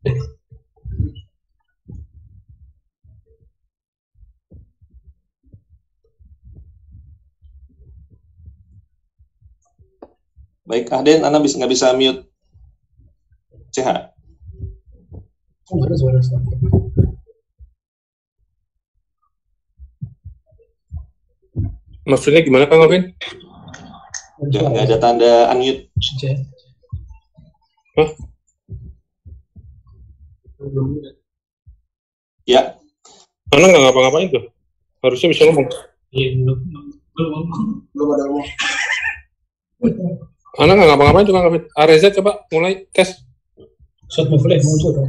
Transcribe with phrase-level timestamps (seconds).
[0.00, 0.16] Baik,
[10.88, 12.24] Aden, Anda bisa nggak bisa mute
[13.76, 14.16] CH?
[15.68, 16.16] Oh, ada suara
[22.08, 23.12] Maksudnya gimana Kang Alvin?
[24.40, 25.92] Nggak ada tanda unmute.
[28.00, 28.29] Hah?
[32.44, 32.76] Ya.
[33.48, 34.44] Mana nggak ngapa-ngapain tuh?
[35.00, 35.66] Harusnya bisa ngomong.
[36.12, 36.36] Iya,
[37.96, 38.48] belum ada ngomong.
[40.60, 41.64] Anak nggak ngapa-ngapain tuh Kang Alvin.
[41.72, 43.24] Areza coba mulai tes.
[44.12, 45.08] Shot mulai muncul.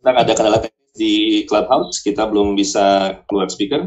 [0.00, 3.86] Kita ada kendala teknis di Clubhouse, kita belum bisa keluar speaker.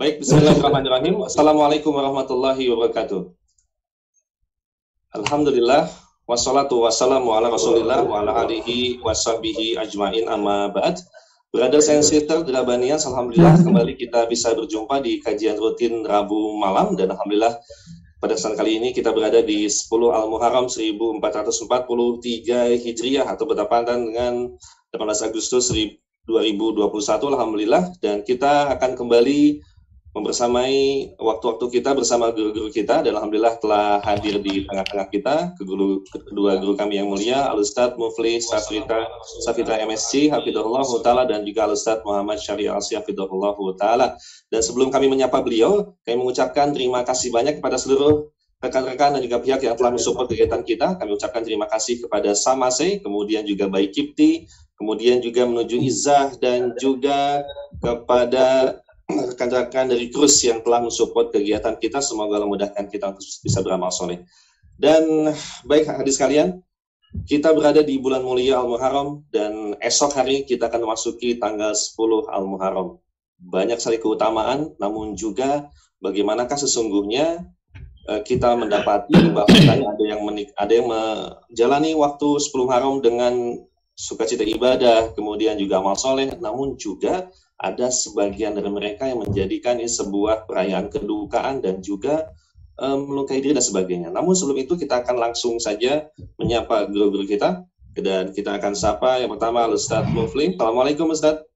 [0.00, 1.20] Baik, bismillahirrahmanirrahim.
[1.20, 3.28] Assalamualaikum warahmatullahi wabarakatuh.
[5.20, 5.84] Alhamdulillah,
[6.24, 10.96] wassalatu wassalamu ala rasulillah wa ala alihi washabihi ajmain amma ba'd.
[11.52, 17.60] And sisters Drabanian, Alhamdulillah kembali kita bisa berjumpa di kajian rutin Rabu malam dan Alhamdulillah
[18.16, 24.56] pada kesempatan kali ini kita berada di 10 Al-Muharram 1443 Hijriah atau bertepatan dengan
[24.96, 26.80] 18 Agustus 2021
[27.36, 29.68] Alhamdulillah dan kita akan kembali
[30.12, 36.04] membersamai waktu-waktu kita bersama guru-guru kita dan alhamdulillah telah hadir di tengah-tengah kita ke guru
[36.04, 39.08] kedua guru kami yang mulia Al Ustaz Mufli Safitra
[39.40, 44.20] Safitra MSC Hafidhullah taala dan juga Al Ustaz Muhammad Syariah Asy Hafidhullah taala.
[44.52, 48.28] Dan sebelum kami menyapa beliau, kami mengucapkan terima kasih banyak kepada seluruh
[48.60, 51.00] rekan-rekan dan juga pihak yang telah mensupport kegiatan kita.
[51.00, 54.44] Kami ucapkan terima kasih kepada Samase, kemudian juga Baik Kipti,
[54.76, 57.42] kemudian juga menuju Izah dan juga
[57.80, 58.78] kepada
[59.20, 62.00] rekan-rekan dari Krus yang telah mensupport kegiatan kita.
[62.00, 64.24] Semoga Allah mudahkan kita untuk bisa beramal soleh.
[64.76, 65.30] Dan
[65.68, 66.62] baik hadis kalian,
[67.28, 72.96] kita berada di bulan mulia Al-Muharram dan esok hari kita akan memasuki tanggal 10 Al-Muharram.
[73.42, 75.68] Banyak sekali keutamaan, namun juga
[76.00, 77.44] bagaimanakah sesungguhnya
[78.08, 79.52] eh, kita mendapati bahwa
[79.92, 83.60] ada yang menik, ada yang menjalani waktu 10 Muharram dengan
[83.92, 87.28] sukacita ibadah, kemudian juga amal soleh, namun juga
[87.62, 92.34] ada sebagian dari mereka yang menjadikan ini sebuah perayaan kedukaan dan juga
[92.82, 94.10] um, melukai diri dan sebagainya.
[94.10, 96.10] Namun sebelum itu kita akan langsung saja
[96.42, 97.62] menyapa guru-guru kita
[97.94, 100.58] dan kita akan sapa yang pertama Ustaz Mufli.
[100.58, 101.46] Assalamualaikum Ustaz.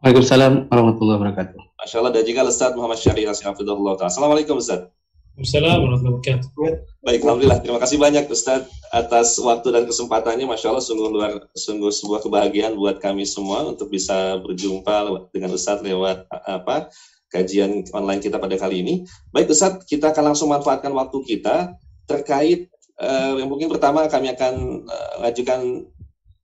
[0.00, 1.60] Waalaikumsalam warahmatullahi wabarakatuh.
[1.80, 4.93] Masya Allah dan juga Ustaz Muhammad Syari Assalamualaikum Ustaz.
[5.34, 7.02] Assalamualaikum warahmatullahi wabarakatuh.
[7.02, 7.58] Baik, Alhamdulillah.
[7.58, 10.46] Terima kasih banyak Ustaz atas waktu dan kesempatannya.
[10.46, 15.82] Masya Allah, sungguh luar, sungguh sebuah kebahagiaan buat kami semua untuk bisa berjumpa dengan Ustaz
[15.82, 16.86] lewat apa
[17.34, 18.94] kajian online kita pada kali ini.
[19.34, 21.74] Baik Ustaz, kita akan langsung manfaatkan waktu kita
[22.06, 22.70] terkait
[23.02, 25.34] uh, yang mungkin pertama kami akan uh,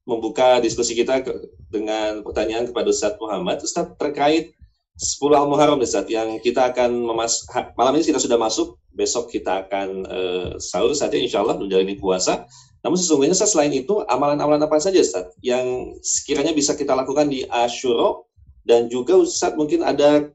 [0.02, 1.30] membuka diskusi kita ke,
[1.70, 3.62] dengan pertanyaan kepada Ustaz Muhammad.
[3.62, 4.50] Ustaz terkait
[4.98, 7.46] 10 Al-Muharram Ustaz yang kita akan memas
[7.78, 12.46] malam ini kita sudah masuk, besok kita akan uh, sahur saja insya Allah menjalani puasa.
[12.80, 17.44] Namun sesungguhnya Ustaz, selain itu amalan-amalan apa saja Ustaz yang sekiranya bisa kita lakukan di
[17.48, 18.30] Ashuro
[18.64, 20.32] dan juga Ustaz mungkin ada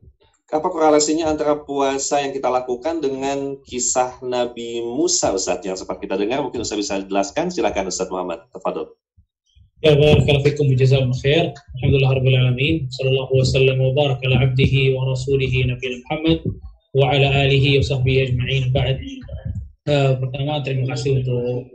[0.54, 6.14] apa korelasinya antara puasa yang kita lakukan dengan kisah Nabi Musa Ustaz yang sempat kita
[6.22, 8.94] dengar mungkin Ustaz bisa jelaskan silakan Ustaz Muhammad tafadhol.
[9.84, 11.50] Ya barakallahu fikum jazakum khair.
[11.82, 12.86] Alhamdulillah alamin.
[12.94, 16.40] Sallallahu wasallam wa baraka ala abdihi wa rasulihi Nabi Muhammad
[16.96, 18.98] wa ala alihi wa sahbihi ajma'in ba'd
[19.92, 21.68] uh, pertama terima kasih untuk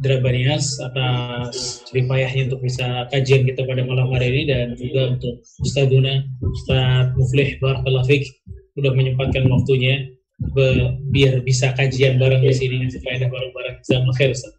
[0.00, 6.24] Drabanias atas ripayahnya untuk bisa kajian kita pada malam hari ini dan juga untuk Ustaduna
[6.40, 8.24] Ustaz Muflih Barakallah Fik
[8.78, 10.08] sudah menyempatkan waktunya
[11.12, 13.76] biar bisa kajian bareng di sini ngasih faedah bareng-bareng.
[14.16, 14.56] Khair Ustaz.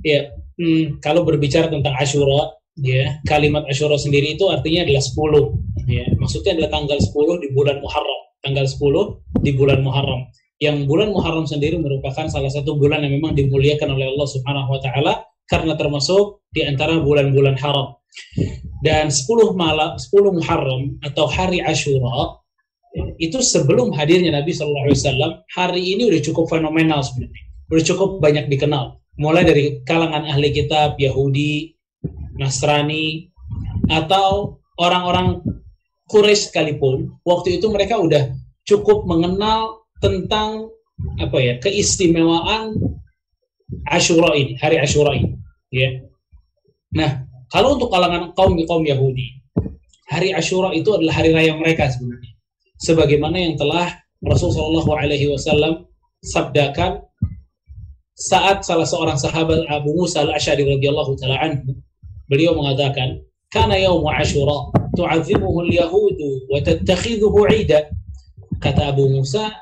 [0.00, 5.52] Ya, hmm, kalau berbicara tentang Ashura, ya, kalimat Ashura sendiri itu artinya adalah 10,
[5.88, 6.04] ya.
[6.16, 10.28] Maksudnya adalah tanggal 10 di bulan Muharram, tanggal 10 di bulan Muharram.
[10.60, 14.80] Yang bulan Muharram sendiri merupakan salah satu bulan yang memang dimuliakan oleh Allah Subhanahu wa
[14.84, 15.12] taala
[15.48, 17.98] karena termasuk di antara bulan-bulan haram.
[18.84, 22.38] Dan 10 malam 10 Muharram atau hari Ashura
[23.18, 27.42] itu sebelum hadirnya Nabi Shallallahu Alaihi Wasallam hari ini udah cukup fenomenal sebenarnya,
[27.74, 29.02] udah cukup banyak dikenal.
[29.18, 31.74] Mulai dari kalangan ahli kitab Yahudi,
[32.38, 33.30] Nasrani,
[33.90, 35.42] atau orang-orang
[36.10, 38.32] Quraisy sekalipun, waktu itu mereka udah
[38.68, 40.68] cukup mengenal tentang
[41.20, 42.76] apa ya keistimewaan
[43.88, 45.34] Ashura ini, hari Ashura ini,
[45.72, 45.90] ya.
[46.94, 49.40] Nah, kalau untuk kalangan kaum kaum Yahudi,
[50.06, 52.32] hari Ashura itu adalah hari raya mereka sebenarnya.
[52.78, 55.88] Sebagaimana yang telah Rasulullah SAW
[56.24, 57.04] sabdakan
[58.14, 61.74] saat salah seorang sahabat Abu Musa al-Ash'ari radhiyallahu taala anhu
[62.30, 63.20] beliau mengatakan
[63.50, 67.90] kana yaum Ashura tu'azzimuhu al-yahudu wa tattakhidhuhu 'ida
[68.62, 69.52] kata Abu Musa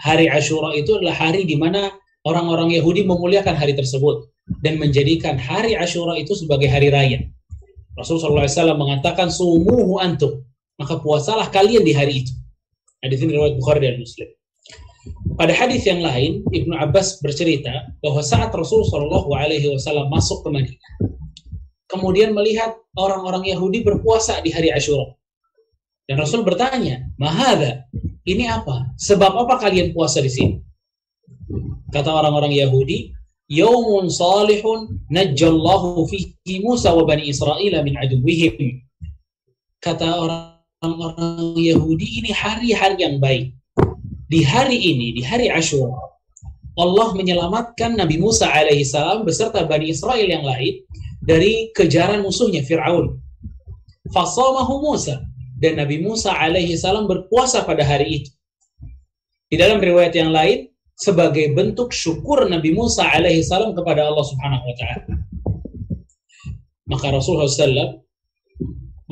[0.00, 1.92] hari Ashura itu adalah hari di mana
[2.24, 4.30] orang-orang Yahudi memuliakan hari tersebut
[4.62, 7.18] dan menjadikan hari Ashura itu sebagai hari raya.
[7.96, 10.44] Rasulullah SAW mengatakan sumuhu antum.
[10.76, 12.32] Maka puasalah kalian di hari itu.
[13.00, 14.28] Hadis ini riwayat Bukhari dan Muslim.
[15.40, 20.92] Pada hadis yang lain Ibnu Abbas bercerita bahwa saat Rasulullah SAW masuk ke Madinah
[21.86, 25.14] kemudian melihat orang-orang Yahudi berpuasa di hari Ashura
[26.06, 27.86] dan Rasul bertanya mahada
[28.26, 30.54] ini apa sebab apa kalian puasa di sini
[31.90, 33.16] kata orang-orang Yahudi
[33.46, 38.82] yaumun salihun najjallahu fihi Musa wa bani Israel min aduwihim.
[39.78, 43.54] Kata orang-orang Yahudi ini hari-hari yang baik.
[44.26, 45.94] Di hari ini, di hari Ashura,
[46.74, 50.82] Allah menyelamatkan Nabi Musa alaihissalam beserta Bani Israel yang lain
[51.26, 53.18] dari kejaran musuhnya Fir'aun.
[54.14, 55.18] Fasamahu Musa.
[55.58, 58.30] Dan Nabi Musa alaihissalam berpuasa pada hari itu.
[59.50, 64.64] Di dalam riwayat yang lain, sebagai bentuk syukur Nabi Musa alaihi salam kepada Allah Subhanahu
[64.64, 65.04] wa taala.
[66.88, 68.00] Maka Rasulullah SAW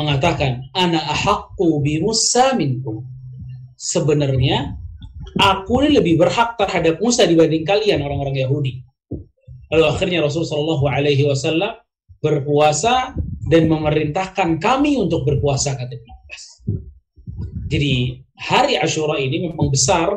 [0.00, 3.04] mengatakan, "Ana ahaqqu bi Musa minkum."
[3.76, 4.80] Sebenarnya
[5.36, 8.80] aku ini lebih berhak terhadap Musa dibanding kalian orang-orang Yahudi.
[9.68, 11.83] Lalu akhirnya Rasulullah Shallallahu Alaihi Wasallam
[12.24, 13.12] berpuasa
[13.52, 16.44] dan memerintahkan kami untuk berpuasa kata Ibn Abbas.
[17.68, 20.16] Jadi hari Ashura ini memang besar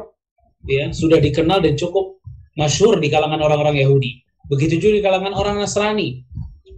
[0.63, 2.23] ya sudah dikenal dan cukup
[2.55, 4.23] masyhur di kalangan orang-orang Yahudi.
[4.47, 6.23] Begitu juga di kalangan orang Nasrani.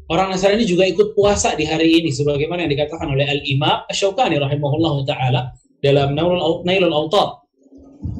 [0.10, 4.96] Orang Nasrani juga ikut puasa di hari ini sebagaimana yang dikatakan oleh Al-Imam Asy-Syaukani rahimahullah
[5.06, 5.54] taala
[5.86, 6.18] dalam
[6.66, 7.46] Nailul Autar.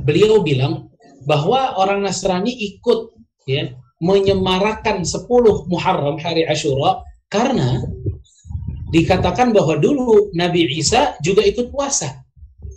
[0.06, 0.94] Beliau bilang
[1.26, 3.18] bahwa orang Nasrani ikut
[3.50, 5.28] ya menyemarakan 10
[5.68, 7.84] Muharram hari Ashura karena
[8.90, 12.26] dikatakan bahwa dulu Nabi Isa juga ikut puasa.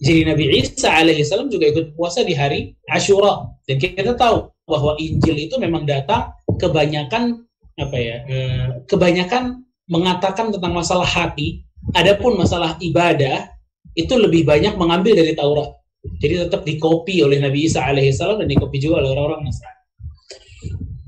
[0.03, 3.49] Jadi Nabi Isa alaihissalam juga ikut puasa di hari Ashura.
[3.65, 7.47] Dan kita tahu bahwa Injil itu memang datang kebanyakan
[7.79, 8.17] apa ya?
[8.27, 11.63] Eh, kebanyakan mengatakan tentang masalah hati.
[11.95, 13.51] Adapun masalah ibadah
[13.95, 15.71] itu lebih banyak mengambil dari Taurat.
[16.19, 19.82] Jadi tetap dikopi oleh Nabi Isa alaihissalam dan dikopi juga oleh orang-orang Nasrani.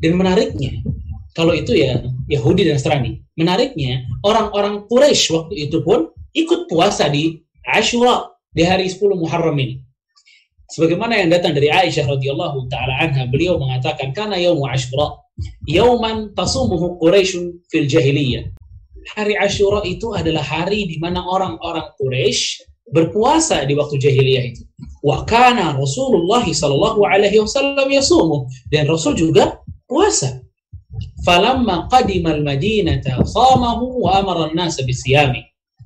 [0.05, 0.85] Dan menariknya,
[1.33, 3.25] kalau itu ya Yahudi dan Nasrani.
[3.40, 9.81] Menariknya, orang-orang Quraisy waktu itu pun ikut puasa di Ashura di hari 10 Muharram ini.
[10.69, 15.25] Sebagaimana yang datang dari Aisyah radhiyallahu taala anha, beliau mengatakan karena yaum Ashura,
[15.64, 18.45] yauman tasumuhu Quraisy fil jahiliyah.
[19.17, 22.61] Hari Ashura itu adalah hari di mana orang-orang Quraisy
[22.93, 24.62] berpuasa di waktu jahiliyah itu.
[25.01, 27.88] Wa kana Rasulullah sallallahu alaihi wasallam
[28.69, 30.40] dan Rasul juga puasa.
[31.27, 35.42] Falamma qadima al-Madinata samahu wa amara an-nasa bisiyami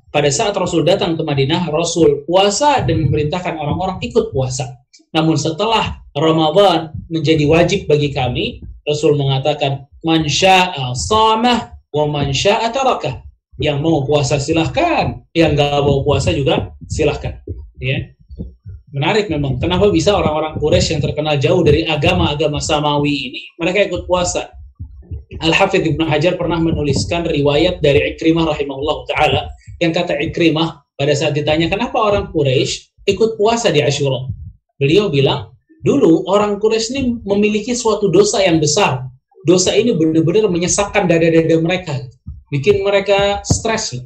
[0.08, 4.80] pada saat Rasul datang ke Madinah, Rasul puasa dan memerintahkan orang-orang ikut puasa.
[5.12, 12.72] Namun setelah Ramadan menjadi wajib bagi kami, Rasul mengatakan, "Man syaa samah wa man syaa
[12.72, 13.20] tarakah."
[13.60, 17.42] Yang mau puasa silahkan, yang nggak mau puasa juga silahkan.
[17.82, 18.17] Ya.
[18.88, 19.60] Menarik memang.
[19.60, 24.48] Kenapa bisa orang-orang Quraisy yang terkenal jauh dari agama-agama samawi ini, mereka ikut puasa.
[25.44, 29.42] Al-Hafidh Ibnu Hajar pernah menuliskan riwayat dari Ikrimah rahimahullah ta'ala
[29.84, 34.24] yang kata Ikrimah pada saat ditanya kenapa orang Quraisy ikut puasa di Ashura.
[34.80, 35.52] Beliau bilang,
[35.84, 39.04] dulu orang Quraisy ini memiliki suatu dosa yang besar.
[39.44, 41.94] Dosa ini benar-benar menyesakkan dada-dada mereka,
[42.48, 44.00] bikin mereka stres.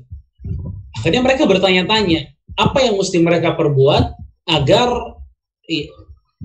[0.99, 5.18] Akhirnya mereka bertanya-tanya, apa yang mesti mereka perbuat agar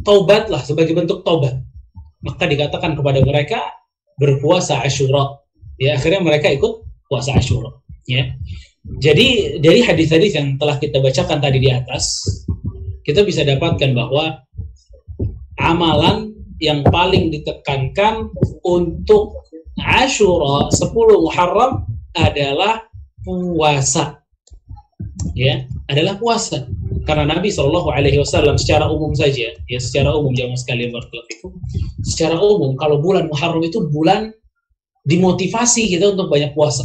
[0.06, 1.58] taubatlah sebagai bentuk taubat.
[2.22, 3.60] Maka dikatakan kepada mereka
[4.18, 5.38] berpuasa Ashura.
[5.78, 7.74] Ya, akhirnya mereka ikut puasa Ashura.
[8.10, 8.34] Ya.
[8.98, 12.24] Jadi dari hadis-hadis yang telah kita bacakan tadi di atas,
[13.04, 14.42] kita bisa dapatkan bahwa
[15.60, 18.32] amalan yang paling ditekankan
[18.66, 19.46] untuk
[19.78, 20.90] Ashura 10
[21.22, 21.86] Muharram
[22.18, 22.90] adalah
[23.22, 24.24] puasa.
[25.38, 26.66] Ya, adalah puasa.
[27.08, 31.56] Karena Nabi Shallallahu Alaihi Wasallam secara umum saja, ya secara umum jangan sekalian berkelaku.
[32.04, 34.36] Secara umum, kalau bulan Muharram itu bulan
[35.08, 36.84] dimotivasi kita untuk banyak puasa.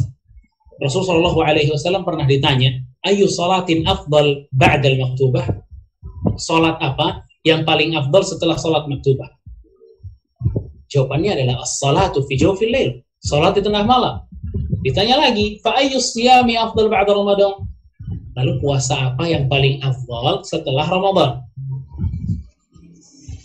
[0.79, 2.71] Rasul Shallallahu Alaihi Wasallam pernah ditanya,
[3.03, 5.43] ayu salatin afdal ba'dal maktubah?
[6.39, 9.27] Salat apa yang paling afdal setelah salat maktubah?
[10.87, 13.03] Jawabannya adalah as-salatu fi jawfil lail.
[13.19, 14.23] Salat di tengah malam.
[14.87, 17.72] Ditanya lagi, fa ayu siyami afdal ba'da Ramadan?
[18.33, 21.45] Lalu puasa apa yang paling afdal setelah Ramadan?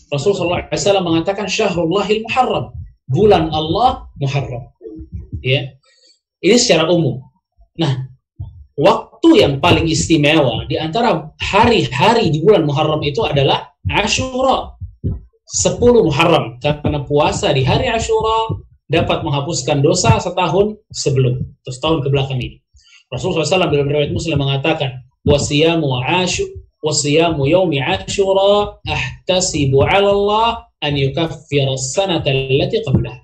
[0.08, 2.72] Rasulullah SAW mengatakan Syahrullahil Muharram,
[3.12, 4.72] bulan Allah Muharram.
[5.44, 5.76] Ya.
[6.40, 7.20] Ini secara umum.
[7.76, 8.08] Nah,
[8.80, 14.80] waktu yang paling istimewa di antara hari-hari di bulan Muharram itu adalah Ashura.
[15.48, 22.10] 10 Muharram karena puasa di hari Ashura dapat menghapuskan dosa setahun sebelum atau setahun ke
[22.12, 22.60] belakang ini.
[23.08, 26.44] Rasulullah SAW dalam riwayat Muslim mengatakan, "Wasiyamu asyu
[26.84, 30.48] wasiyamu yaumi asyura ahtasibu 'ala Allah
[30.84, 33.16] an yukaffira as-sanata allati qablah."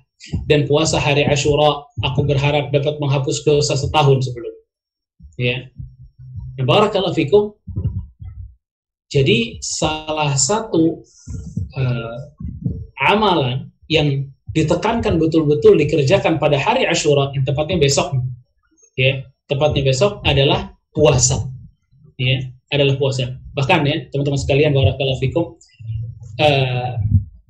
[0.48, 4.54] Dan puasa hari Asyura aku berharap dapat menghapus dosa setahun sebelum.
[5.36, 5.68] Ya.
[6.56, 7.52] Barakallahu fikum.
[9.12, 11.04] Jadi salah satu
[11.76, 12.16] uh,
[13.04, 18.16] amalan yang ditekankan betul-betul dikerjakan pada hari Asyura yang tepatnya besok
[18.94, 21.48] ya tepatnya besok adalah puasa.
[22.20, 23.36] Ya, adalah puasa.
[23.54, 25.58] Bahkan ya, teman-teman sekalian barakallahu fikum
[26.38, 26.92] uh,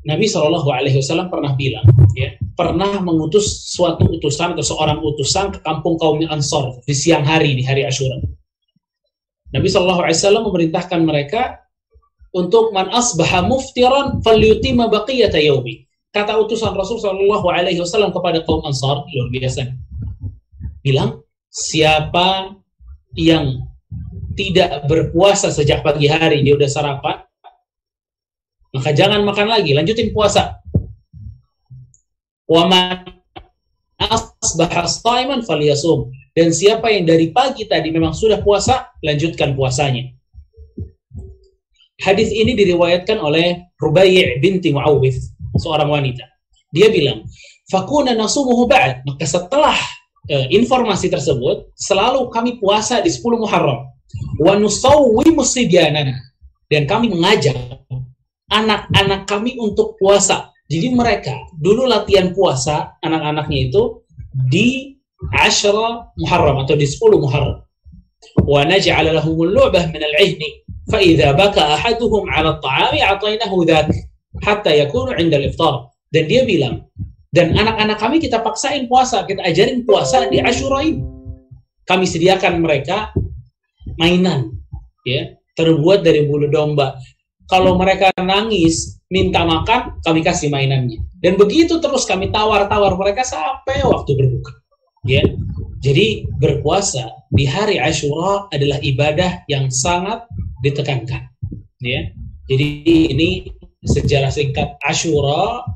[0.05, 5.59] Nabi Shallallahu alaihi wasallam pernah bilang, ya, pernah mengutus suatu utusan atau seorang utusan ke
[5.65, 8.21] kampung kaum Ansor di siang hari di hari Asyura.
[9.57, 11.43] Nabi Shallallahu alaihi wasallam memerintahkan mereka
[12.37, 15.89] untuk man asbaha muftiran falyutima baqiyata yaumi.
[16.13, 19.73] Kata utusan Rasul Shallallahu alaihi wasallam kepada kaum Ansar luar biasa.
[20.85, 21.24] Bilang,
[21.55, 22.59] siapa
[23.15, 23.63] yang
[24.35, 27.23] tidak berpuasa sejak pagi hari dia udah sarapan
[28.75, 30.59] maka jangan makan lagi lanjutin puasa.
[32.51, 33.07] Waman
[35.47, 36.11] falyasum.
[36.35, 40.11] Dan siapa yang dari pagi tadi memang sudah puasa lanjutkan puasanya.
[42.03, 45.23] Hadis ini diriwayatkan oleh Rubai' binti Muawwidh
[45.63, 46.27] seorang wanita.
[46.75, 47.23] Dia bilang
[47.71, 49.07] fakuna nasumuhu ba'd.
[49.07, 49.79] Maka setelah
[50.29, 53.91] eh, informasi tersebut, selalu kami puasa di 10 Muharram.
[54.39, 55.43] Wa nusawwimu
[56.71, 57.57] Dan kami mengajak
[58.51, 60.55] anak-anak kami untuk puasa.
[60.71, 64.01] Jadi mereka dulu latihan puasa anak-anaknya itu
[64.49, 64.97] di
[65.37, 67.61] Ashra Muharram atau di 10 Muharram.
[68.45, 73.93] Wa naj'ala lahumul lu'bah min al-'ihni fa idza baka ahaduhum 'ala at-ta'ami a'taynahu dhak
[74.41, 75.93] hatta yakunu 'inda al-iftar.
[76.09, 76.87] Dan dia bilang,
[77.35, 80.87] dan anak-anak kami kita paksain puasa, kita ajarin puasa di Ashura.
[81.85, 83.11] Kami sediakan mereka
[83.99, 84.55] mainan,
[85.03, 86.95] ya, terbuat dari bulu domba.
[87.51, 91.03] Kalau mereka nangis, minta makan, kami kasih mainannya.
[91.21, 94.55] Dan begitu terus kami tawar-tawar mereka sampai waktu berbuka.
[95.05, 95.27] Ya.
[95.85, 100.25] Jadi berpuasa di hari Ashura adalah ibadah yang sangat
[100.65, 101.29] ditekankan.
[101.85, 102.15] Ya.
[102.49, 102.69] Jadi
[103.13, 103.29] ini
[103.85, 105.69] sejarah singkat Ashura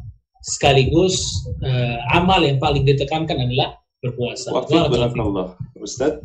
[0.49, 4.49] sekaligus uh, amal yang paling ditekankan adalah berpuasa.
[4.55, 5.55] Waktu barakallah.
[5.77, 6.25] Ustaz.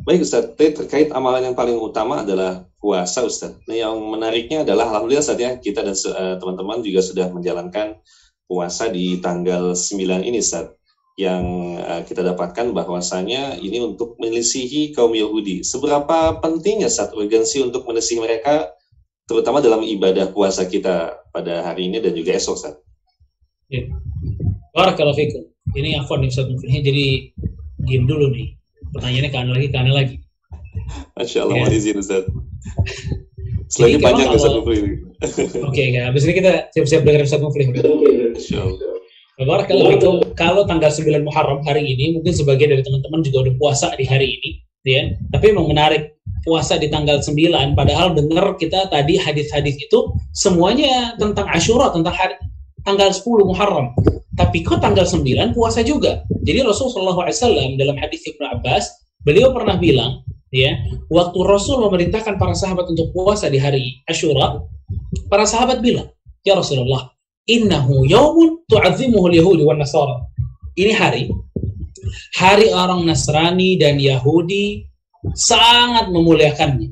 [0.00, 3.52] Baik Ustaz, terkait amalan yang paling utama adalah puasa Ustaz.
[3.68, 8.00] Nah yang menariknya adalah Alhamdulillah saat ya kita dan uh, teman-teman juga sudah menjalankan
[8.48, 10.72] puasa di tanggal 9 ini Ustaz.
[11.20, 11.44] Yang
[11.84, 15.60] uh, kita dapatkan bahwasanya ini untuk melisihi kaum Yahudi.
[15.60, 18.72] Seberapa pentingnya Ustaz urgensi untuk melisihi mereka
[19.28, 22.74] terutama dalam ibadah puasa kita pada hari ini dan juga esok Ustaz?
[23.70, 23.86] Ya.
[24.74, 25.46] Barakallahu fikum.
[25.78, 26.82] Ini afwan Ustaz Muflih.
[26.82, 27.30] Jadi
[27.86, 28.58] diam dulu nih.
[28.90, 30.16] Pertanyaannya ke lagi, ke lagi.
[31.14, 31.66] Masya Allah, ya.
[31.70, 32.26] izin Ustaz.
[33.72, 35.06] Selagi panjang Ustaz Muflih.
[35.22, 37.70] Oke, okay, habis ini kita siap-siap dengar Ustaz Muflih.
[37.70, 38.90] Masya Allah.
[39.40, 40.14] Barakallahu fikum.
[40.36, 44.36] Kalau tanggal 9 Muharram hari ini, mungkin sebagian dari teman-teman juga udah puasa di hari
[44.36, 44.50] ini.
[44.84, 45.14] Ya.
[45.32, 47.38] Tapi memang menarik puasa di tanggal 9
[47.76, 49.98] padahal dengar kita tadi hadis-hadis itu
[50.32, 52.36] semuanya tentang Asyura tentang hari
[52.86, 53.92] tanggal 10 Muharram.
[54.36, 56.24] Tapi kok tanggal 9 puasa juga.
[56.40, 58.88] Jadi Rasulullah SAW dalam hadis Ibnu Abbas,
[59.20, 60.80] beliau pernah bilang, ya,
[61.12, 64.64] waktu Rasul memerintahkan para sahabat untuk puasa di hari Ashura,
[65.28, 66.08] para sahabat bilang,
[66.42, 67.12] "Ya Rasulullah,
[67.46, 70.24] innahu yaumun tu'azzimuhu al-yahudi wan nasara."
[70.74, 71.28] Ini hari
[72.38, 74.86] hari orang Nasrani dan Yahudi
[75.36, 76.90] sangat memuliakannya.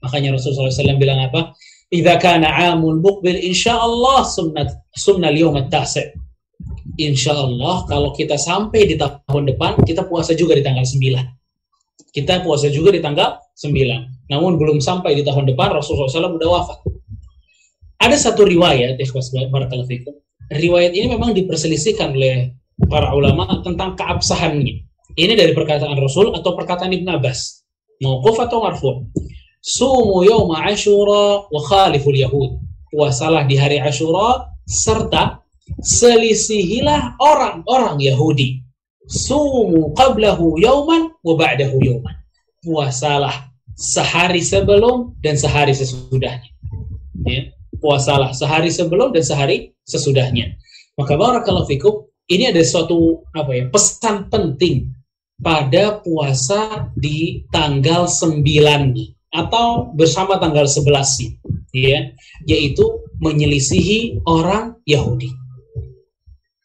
[0.00, 1.56] Makanya Rasulullah SAW bilang apa?
[1.90, 6.14] Idza kana 'amul muqbil insyaallah sunnat sunnal yawm at-tasi'.
[7.00, 12.14] Insyaallah kalau kita sampai di tahun depan kita puasa juga di tanggal 9.
[12.14, 14.30] Kita puasa juga di tanggal 9.
[14.30, 16.78] namun belum sampai di tahun depan Rasulullah SAW sudah wafat.
[18.00, 18.96] Ada satu riwayat,
[20.50, 22.54] riwayat ini memang diperselisihkan oleh
[22.86, 24.86] para ulama tentang keabsahannya.
[25.18, 27.66] Ini dari perkataan Rasul atau perkataan Ibn Abbas.
[28.00, 29.10] Mauquf atau marfu.
[29.60, 32.64] Sumu yawma Ashura wa khaliful Yahud.
[32.88, 35.44] Puasalah di hari Ashura serta
[35.84, 38.64] selisihilah orang-orang Yahudi.
[39.04, 42.16] Sumu qablahu yauman wa ba'dahu yauman.
[42.64, 46.50] Puasalah sehari sebelum dan sehari sesudahnya.
[47.28, 47.52] Ya.
[47.80, 50.56] Puasalah sehari sebelum dan sehari sesudahnya.
[50.96, 54.88] Maka barakallahu fikum, ini ada suatu apa ya, pesan penting
[55.40, 61.38] pada puasa di tanggal 9 atau bersama tanggal 11
[61.74, 62.10] ya,
[62.46, 62.82] yaitu
[63.22, 65.30] menyelisihi orang Yahudi.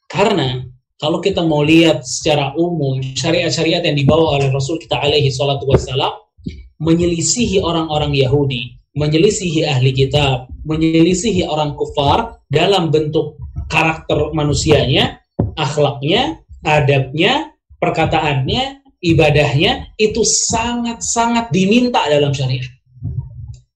[0.09, 5.67] Karena kalau kita mau lihat secara umum syariat-syariat yang dibawa oleh Rasul kita alaihi salatu
[5.67, 6.13] wassalam
[6.79, 15.19] menyelisihi orang-orang Yahudi, menyelisihi ahli kitab, menyelisihi orang kufar dalam bentuk karakter manusianya,
[15.59, 22.65] akhlaknya, adabnya, perkataannya, ibadahnya itu sangat-sangat diminta dalam syariat.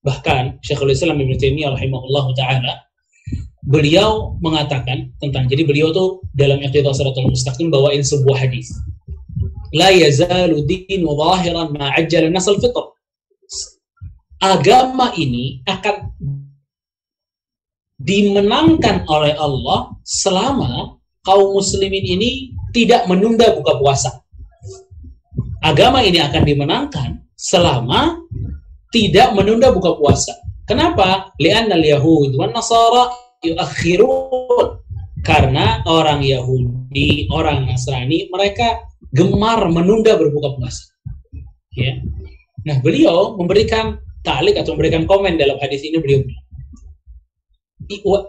[0.01, 2.73] Bahkan Syekhul Islam Ibnu Taimiyah rahimahullah taala
[3.69, 8.73] beliau mengatakan tentang jadi beliau tuh dalam Iqtidah Siratal Mustaqim bawain sebuah hadis.
[9.69, 12.97] La yazalu dinu zahiran ma ajjala nasal fitr.
[14.41, 16.09] Agama ini akan
[17.99, 24.23] dimenangkan oleh Allah selama kaum muslimin ini tidak menunda buka puasa.
[25.59, 28.19] Agama ini akan dimenangkan selama
[28.89, 30.33] tidak menunda buka puasa.
[30.65, 31.33] Kenapa?
[31.41, 33.11] Lianna al-Yahud wan Nasara
[33.43, 34.79] yuakhirun
[35.25, 38.79] karena orang Yahudi, orang Nasrani mereka
[39.11, 40.95] gemar menunda berbuka puasa.
[41.75, 41.99] Ya.
[42.63, 46.45] Nah, beliau memberikan ta'liq atau memberikan komen dalam hadis ini beliau bilang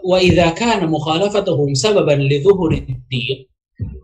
[0.01, 2.41] wa idza kana mukhalafatuhum sababan li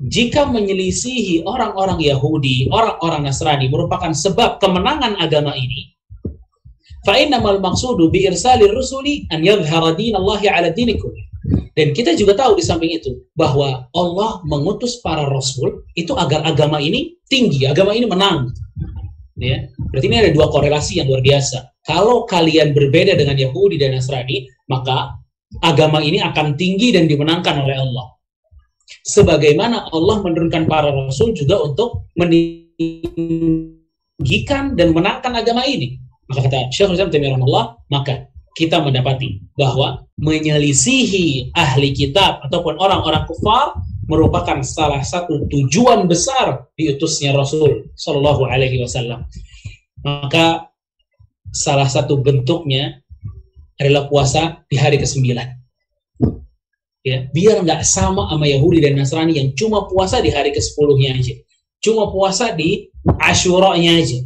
[0.08, 5.98] jika menyelisihi orang-orang Yahudi, orang-orang Nasrani merupakan sebab kemenangan agama ini,
[7.08, 10.48] Fa'innamal maqsudu bi irsalir rusuli an dinallahi.
[11.78, 16.84] Dan kita juga tahu di samping itu bahwa Allah mengutus para rasul itu agar agama
[16.84, 18.52] ini tinggi, agama ini menang.
[19.40, 19.70] Ya.
[19.94, 21.78] Berarti ini ada dua korelasi yang luar biasa.
[21.86, 25.16] Kalau kalian berbeda dengan Yahudi dan Nasrani, maka
[25.64, 28.17] agama ini akan tinggi dan dimenangkan oleh Allah.
[29.08, 33.04] Sebagaimana Allah menurunkan para rasul juga untuk meninggikan
[34.80, 36.00] dan menangkan agama ini.
[36.28, 37.40] Maka kata Syekh Islam Taimiyah
[37.88, 46.66] maka kita mendapati bahwa menyelisihi ahli kitab ataupun orang-orang kufar merupakan salah satu tujuan besar
[46.80, 49.28] diutusnya Rasul Shallallahu Alaihi Wasallam.
[50.02, 50.72] Maka
[51.52, 53.04] salah satu bentuknya
[53.78, 55.38] adalah puasa di hari ke-9.
[57.08, 61.40] Ya, biar nggak sama sama Yahudi dan Nasrani yang cuma puasa di hari ke-10-nya aja.
[61.80, 64.20] Cuma puasa di Asyura-nya aja.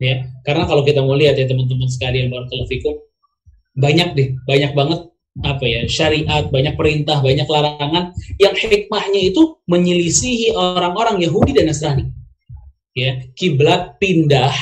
[0.00, 2.94] Ya karena kalau kita mau lihat ya teman-teman sekalian barakallahu fikum
[3.74, 5.00] banyak deh banyak banget
[5.44, 12.08] apa ya syariat banyak perintah banyak larangan yang hikmahnya itu menyelisihi orang-orang Yahudi dan Nasrani.
[12.96, 14.52] Ya kiblat pindah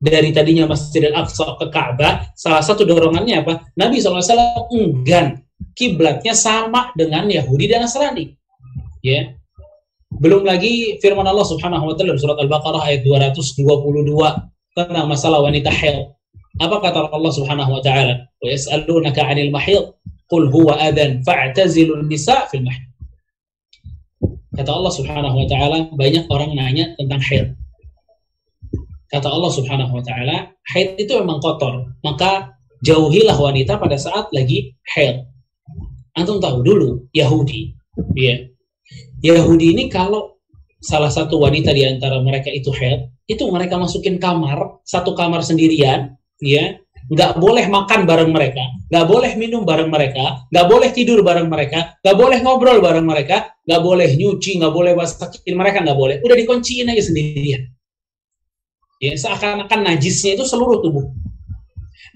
[0.00, 3.68] dari tadinya Masjidil Aqsa ke Ka'bah salah satu dorongannya apa?
[3.76, 5.40] Nabi SAW enggan
[5.76, 8.32] kiblatnya sama dengan Yahudi dan Nasrani
[9.00, 9.36] ya
[10.16, 14.16] belum lagi firman Allah Subhanahu wa taala surat Al-Baqarah ayat 222
[14.76, 16.12] tentang masalah wanita haid.
[16.56, 18.24] Apa kata Allah Subhanahu wa taala?
[18.40, 19.92] Wa yas'alunaka 'anil mahid
[20.28, 22.84] qul huwa adan fa'tazilun nisa fil mahid.
[24.56, 27.46] Kata Allah Subhanahu wa taala, banyak orang nanya tentang haid.
[29.12, 34.72] Kata Allah Subhanahu wa taala, haid itu memang kotor, maka jauhilah wanita pada saat lagi
[34.96, 35.28] haid.
[36.16, 37.76] Antum tahu dulu Yahudi,
[38.16, 38.48] ya.
[39.20, 40.40] Yahudi ini kalau
[40.80, 46.16] salah satu wanita di antara mereka itu haid, itu mereka masukin kamar satu kamar sendirian
[46.40, 51.46] ya nggak boleh makan bareng mereka, nggak boleh minum bareng mereka, nggak boleh tidur bareng
[51.46, 56.16] mereka, nggak boleh ngobrol bareng mereka, nggak boleh nyuci, nggak boleh masakin mereka, nggak boleh.
[56.26, 57.62] Udah dikunciin aja sendirian.
[58.98, 61.06] Ya, seakan-akan najisnya itu seluruh tubuh.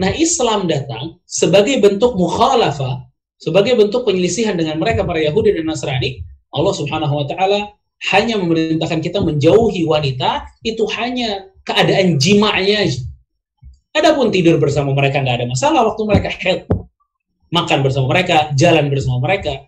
[0.01, 3.05] Nah, Islam datang sebagai bentuk mukhalafah,
[3.41, 6.21] sebagai bentuk penyelisihan dengan mereka para Yahudi dan Nasrani.
[6.53, 7.73] Allah Subhanahu wa taala
[8.13, 12.85] hanya memerintahkan kita menjauhi wanita itu hanya keadaan jimanya.
[13.97, 16.69] Adapun tidur bersama mereka nggak ada masalah waktu mereka head.
[17.51, 19.67] Makan bersama mereka, jalan bersama mereka.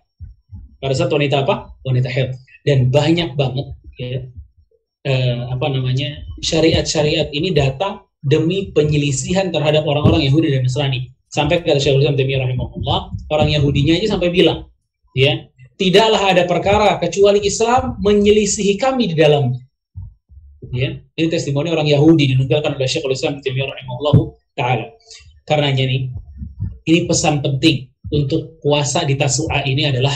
[0.79, 1.75] Pada saat wanita apa?
[1.83, 2.39] Wanita head.
[2.63, 4.23] Dan banyak banget ya,
[5.03, 11.11] eh, apa namanya syariat-syariat ini datang demi penyelisihan terhadap orang-orang Yahudi dan Nasrani.
[11.33, 12.99] Sampai kata Syekhul Islam Taimiyah rahimahullah,
[13.33, 14.69] orang Yahudinya aja sampai bilang,
[15.17, 15.49] ya,
[15.81, 19.57] tidaklah ada perkara kecuali Islam menyelisihi kami di dalamnya.
[20.69, 24.15] Ya, ini testimoni orang Yahudi dinukilkan oleh Syekhul Islam Taimiyah rahimahullah
[24.53, 24.85] taala.
[25.49, 26.13] Karenanya nih,
[26.85, 30.13] ini pesan penting untuk puasa di Tasu'a ini adalah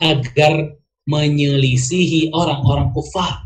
[0.00, 0.72] agar
[1.04, 3.44] menyelisihi orang-orang kufar.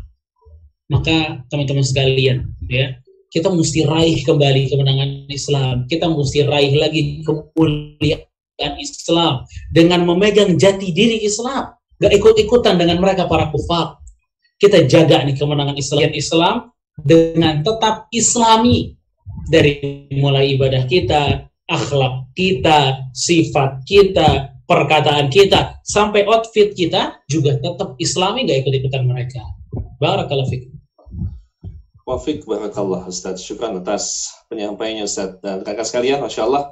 [0.87, 2.95] Maka teman-teman sekalian, ya,
[3.31, 5.87] kita mesti raih kembali kemenangan Islam.
[5.87, 11.71] Kita mesti raih lagi kemuliaan Islam dengan memegang jati diri Islam.
[11.95, 14.03] Gak ikut-ikutan dengan mereka para kufar.
[14.59, 16.55] Kita jaga nih kemenangan Islam, Islam
[16.99, 18.99] dengan tetap Islami
[19.47, 27.95] dari mulai ibadah kita, akhlak kita, sifat kita, perkataan kita, sampai outfit kita juga tetap
[27.95, 29.41] Islami gak ikut-ikutan mereka.
[30.03, 30.80] Barakallahu.
[32.05, 33.45] Wafik barakallah Ustaz.
[33.45, 35.37] Syukran atas penyampaiannya Ustaz.
[35.39, 36.69] Dan kakak sekalian, Masya Allah,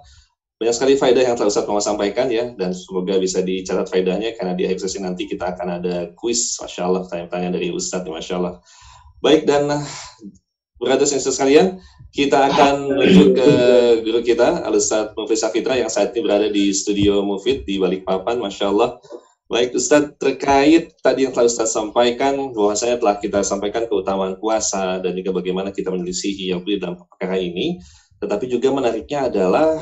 [0.59, 4.51] banyak sekali faedah yang telah Ustaz mau sampaikan ya, dan semoga bisa dicatat faedahnya karena
[4.57, 8.59] di akhir sesi nanti kita akan ada kuis, Masya Allah, tanya-tanya dari Ustaz, Masya Allah.
[9.23, 9.71] Baik, dan
[10.75, 11.79] berada dan sekalian,
[12.11, 13.49] kita akan menuju ke
[14.03, 18.65] guru kita, Al-Ustaz Mufid Safitra, yang saat ini berada di studio Mufid di Balikpapan, Masya
[18.67, 18.99] Allah.
[19.49, 25.17] Baik Ustadz, terkait tadi yang telah Ustadz sampaikan, bahwasanya telah kita sampaikan keutamaan puasa dan
[25.17, 27.81] juga bagaimana kita menyelisihi yang dalam perkara ini.
[28.21, 29.81] Tetapi juga menariknya adalah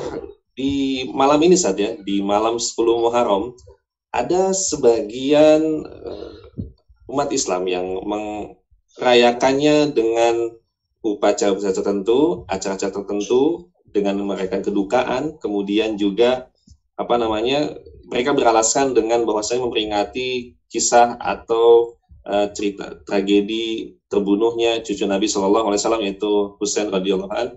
[0.56, 3.52] di malam ini saja, di malam 10 Muharram,
[4.08, 6.32] ada sebagian eh,
[7.12, 10.48] umat Islam yang merayakannya dengan
[11.04, 16.48] upacara-upacara tertentu, acara-acara tertentu, dengan merayakan kedukaan, kemudian juga
[16.96, 17.76] apa namanya
[18.08, 25.80] mereka beralasan dengan bahwasanya memperingati kisah atau uh, cerita tragedi terbunuhnya cucu Nabi Shallallahu Alaihi
[25.80, 27.48] Wasallam yaitu Husain radhiyallahu an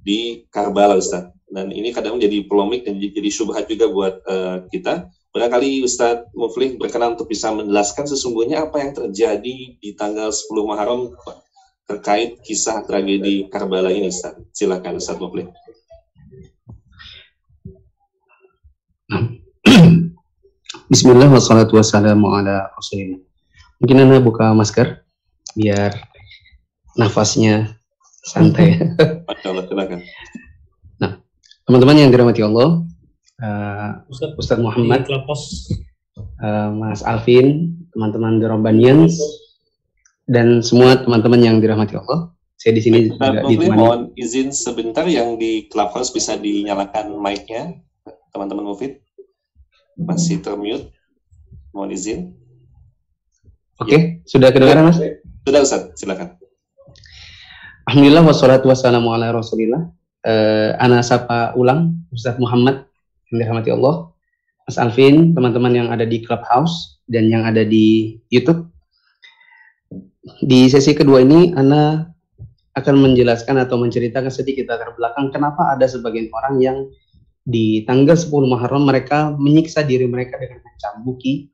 [0.00, 1.28] di Karbala Ustaz.
[1.48, 5.08] Dan ini kadang menjadi polemik dan jadi syubhat juga buat uh, kita.
[5.32, 11.12] Barangkali Ustadz Muflih berkenan untuk bisa menjelaskan sesungguhnya apa yang terjadi di tanggal 10 Muharram
[11.88, 14.36] terkait kisah tragedi Karbala ini Ustaz.
[14.56, 15.48] Silakan Ustadz Muflih.
[20.88, 23.20] Bismillah wassalatu wassalamu ala rasulillah.
[23.76, 25.04] Mungkin Anda buka masker
[25.52, 25.92] biar
[26.96, 27.76] nafasnya
[28.24, 28.80] santai.
[30.96, 31.20] nah,
[31.68, 32.88] teman-teman yang dirahmati Allah,
[33.36, 39.20] uh, Ustadz, Ustadz Muhammad, uh, Mas Alvin, teman-teman The Robanians,
[40.24, 42.32] dan semua teman-teman yang dirahmati Allah.
[42.56, 43.76] Saya di sini juga ditemani.
[43.76, 47.76] Mohon izin sebentar yang di Clubhouse bisa dinyalakan mic-nya,
[48.32, 49.04] teman-teman Mufid
[49.98, 50.94] masih termute.
[51.74, 52.18] Mohon izin.
[53.78, 53.98] Oke, okay.
[53.98, 54.02] ya.
[54.26, 54.98] sudah kedengaran Mas?
[55.46, 56.34] Sudah Ustaz, silakan.
[57.86, 59.90] Alhamdulillah wassalatu wassalamu ala Rasulillah.
[60.26, 62.84] Uh, ana sapa ulang Ustaz Muhammad
[63.30, 64.10] yang dirahmati Allah.
[64.66, 68.68] Mas Alvin, teman-teman yang ada di Clubhouse dan yang ada di YouTube.
[70.44, 72.04] Di sesi kedua ini Ana
[72.76, 76.76] akan menjelaskan atau menceritakan sedikit latar belakang kenapa ada sebagian orang yang
[77.44, 81.48] di tanggal 10 Muharram mereka menyiksa diri mereka dengan mencambuki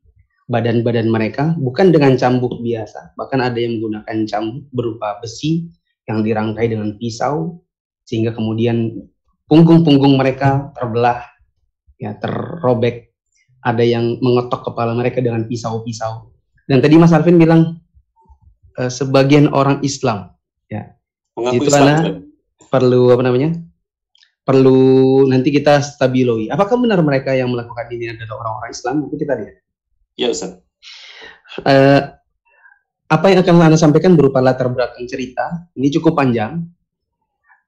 [0.44, 3.16] badan-badan mereka bukan dengan cambuk biasa.
[3.16, 5.68] Bahkan ada yang menggunakan cambuk berupa besi
[6.04, 7.64] yang dirangkai dengan pisau
[8.04, 9.08] sehingga kemudian
[9.48, 11.24] punggung-punggung mereka terbelah
[11.96, 13.14] ya terrobek
[13.64, 16.28] ada yang mengetok kepala mereka dengan pisau-pisau.
[16.68, 17.80] Dan tadi Mas Alvin bilang
[18.76, 20.36] e, sebagian orang Islam
[20.68, 20.92] ya.
[21.34, 21.96] Mengaku itu karena
[22.68, 23.56] perlu apa namanya
[24.44, 26.52] perlu nanti kita stabiloi.
[26.52, 28.94] Apakah benar mereka yang melakukan ini adalah orang-orang Islam?
[29.08, 29.56] Mungkin kita lihat.
[30.20, 30.60] Ya, Ustaz.
[31.64, 32.12] Uh,
[33.08, 36.68] apa yang akan Anda sampaikan berupa latar belakang cerita, ini cukup panjang.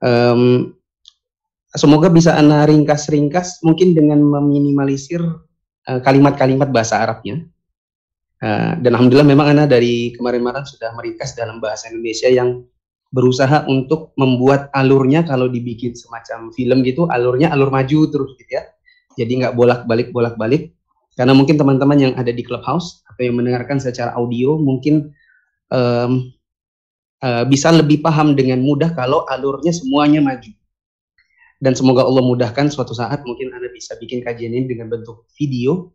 [0.05, 0.77] Um,
[1.73, 5.23] semoga bisa Anda ringkas-ringkas, mungkin dengan meminimalisir
[5.89, 7.41] uh, kalimat-kalimat bahasa Arabnya.
[8.37, 12.69] Uh, dan Alhamdulillah memang Anda dari kemarin-kemarin sudah meringkas dalam bahasa Indonesia yang
[13.15, 18.67] berusaha untuk membuat alurnya kalau dibikin semacam film gitu alurnya alur maju terus gitu ya.
[19.17, 20.75] Jadi nggak bolak-balik bolak-balik.
[21.17, 25.17] Karena mungkin teman-teman yang ada di clubhouse atau yang mendengarkan secara audio mungkin
[25.73, 26.29] um,
[27.25, 30.53] uh, bisa lebih paham dengan mudah kalau alurnya semuanya maju.
[31.57, 35.89] Dan semoga Allah mudahkan suatu saat mungkin anda bisa bikin kajian ini dengan bentuk video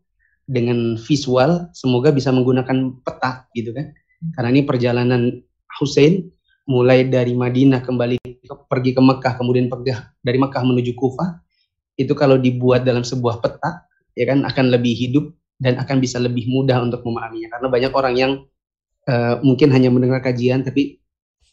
[0.50, 3.94] dengan visual semoga bisa menggunakan peta gitu kan.
[4.34, 5.22] Karena ini perjalanan
[5.78, 6.34] Hussein
[6.70, 11.42] mulai dari Madinah kembali ke, pergi ke Mekah kemudian pergi dari Mekah menuju Kufah
[11.98, 15.26] itu kalau dibuat dalam sebuah peta ya kan akan lebih hidup
[15.62, 18.32] dan akan bisa lebih mudah untuk memahaminya karena banyak orang yang
[19.10, 21.02] uh, mungkin hanya mendengar kajian tapi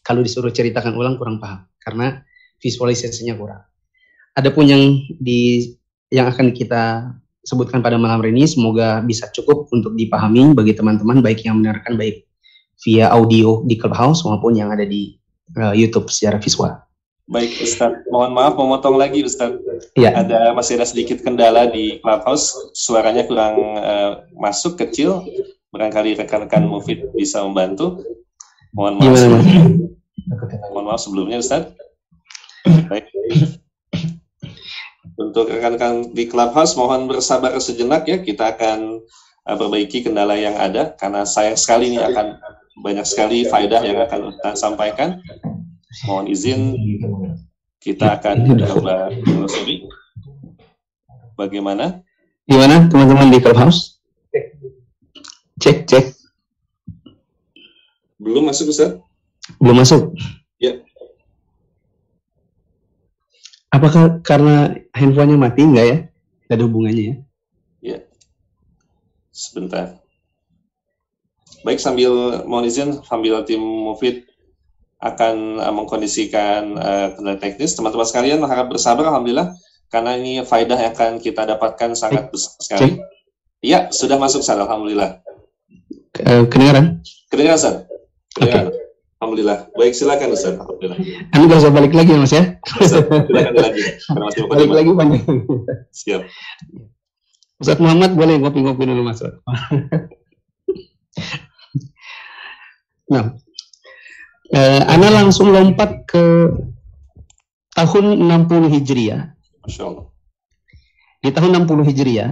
[0.05, 2.23] kalau disuruh ceritakan ulang kurang paham karena
[2.59, 3.61] visualisasinya kurang.
[4.35, 4.83] Adapun yang
[5.19, 5.73] di
[6.09, 7.13] yang akan kita
[7.45, 11.97] sebutkan pada malam hari ini semoga bisa cukup untuk dipahami bagi teman-teman baik yang mendengarkan
[11.97, 12.28] baik
[12.83, 15.19] via audio di Clubhouse maupun yang ada di
[15.59, 16.79] uh, YouTube secara visual.
[17.29, 19.53] Baik Ustaz, mohon maaf memotong lagi Ustaz.
[19.93, 20.17] Ya.
[20.17, 25.21] Ada masih ada sedikit kendala di Clubhouse, suaranya kurang uh, masuk kecil.
[25.69, 28.01] Barangkali rekan-rekan Mufid bisa membantu.
[28.73, 29.05] Mohon maaf.
[29.05, 29.47] Gimana, Mas?
[30.73, 31.69] Mohon maaf sebelumnya Ustaz.
[32.89, 33.05] Baik.
[35.19, 39.05] Untuk rekan-rekan di Clubhouse mohon bersabar sejenak ya, kita akan
[39.45, 42.41] uh, perbaiki kendala yang ada karena sayang sekali ini akan
[42.79, 45.19] banyak sekali faedah yang akan kita sampaikan.
[46.05, 46.59] Mohon izin
[47.79, 49.87] kita akan coba telusuri
[51.39, 52.03] bagaimana.
[52.49, 54.01] Gimana teman-teman di Clubhouse?
[55.59, 56.05] Cek, cek.
[58.19, 58.99] Belum masuk Ustaz?
[59.59, 60.15] Belum masuk?
[60.59, 60.79] Ya.
[63.71, 65.61] Apakah karena handphonenya mati?
[65.63, 65.97] Enggak ya?
[66.47, 67.15] Tidak ada hubungannya ya?
[67.79, 67.99] Ya.
[69.29, 70.01] Sebentar.
[71.63, 74.29] Baik, sambil mohon izin, sambil tim Mufid
[74.99, 77.75] akan uh, mengkondisikan uh, kendala teknis.
[77.75, 79.55] Teman-teman sekalian harap bersabar, Alhamdulillah,
[79.87, 82.99] karena ini faedah yang akan kita dapatkan sangat besar sekali.
[83.59, 85.19] Iya, sudah masuk, Ustaz, Alhamdulillah.
[86.15, 87.03] Eh, kedengaran?
[87.27, 87.75] Kedengaran, Ustaz?
[88.31, 88.71] Kedengaran.
[89.19, 89.67] Alhamdulillah.
[89.75, 90.55] Baik, silakan, Ustaz.
[90.55, 90.97] Alhamdulillah.
[91.35, 92.43] Anda nggak usah balik lagi ya, Mas ya?
[92.79, 93.81] Ustaz, silakan lagi.
[94.47, 95.23] Balik lagi panjang.
[95.91, 96.21] Siap.
[97.59, 99.19] Ustaz Muhammad boleh ngopi-ngopi dulu Mas.
[103.09, 103.33] Nah,
[104.53, 106.53] eh, Ana langsung lompat ke
[107.73, 109.33] tahun 60 Hijriah.
[109.65, 110.05] Masya Allah.
[111.19, 112.31] Di tahun 60 Hijriah,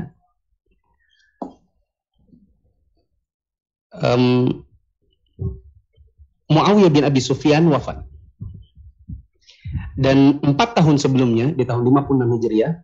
[4.00, 4.24] em,
[6.48, 8.08] Muawiyah bin Abi Sufyan wafat.
[9.98, 12.80] Dan empat tahun sebelumnya, di tahun 56 Hijriah,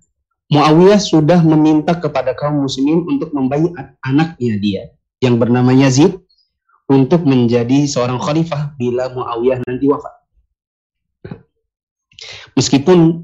[0.52, 4.84] Muawiyah sudah meminta kepada kaum muslimin untuk membaiat anaknya dia
[5.24, 6.20] yang bernama Yazid
[6.92, 10.14] untuk menjadi seorang khalifah bila Muawiyah nanti wafat.
[12.54, 13.24] Meskipun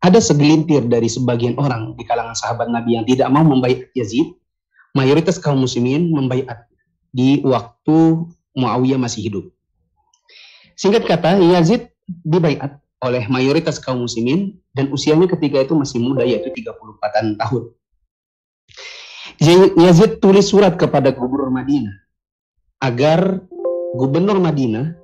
[0.00, 4.32] ada segelintir dari sebagian orang di kalangan sahabat Nabi yang tidak mau membaiat Yazid,
[4.96, 6.70] mayoritas kaum muslimin membaiat
[7.12, 8.24] di waktu
[8.56, 9.44] Muawiyah masih hidup.
[10.78, 16.48] Singkat kata, Yazid dibaiat oleh mayoritas kaum muslimin dan usianya ketika itu masih muda yaitu
[16.48, 17.62] 34 tahun.
[19.76, 21.99] Yazid tulis surat kepada gubernur Madinah
[22.80, 23.44] agar
[23.94, 24.96] gubernur Madinah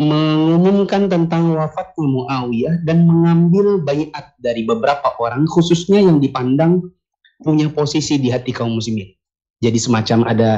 [0.00, 6.88] mengumumkan tentang wafat Muawiyah dan mengambil bayat dari beberapa orang khususnya yang dipandang
[7.44, 9.12] punya posisi di hati kaum muslimin.
[9.60, 10.50] Jadi semacam ada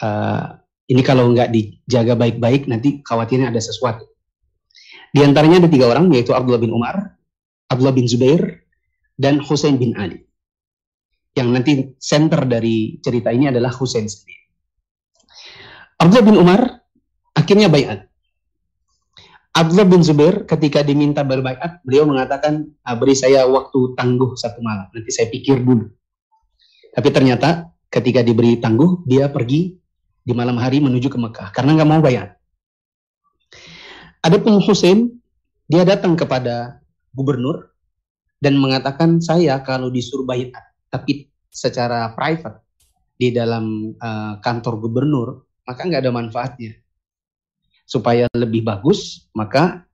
[0.00, 0.56] uh,
[0.88, 4.08] ini kalau nggak dijaga baik-baik nanti khawatirnya ada sesuatu.
[5.12, 7.16] Di antaranya ada tiga orang yaitu Abdullah bin Umar,
[7.68, 8.64] Abdullah bin Zubair,
[9.20, 10.24] dan Husain bin Ali.
[11.36, 14.45] Yang nanti center dari cerita ini adalah Husain sendiri.
[15.96, 16.60] Abdullah bin Umar
[17.32, 18.08] akhirnya bayat.
[19.56, 24.84] Abdullah bin Zubair ketika diminta berbaikat, beliau mengatakan, "Ah, beri saya waktu tangguh satu malam,
[24.92, 25.88] nanti saya pikir dulu.
[26.92, 29.72] Tapi ternyata ketika diberi tangguh, dia pergi
[30.26, 32.36] di malam hari menuju ke Mekah karena nggak mau bayar.
[34.20, 35.22] Adapun Hussein,
[35.70, 36.82] dia datang kepada
[37.14, 37.72] gubernur
[38.42, 40.52] dan mengatakan saya kalau disuruh bayat,
[40.90, 42.60] tapi secara private
[43.16, 46.72] di dalam uh, kantor gubernur, maka nggak ada manfaatnya.
[47.86, 49.86] Supaya lebih bagus, maka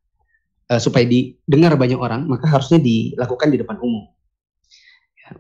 [0.68, 4.08] uh, supaya didengar banyak orang, maka harusnya dilakukan di depan umum.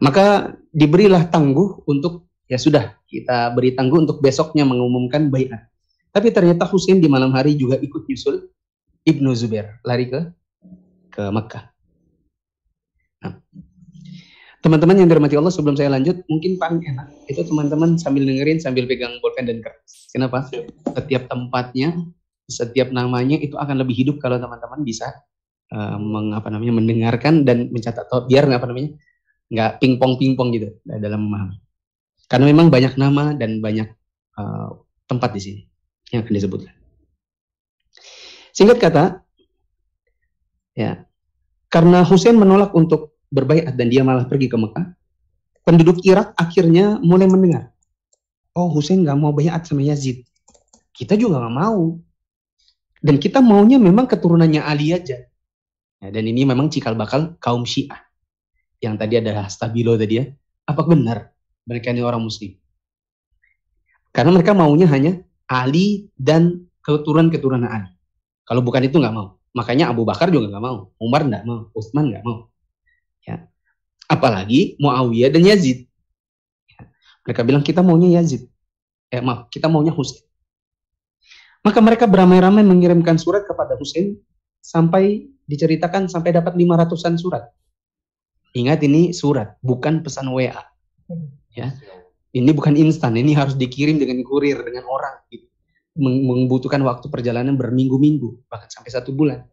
[0.00, 5.68] Maka diberilah tangguh untuk ya sudah kita beri tangguh untuk besoknya mengumumkan bayat.
[6.12, 8.48] Tapi ternyata Husain di malam hari juga ikut nyusul
[9.04, 10.20] Ibnu Zubair lari ke
[11.12, 11.64] ke Mekah.
[13.24, 13.32] Nah,
[14.62, 18.86] teman-teman yang dirahmati Allah sebelum saya lanjut mungkin paling enak itu teman-teman sambil dengerin sambil
[18.86, 20.08] pegang bolpen dan kertas.
[20.14, 20.46] Kenapa?
[20.94, 21.98] Setiap tempatnya,
[22.46, 25.10] setiap namanya itu akan lebih hidup kalau teman-teman bisa
[25.74, 28.94] uh, mengapa namanya mendengarkan dan mencatat atau biar apa namanya
[29.52, 31.58] nggak pingpong pingpong gitu dalam memahami.
[32.30, 33.90] Karena memang banyak nama dan banyak
[34.38, 34.78] uh,
[35.10, 35.60] tempat di sini
[36.14, 36.74] yang akan disebutkan.
[38.52, 39.04] Singkat kata,
[40.76, 41.04] ya,
[41.72, 44.92] karena Hussein menolak untuk berbaikat dan dia malah pergi ke Mekah,
[45.64, 47.72] penduduk Irak akhirnya mulai mendengar,
[48.52, 50.22] oh Hussein nggak mau bayat sama Yazid,
[50.92, 51.96] kita juga nggak mau,
[53.00, 55.18] dan kita maunya memang keturunannya Ali aja.
[56.02, 57.98] Ya, dan ini memang cikal bakal kaum Syiah
[58.82, 60.26] yang tadi adalah stabilo tadi ya.
[60.66, 61.30] Apa benar
[61.66, 62.58] mereka ini orang Muslim?
[64.12, 67.90] Karena mereka maunya hanya Ali dan keturunan-keturunan Ali.
[68.44, 69.38] Kalau bukan itu nggak mau.
[69.54, 72.51] Makanya Abu Bakar juga nggak mau, Umar nggak mau, Utsman nggak mau.
[73.22, 73.46] Ya.
[74.10, 75.88] Apalagi Muawiyah dan Yazid.
[76.68, 76.90] Ya.
[77.26, 78.46] Mereka bilang kita maunya Yazid.
[79.12, 80.24] Eh maaf, kita maunya Husain.
[81.62, 84.18] Maka mereka beramai-ramai mengirimkan surat kepada Husain
[84.58, 87.44] sampai diceritakan sampai dapat 500-an surat.
[88.52, 90.58] Ingat ini surat, bukan pesan WA.
[91.54, 91.72] Ya.
[92.32, 95.20] Ini bukan instan, ini harus dikirim dengan kurir dengan orang.
[95.28, 95.52] Gitu
[95.96, 99.44] membutuhkan waktu perjalanan berminggu-minggu, bahkan sampai satu bulan.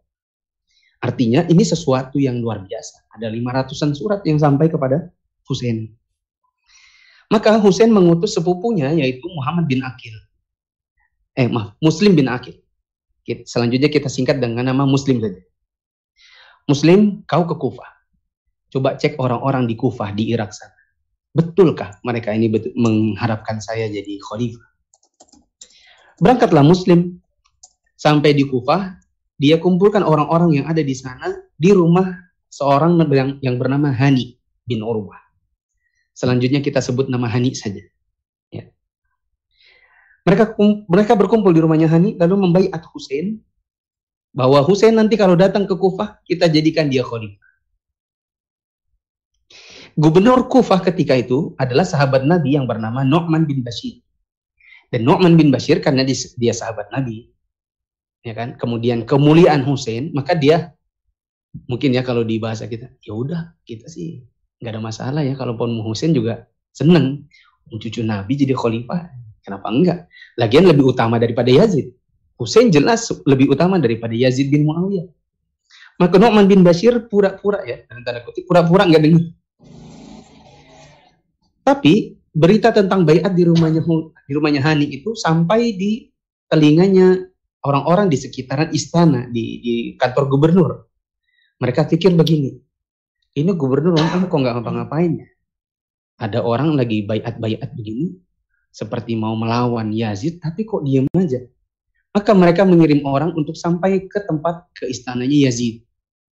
[0.99, 3.07] Artinya ini sesuatu yang luar biasa.
[3.15, 5.07] Ada 500-an surat yang sampai kepada
[5.47, 5.87] Husain.
[7.31, 10.11] Maka Husain mengutus sepupunya yaitu Muhammad bin Akil.
[11.39, 12.59] Eh maaf, Muslim bin Akil.
[13.45, 15.39] Selanjutnya kita singkat dengan nama Muslim saja.
[16.67, 17.89] Muslim, kau ke Kufah.
[18.69, 20.75] Coba cek orang-orang di Kufah, di Irak sana.
[21.33, 24.67] Betulkah mereka ini betul, mengharapkan saya jadi khalifah?
[26.19, 27.21] Berangkatlah Muslim
[27.95, 28.98] sampai di Kufah,
[29.39, 32.11] dia kumpulkan orang-orang yang ada di sana di rumah
[32.51, 34.35] seorang yang, yang bernama Hani
[34.67, 35.17] bin Urwah.
[36.11, 37.79] Selanjutnya kita sebut nama Hani saja.
[38.51, 38.67] Ya.
[40.27, 40.59] Mereka
[40.91, 43.39] mereka berkumpul di rumahnya Hani lalu membaiat Hussein
[44.35, 47.39] bahwa Hussein nanti kalau datang ke Kufah kita jadikan dia khalifah.
[49.95, 54.03] Gubernur Kufah ketika itu adalah sahabat Nabi yang bernama Nu'man bin Bashir.
[54.91, 57.31] Dan Nu'man bin Bashir karena dia sahabat Nabi,
[58.23, 58.55] ya kan?
[58.59, 60.73] Kemudian kemuliaan Hussein, maka dia
[61.65, 64.23] mungkin ya kalau di bahasa kita, ya udah kita sih
[64.59, 66.45] nggak ada masalah ya kalau kalaupun Hussein juga
[66.75, 67.25] seneng
[67.69, 69.13] cucu Nabi jadi khalifah.
[69.45, 69.99] Kenapa enggak?
[70.35, 71.93] Lagian lebih utama daripada Yazid.
[72.39, 75.05] Hussein jelas lebih utama daripada Yazid bin Muawiyah.
[75.99, 79.23] Maka Nu'man bin Bashir pura-pura ya, tanda kutip pura-pura nggak dengar.
[81.67, 83.83] Tapi berita tentang bayat di rumahnya
[84.25, 86.09] di rumahnya Hani itu sampai di
[86.49, 87.28] telinganya
[87.65, 90.71] orang-orang di sekitaran istana di, di kantor gubernur.
[91.59, 92.55] Mereka pikir begini,
[93.35, 95.29] ini gubernur kamu kok nggak ngapa-ngapain ya?
[96.19, 98.15] Ada orang lagi bayat-bayat begini,
[98.71, 101.43] seperti mau melawan Yazid, tapi kok diem aja.
[102.15, 105.83] Maka mereka mengirim orang untuk sampai ke tempat ke istananya Yazid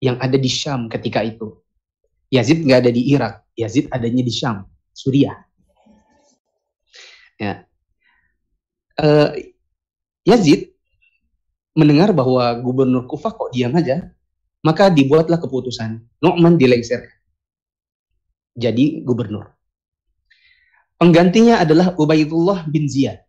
[0.02, 1.58] yang ada di Syam ketika itu.
[2.30, 5.38] Yazid nggak ada di Irak, Yazid adanya di Syam, Suriah.
[7.36, 7.68] Ya.
[8.96, 9.36] Uh,
[10.24, 10.75] Yazid
[11.76, 14.10] mendengar bahwa gubernur Kufah kok diam aja,
[14.64, 16.02] maka dibuatlah keputusan.
[16.24, 17.12] Nu'man dilengserkan.
[18.56, 19.52] Jadi gubernur.
[20.96, 23.20] Penggantinya adalah Ubaidullah bin Ziyad.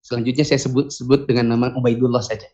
[0.00, 2.48] Selanjutnya saya sebut sebut dengan nama Ubaidullah saja.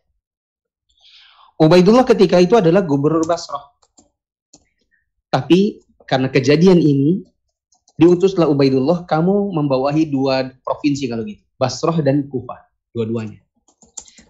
[1.57, 3.62] Ubaidullah ketika itu adalah gubernur Basrah.
[5.30, 7.22] Tapi karena kejadian ini
[7.94, 12.59] diutuslah Ubaidullah, kamu membawahi dua provinsi kalau gitu, Basrah dan Kufah,
[12.90, 13.45] dua-duanya.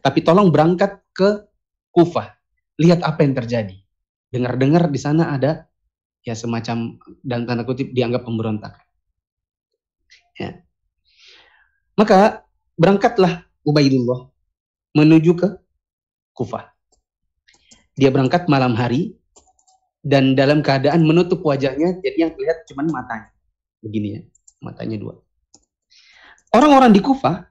[0.06, 1.50] Tapi tolong berangkat ke
[1.90, 2.30] Kufah,
[2.78, 3.74] lihat apa yang terjadi.
[4.30, 5.66] Dengar-dengar di sana ada
[6.22, 6.94] ya semacam
[7.26, 8.86] dan tanda kutip dianggap pemberontakan.
[10.38, 10.62] Ya.
[11.98, 12.46] Maka
[12.78, 14.30] berangkatlah Ubaidullah
[14.94, 15.48] menuju ke
[16.30, 16.70] Kufah.
[17.98, 19.18] Dia berangkat malam hari
[20.06, 23.34] dan dalam keadaan menutup wajahnya, jadi yang terlihat cuma matanya
[23.82, 24.20] begini ya,
[24.62, 25.18] matanya dua.
[26.54, 27.42] Orang-orang di Kufah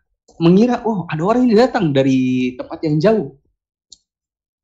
[0.42, 3.28] mengira, oh ada orang ini datang dari tempat yang jauh.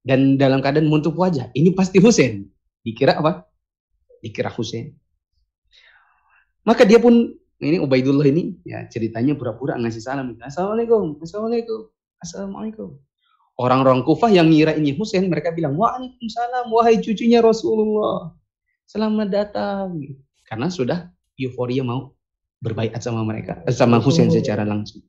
[0.01, 2.49] Dan dalam keadaan menutup wajah, ini pasti Husain.
[2.81, 3.45] Dikira apa?
[4.19, 4.97] Dikira Husain.
[6.65, 10.33] Maka dia pun, ini Ubaidullah ini, ya ceritanya pura-pura ngasih salam.
[10.41, 11.79] Assalamualaikum, Assalamualaikum,
[12.17, 12.89] Assalamualaikum.
[13.61, 18.33] Orang-orang Kufah yang ngira ini Husain, mereka bilang, Waalaikumsalam, wahai cucunya Rasulullah.
[18.89, 20.01] Selamat datang.
[20.49, 22.17] Karena sudah euforia mau
[22.61, 25.01] berbaikat sama mereka, eh, sama Husain secara langsung.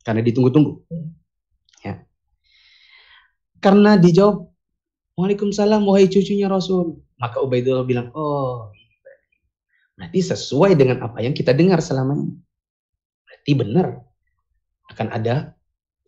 [0.00, 0.84] Karena ditunggu-tunggu.
[1.84, 2.04] Ya.
[3.60, 4.48] Karena dijawab,
[5.20, 7.04] Waalaikumsalam, wahai cucunya Rasul.
[7.20, 8.72] Maka Ubaidullah bilang, oh,
[10.00, 12.32] berarti sesuai dengan apa yang kita dengar selama ini.
[13.28, 13.86] Berarti benar
[14.88, 15.52] akan ada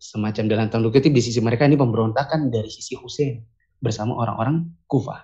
[0.01, 3.39] semacam dalam tanda kutip di sisi mereka ini pemberontakan dari sisi Husain
[3.79, 5.21] bersama orang-orang Kufah.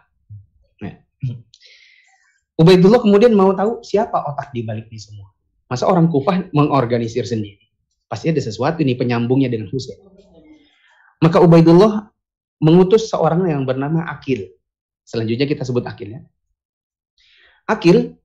[0.86, 0.96] Nah.
[2.62, 5.28] Ubaidullah kemudian mau tahu siapa otak di balik ini semua.
[5.68, 7.59] Masa orang Kufah mengorganisir sendiri?
[8.10, 10.02] Pasti ada sesuatu ini penyambungnya dengan Husain.
[11.22, 12.10] Maka Ubaidullah
[12.60, 14.50] mengutus seorang yang bernama Akil.
[15.06, 16.22] Selanjutnya kita sebut Akil ya.
[17.70, 18.18] Akil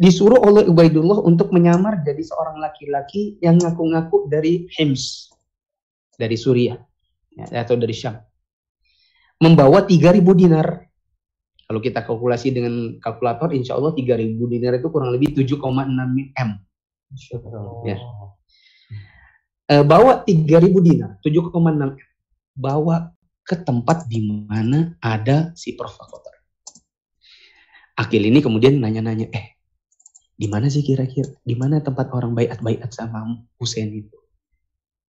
[0.00, 5.28] disuruh oleh Ubaidullah untuk menyamar jadi seorang laki-laki yang ngaku-ngaku dari Hims,
[6.16, 6.80] dari Suriah
[7.36, 8.16] ya, atau dari Syam.
[9.40, 10.90] Membawa 3000 dinar
[11.70, 16.50] kalau kita kalkulasi dengan kalkulator, insya Allah 3.000 dinar itu kurang lebih 7,6 M.
[17.86, 17.94] Ya.
[19.70, 21.94] E, bawa 3.000 dinar, 7,6 M.
[22.58, 23.14] Bawa
[23.46, 26.34] ke tempat di mana ada si provokator.
[27.94, 29.54] Akil ini kemudian nanya-nanya, eh
[30.34, 34.16] di mana sih kira-kira, di mana tempat orang bayat-bayat sama Hussein itu?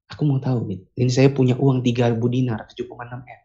[0.09, 0.85] Aku mau tahu gitu.
[0.97, 3.41] Ini saya punya uang 3000 dinar, 7,6 M.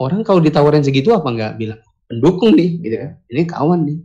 [0.00, 3.10] Orang kalau ditawarin segitu apa nggak bilang pendukung nih, gitu kan?
[3.28, 3.98] Ini kawan nih.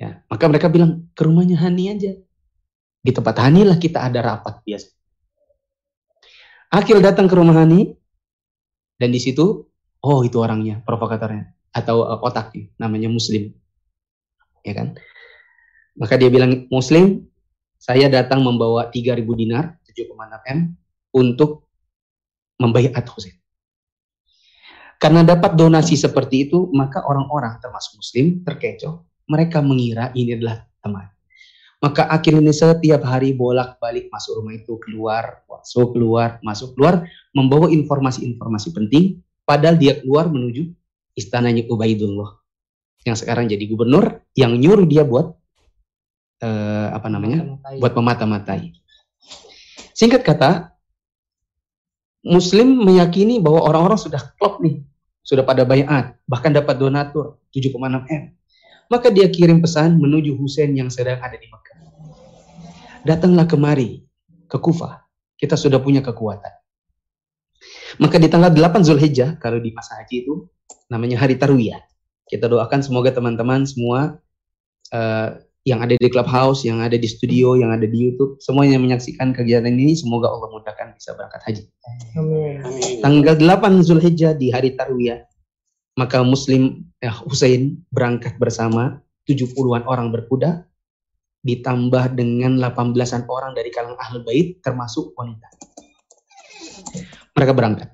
[0.00, 2.23] Ya, maka mereka bilang ke rumahnya Hani aja.
[3.04, 4.88] Di tempat Hani lah kita ada rapat biasa.
[6.72, 7.92] Akil datang ke rumah Hani
[8.96, 9.68] dan di situ,
[10.00, 13.52] oh itu orangnya, provokatornya atau uh, otaknya, namanya Muslim,
[14.64, 14.96] ya kan?
[16.00, 17.28] Maka dia bilang Muslim,
[17.76, 20.10] saya datang membawa 3.000 dinar 7,6
[20.50, 20.74] M
[21.12, 21.68] untuk
[22.56, 23.36] membaiat Husain.
[24.98, 29.04] Karena dapat donasi seperti itu, maka orang-orang termasuk muslim terkecoh.
[29.28, 31.13] Mereka mengira ini adalah teman.
[31.84, 37.04] Maka akhirnya setiap hari bolak-balik masuk rumah itu, keluar, masuk, keluar, masuk, keluar,
[37.36, 40.72] membawa informasi-informasi penting, padahal dia keluar menuju
[41.12, 42.40] istananya Ubaidullah
[43.04, 45.36] yang sekarang jadi gubernur yang nyuruh dia buat
[46.40, 47.60] eh, apa namanya?
[47.76, 48.72] Buat memata-matai.
[49.92, 50.50] Singkat kata,
[52.24, 54.80] Muslim meyakini bahwa orang-orang sudah klop nih,
[55.20, 57.76] sudah pada bayat, bahkan dapat donatur 7,6
[58.08, 58.32] M.
[58.88, 61.73] Maka dia kirim pesan menuju Husain yang sedang ada di Mekah.
[63.04, 64.04] Datanglah kemari
[64.48, 65.04] ke Kufah.
[65.36, 66.52] Kita sudah punya kekuatan.
[68.00, 70.48] Maka di tanggal 8 Zulhijjah, kalau di masa haji itu,
[70.90, 71.80] namanya hari Tarwiyah.
[72.24, 74.18] Kita doakan semoga teman-teman semua
[74.90, 75.28] uh,
[75.64, 79.72] yang ada di clubhouse, yang ada di studio, yang ada di YouTube, semuanya menyaksikan kegiatan
[79.72, 81.62] ini, semoga Allah mudahkan bisa berangkat haji.
[82.20, 82.60] Amin.
[83.00, 85.24] Tanggal 8 Zulhijjah di hari Tarwiyah,
[85.96, 90.68] maka Muslim eh, Hussein berangkat bersama 70-an orang berkuda,
[91.44, 95.48] ditambah dengan 18-an orang dari kalangan ahli bait, termasuk wanita.
[97.36, 97.88] Mereka berangkat,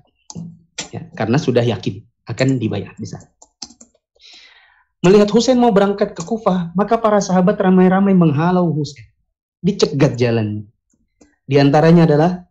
[0.95, 1.99] ya, karena sudah yakin
[2.31, 3.27] akan dibayar di sana.
[5.01, 9.09] Melihat Husain mau berangkat ke Kufah, maka para sahabat ramai-ramai menghalau Husain.
[9.59, 10.69] Dicegat jalan.
[11.43, 12.45] Di antaranya adalah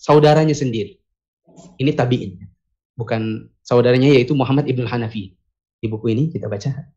[0.00, 0.98] saudaranya sendiri.
[1.78, 2.40] Ini tabi'in.
[2.96, 5.36] Bukan saudaranya yaitu Muhammad Ibn Hanafi.
[5.78, 6.90] Di buku ini kita baca.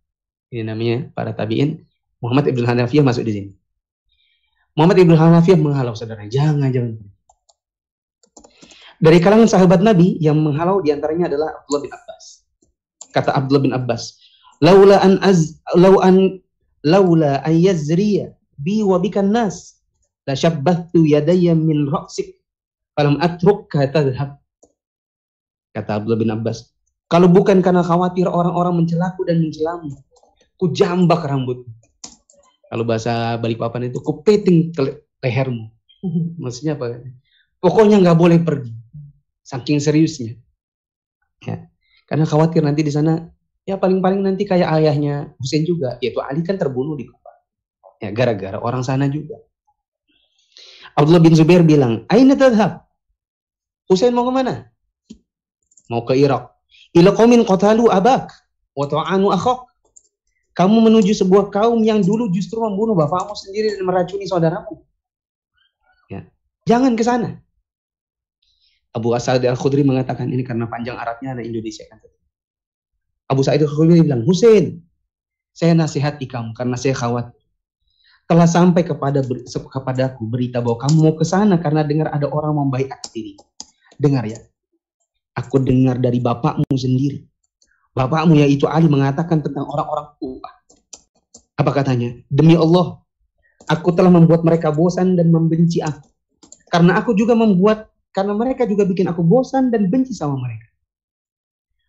[0.47, 1.83] Ini namanya para tabi'in.
[2.23, 3.51] Muhammad Ibn Hanafi masuk di sini.
[4.73, 6.25] Muhammad Ibn Hanafi menghalau saudara.
[6.25, 6.97] Jangan, jangan.
[8.97, 12.25] Dari kalangan sahabat Nabi yang menghalau di antaranya adalah Abdullah bin Abbas.
[13.13, 14.17] Kata Abdullah bin Abbas,
[14.61, 16.41] laula an az law an
[16.81, 19.81] laula an yazriya bi wa bikan nas
[20.25, 22.41] la syabbahtu yadayya min ra'sik
[22.97, 24.41] falam atrukka tadhhab
[25.73, 26.73] kata Abdullah bin Abbas
[27.07, 29.93] kalau bukan karena khawatir orang-orang mencelaku dan mencelamu
[30.57, 31.61] ku jambak rambut
[32.67, 35.71] kalau bahasa Balikpapan itu ku peting ke lehermu
[36.39, 37.03] maksudnya apa
[37.59, 38.73] pokoknya nggak boleh pergi
[39.43, 40.37] saking seriusnya
[41.43, 41.67] ya
[42.07, 43.27] karena khawatir nanti di sana
[43.67, 47.31] ya paling-paling nanti kayak ayahnya Husain juga, yaitu Ali kan terbunuh di Kufa.
[47.99, 49.43] Ya, gara-gara orang sana juga.
[50.95, 52.87] Abdullah bin Zubair bilang, Aina tadhab?
[53.91, 54.71] Husain mau ke mana?
[55.91, 56.55] Mau ke Irak.
[56.95, 57.11] Ila
[57.43, 58.31] qatalu abak
[58.73, 59.66] wa ta'anu akhok.
[60.57, 64.81] Kamu menuju sebuah kaum yang dulu justru membunuh bapakmu sendiri dan meracuni saudaramu.
[66.09, 66.25] Ya.
[66.65, 67.37] Jangan ke sana.
[68.89, 72.01] Abu Asad al-Khudri mengatakan ini karena panjang Arabnya ada Indonesia kan.
[73.29, 74.81] Abu Sa'id al-Khudri bilang, Hussein,
[75.53, 77.37] saya nasihati kamu karena saya khawatir.
[78.25, 82.97] Telah sampai kepada kepadaku berita bahwa kamu mau ke sana karena dengar ada orang membaiat
[83.13, 83.37] diri.
[83.93, 84.41] Dengar ya.
[85.37, 87.23] Aku dengar dari bapakmu sendiri.
[87.97, 90.49] Bapakmu yaitu Ali mengatakan tentang orang-orang tua.
[91.57, 92.13] Apa katanya?
[92.29, 93.01] Demi Allah,
[93.65, 96.05] aku telah membuat mereka bosan dan membenci aku.
[96.69, 100.69] Karena aku juga membuat, karena mereka juga bikin aku bosan dan benci sama mereka.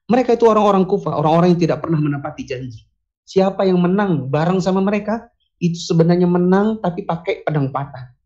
[0.08, 2.88] Mereka itu orang-orang kufah, orang-orang yang tidak pernah menepati janji.
[3.28, 5.28] Siapa yang menang bareng sama mereka,
[5.60, 8.16] itu sebenarnya menang tapi pakai pedang patah.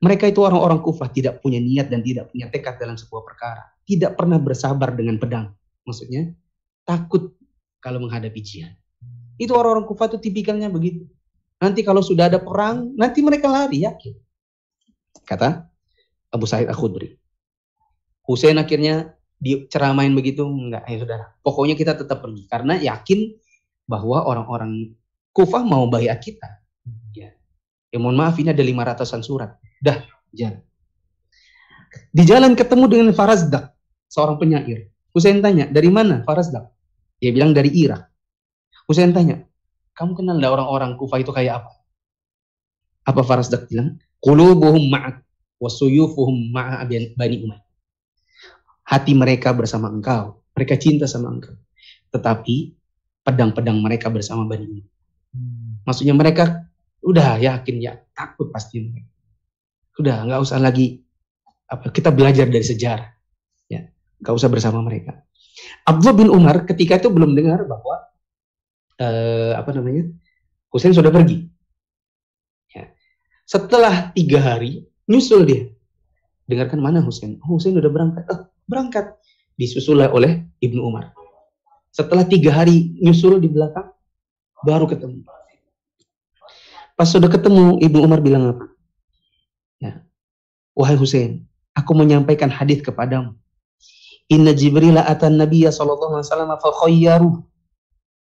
[0.00, 3.68] Mereka itu orang-orang kufah, tidak punya niat dan tidak punya tekad dalam sebuah perkara.
[3.84, 5.52] Tidak pernah bersabar dengan pedang.
[5.84, 6.32] Maksudnya,
[6.88, 7.36] takut
[7.84, 8.72] kalau menghadapi jihad.
[9.36, 11.04] Itu orang-orang kufah itu tipikalnya begitu.
[11.60, 14.16] Nanti kalau sudah ada perang, nanti mereka lari, yakin.
[15.28, 15.68] Kata
[16.32, 17.12] Abu Sa'id Al-Khudri.
[18.24, 23.38] Hussein akhirnya diceramain begitu enggak ya saudara pokoknya kita tetap pergi karena yakin
[23.86, 24.92] bahwa orang-orang
[25.30, 26.58] kufah mau bayar kita
[27.14, 27.30] ya.
[27.94, 30.02] ya mohon maaf ini ada 500an surat dah
[30.34, 30.60] jalan
[32.10, 33.78] di jalan ketemu dengan Farazdak
[34.10, 36.74] seorang penyair Husain tanya dari mana Farazdak
[37.18, 38.08] dia bilang dari Irak
[38.88, 39.44] Husain tanya
[39.94, 41.70] kamu kenal enggak orang-orang kufah itu kayak apa
[43.08, 45.22] apa Farazdak bilang qulubuhum ma'ak
[45.58, 47.68] wasuyufuhum ma'a bani Umayyah
[48.88, 50.40] hati mereka bersama engkau.
[50.56, 51.52] Mereka cinta sama engkau.
[52.08, 52.72] Tetapi
[53.20, 54.96] pedang-pedang mereka bersama Bani Umayyah.
[55.36, 55.84] Hmm.
[55.84, 56.64] Maksudnya mereka
[57.04, 59.12] udah yakin ya takut pasti mereka.
[60.00, 61.04] Udah nggak usah lagi
[61.68, 63.12] apa kita belajar dari sejarah.
[63.68, 63.92] Ya,
[64.24, 65.20] nggak usah bersama mereka.
[65.84, 67.96] Abdullah bin Umar ketika itu belum dengar bahwa
[69.00, 70.08] eh, apa namanya
[70.68, 71.48] Husain sudah pergi.
[72.72, 72.92] Ya.
[73.48, 75.62] Setelah tiga hari nyusul dia.
[76.48, 77.40] Dengarkan mana Husain?
[77.44, 78.24] Oh, Husain udah berangkat.
[78.28, 79.16] Oh, berangkat.
[79.58, 81.12] Disusul oleh Ibnu Umar.
[81.92, 83.90] Setelah tiga hari nyusul di belakang,
[84.62, 85.24] baru ketemu.
[86.94, 88.64] Pas sudah ketemu, Ibnu Umar bilang apa?
[89.82, 89.92] Ya.
[90.78, 91.42] Wahai Husain,
[91.74, 93.34] aku menyampaikan hadis kepadamu.
[94.28, 97.30] Inna Jibril atan Nabiya sallallahu alaihi wasallam fa khayyaru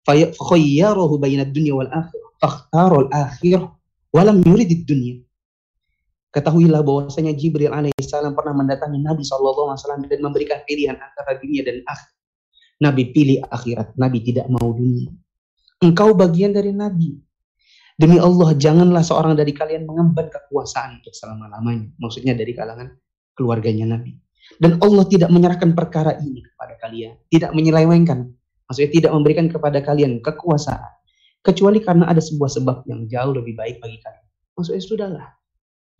[0.05, 2.29] fa khayyaruhu bainad dunya wal akhirah.
[2.37, 3.73] Fakhtarul akhirah
[4.13, 5.25] walam yuridid dunya.
[6.35, 11.63] Ketahuilah bahwasanya Jibril alaihissalam pernah mendatangi Nabi Shallallahu alaihi wasallam dan memberikan pilihan antara dunia
[11.63, 12.15] dan akhirat.
[12.75, 15.07] Nabi pilih akhirat, Nabi tidak mau dunia.
[15.79, 17.15] Engkau bagian dari Nabi.
[17.95, 21.95] Demi Allah, janganlah seorang dari kalian mengemban kekuasaan untuk selama-lamanya.
[21.95, 22.91] Maksudnya dari kalangan
[23.31, 24.19] keluarganya Nabi.
[24.55, 27.19] Dan Allah tidak menyerahkan perkara ini kepada kalian.
[27.27, 28.29] Tidak menyelewengkan.
[28.65, 30.93] Maksudnya tidak memberikan kepada kalian kekuasaan.
[31.45, 34.25] Kecuali karena ada sebuah sebab yang jauh lebih baik bagi kalian.
[34.57, 35.27] Maksudnya sudahlah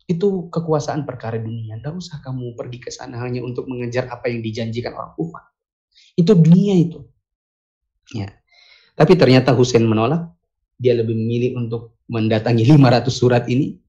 [0.06, 1.78] itu kekuasaan perkara dunia.
[1.78, 5.50] Tidak usah kamu pergi ke sana hanya untuk mengejar apa yang dijanjikan orang kufar.
[6.14, 7.02] Itu dunia itu.
[8.14, 8.30] Ya.
[8.94, 10.30] Tapi ternyata Husain menolak.
[10.78, 13.82] Dia lebih memilih untuk mendatangi 500 surat ini.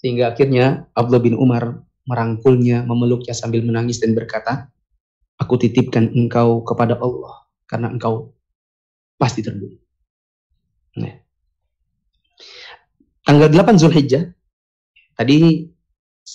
[0.00, 4.66] Sehingga akhirnya Abdullah bin Umar merangkulnya, memeluknya sambil menangis dan berkata,
[5.38, 8.36] Aku titipkan engkau kepada Allah karena engkau
[9.16, 9.80] pasti terbunuh.
[11.00, 11.16] Nah.
[13.24, 14.26] Tanggal 8 Zulhijjah
[15.20, 15.68] Tadi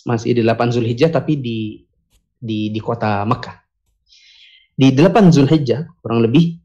[0.06, 1.82] masih di 8 Zulhijjah tapi di
[2.38, 3.58] di di kota Mekah.
[4.78, 6.62] Di 8 Zulhijjah kurang lebih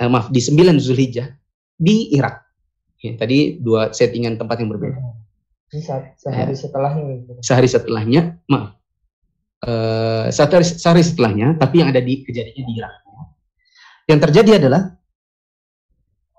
[0.00, 1.28] eh, maaf di 9 Zulhijjah
[1.76, 2.40] di Irak.
[3.04, 4.96] Ya, tadi dua settingan tempat yang berbeda.
[5.72, 7.04] Sehari setelahnya.
[7.40, 8.76] Sehari setelahnya, maaf.
[9.62, 12.92] Uh, sehari, sehari setelahnya, tapi yang ada di kejadiannya di Irak.
[14.10, 14.82] Yang terjadi adalah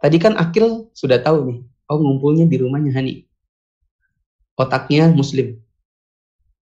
[0.04, 1.60] tadi kan Akil sudah tahu nih,
[1.90, 3.26] oh ngumpulnya di rumahnya Hani
[4.54, 5.58] otaknya muslim.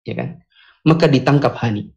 [0.05, 0.29] Ya kan?
[0.85, 1.93] Maka ditangkap Hani.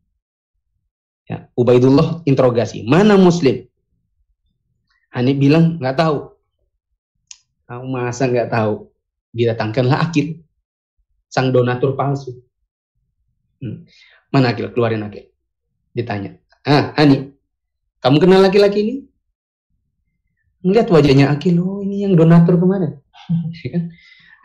[1.28, 3.68] Ya, Ubaidullah interogasi, mana muslim?
[5.12, 6.18] Hani bilang, nggak tahu.
[7.68, 8.88] Kamu masa nggak tahu?
[9.36, 10.40] Didatangkanlah Akil,
[11.28, 12.40] sang donatur palsu.
[13.60, 13.88] Hmm.
[14.32, 14.72] Mana Akil?
[14.72, 15.32] Keluarin Akil.
[15.96, 16.38] Ditanya.
[16.68, 17.32] Ah, Hani,
[18.04, 18.96] kamu kenal laki-laki ini?
[20.62, 22.98] Melihat wajahnya Akil, oh ini yang donatur ke mana?
[23.64, 23.84] Ya kan?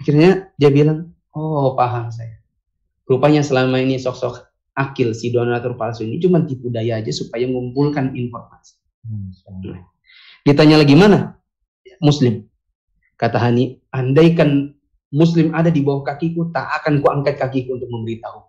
[0.01, 2.45] Akhirnya dia bilang, Oh, paham saya.
[3.09, 8.17] Rupanya selama ini sok-sok akil si donatur palsu ini cuma tipu daya aja supaya mengumpulkan
[8.17, 8.81] informasi.
[9.05, 9.33] Hmm,
[9.69, 9.85] nah,
[10.45, 11.37] ditanya lagi mana?
[12.01, 12.49] Muslim.
[13.17, 14.75] Kata Hani, andaikan
[15.13, 18.41] Muslim ada di bawah kakiku, tak akan ku angkat kakiku untuk memberitahu.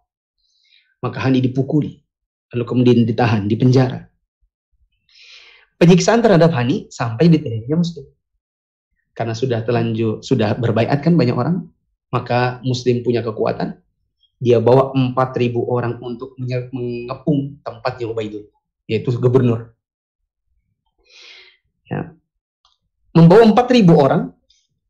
[1.03, 1.99] Maka Hani dipukuli,
[2.55, 4.07] lalu kemudian ditahan, di penjara.
[5.75, 8.05] Penyiksaan terhadap Hani sampai di televisi Muslim.
[9.11, 11.67] Karena sudah telanjur, sudah berbaikat kan banyak orang,
[12.13, 13.81] maka muslim punya kekuatan
[14.37, 18.53] dia bawa 4000 orang untuk mengepung tempatnya Ubaidullah
[18.85, 19.73] yaitu gubernur
[21.89, 22.13] ya.
[23.17, 24.21] membawa 4000 orang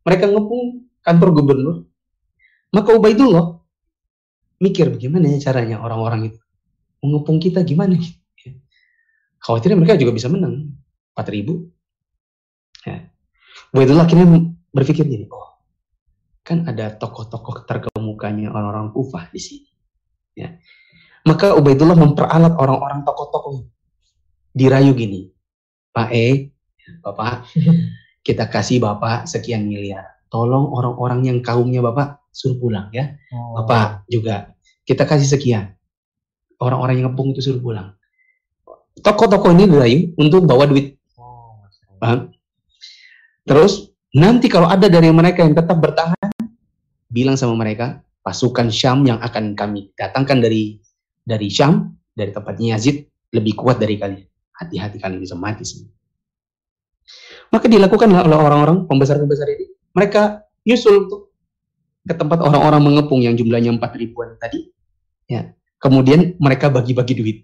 [0.03, 1.75] mereka ngepung kantor gubernur
[2.73, 3.61] maka Ubaidullah
[4.63, 6.39] mikir bagaimana ya caranya orang-orang itu
[7.03, 8.51] mengepung kita gimana ya.
[9.43, 10.71] khawatirnya mereka juga bisa menang
[11.13, 12.97] 4000 ya.
[13.75, 14.27] Ubaidullah akhirnya
[14.73, 15.53] berpikir gini oh
[16.43, 19.69] kan ada tokoh-tokoh terkemukanya orang-orang Kufah di sini.
[20.35, 20.59] Ya.
[21.23, 23.63] Maka Ubaidullah memperalat orang-orang tokoh-tokoh
[24.51, 25.31] dirayu gini,
[25.95, 26.51] Pak E,
[26.99, 27.47] Bapak,
[28.27, 30.19] kita kasih Bapak sekian miliar.
[30.33, 33.13] Tolong orang-orang yang kaumnya Bapak suruh pulang ya.
[33.29, 33.61] Oh.
[33.61, 34.57] Bapak juga
[34.89, 35.77] kita kasih sekian.
[36.57, 37.93] Orang-orang yang ngepung itu suruh pulang.
[38.97, 40.97] Tokoh-tokoh ini dirayu untuk bawa duit.
[41.21, 41.61] Oh,
[42.01, 42.33] Paham?
[43.45, 46.29] Terus nanti kalau ada dari mereka yang tetap bertahan,
[47.13, 50.81] bilang sama mereka, pasukan Syam yang akan kami datangkan dari
[51.21, 53.05] dari Syam, dari tempatnya Yazid,
[53.35, 54.25] lebih kuat dari kalian.
[54.53, 55.93] Hati-hati kalian bisa mati semua.
[57.51, 59.67] Maka dilakukanlah oleh orang-orang pembesar-pembesar ini.
[59.93, 61.29] Mereka nyusul tuh
[62.03, 64.67] ke tempat orang-orang mengepung yang jumlahnya 4 ribuan tadi.
[65.29, 65.55] Ya.
[65.79, 67.37] Kemudian mereka bagi-bagi duit.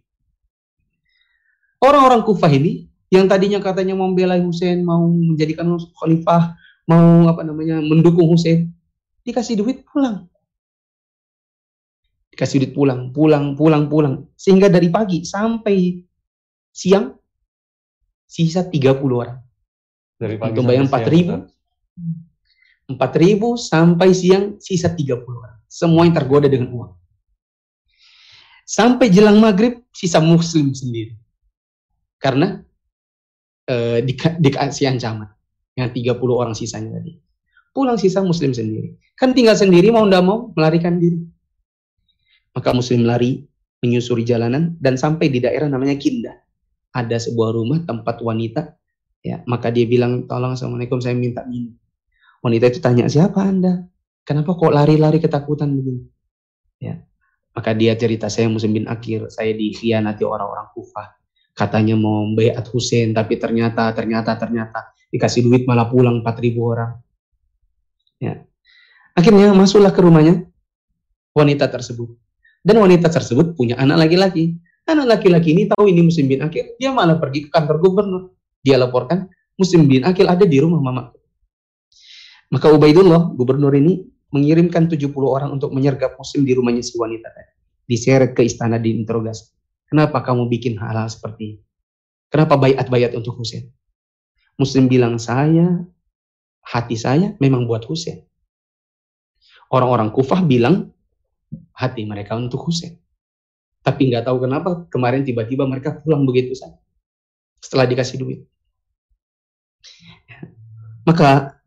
[1.79, 6.55] Orang-orang Kufah ini yang tadinya katanya membela Hussein, mau menjadikan khalifah,
[6.89, 8.75] mau apa namanya mendukung Hussein,
[9.23, 10.27] dikasih duit pulang.
[12.35, 14.15] Dikasih duit pulang, pulang, pulang, pulang.
[14.35, 16.03] Sehingga dari pagi sampai
[16.71, 17.15] siang
[18.27, 19.39] sisa 30 orang.
[20.19, 21.15] Dari pagi Untuk bayang sampai 4.000.
[21.15, 22.28] siang, Ustaz.
[22.89, 25.55] 4.000 sampai siang sisa 30 orang.
[25.69, 26.91] Semua yang tergoda dengan uang.
[28.65, 31.13] Sampai jelang maghrib sisa muslim sendiri.
[32.17, 32.57] Karena
[33.69, 35.29] eh, di, dikasih ancaman.
[35.77, 37.21] Yang 30 orang sisanya tadi.
[37.69, 38.97] Pulang sisa muslim sendiri.
[39.13, 41.21] Kan tinggal sendiri mau ndak mau melarikan diri.
[42.57, 43.45] Maka muslim lari
[43.79, 46.33] menyusuri jalanan dan sampai di daerah namanya Kinda.
[46.89, 48.79] Ada sebuah rumah tempat wanita
[49.19, 51.75] ya maka dia bilang tolong assalamualaikum saya minta minum
[52.39, 53.85] wanita itu tanya siapa anda?
[54.23, 56.05] Kenapa kok lari-lari ketakutan begini?
[56.79, 57.03] Ya
[57.55, 61.11] maka dia cerita saya muslim bin akir saya dikhianati orang-orang kufah.
[61.51, 66.91] Katanya mau bayat Hussein tapi ternyata ternyata ternyata dikasih duit malah pulang 4000 orang.
[68.21, 68.47] Ya
[69.17, 70.47] akhirnya masuklah ke rumahnya
[71.35, 72.15] wanita tersebut.
[72.63, 74.55] Dan wanita tersebut punya anak laki-laki.
[74.87, 78.23] Anak laki-laki ini tahu ini muslim bin akir dia malah pergi ke kantor gubernur.
[78.63, 79.27] Dia laporkan
[79.59, 81.11] Muslim bin Akil ada di rumah mama.
[82.49, 87.53] Maka Ubaidullah, gubernur ini mengirimkan 70 orang untuk menyergap Muslim di rumahnya si wanita tadi.
[87.89, 89.53] Diseret ke istana diinterogasi.
[89.89, 91.57] Kenapa kamu bikin hal-hal seperti ini?
[92.29, 93.73] Kenapa bayat-bayat untuk Husain?
[94.61, 95.81] Muslim bilang, saya,
[96.61, 98.25] hati saya memang buat Husain.
[99.73, 100.93] Orang-orang Kufah bilang,
[101.73, 103.01] hati mereka untuk Husain.
[103.81, 106.77] Tapi nggak tahu kenapa kemarin tiba-tiba mereka pulang begitu saja
[107.57, 108.39] setelah dikasih duit.
[111.07, 111.58] Maka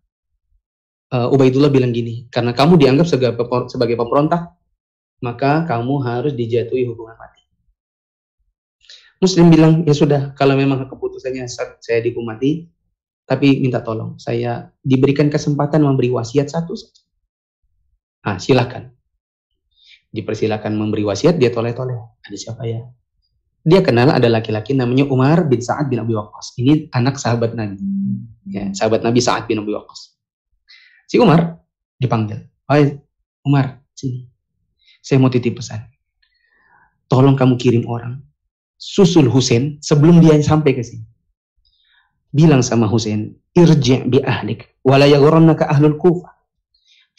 [1.13, 4.57] uh, Ubaidullah bilang gini, karena kamu dianggap sebagai, pemberontak,
[5.21, 7.45] maka kamu harus dijatuhi hukuman mati.
[9.23, 11.47] Muslim bilang, ya sudah, kalau memang keputusannya
[11.79, 12.67] saya dihukum mati,
[13.23, 17.03] tapi minta tolong, saya diberikan kesempatan memberi wasiat satu saja.
[18.27, 18.91] Ah, silakan.
[20.11, 21.97] Dipersilakan memberi wasiat, dia toleh-toleh.
[22.27, 22.83] Ada siapa ya?
[23.63, 26.59] dia kenal ada laki-laki namanya Umar bin Sa'ad bin Abi Waqqas.
[26.59, 27.79] Ini anak sahabat Nabi.
[28.51, 30.19] Ya, sahabat Nabi Sa'ad bin Abi Waqqas.
[31.13, 31.61] Si Umar
[32.01, 32.41] dipanggil.
[32.65, 32.97] Hai
[33.45, 34.33] Umar, sini.
[35.05, 35.85] Saya mau titip pesan.
[37.05, 38.25] Tolong kamu kirim orang.
[38.81, 41.05] Susul Husain sebelum dia sampai ke sini.
[42.33, 44.73] Bilang sama Husain, irji' bi ahlik.
[44.81, 46.33] Wala yaghurannaka ahlul kufah.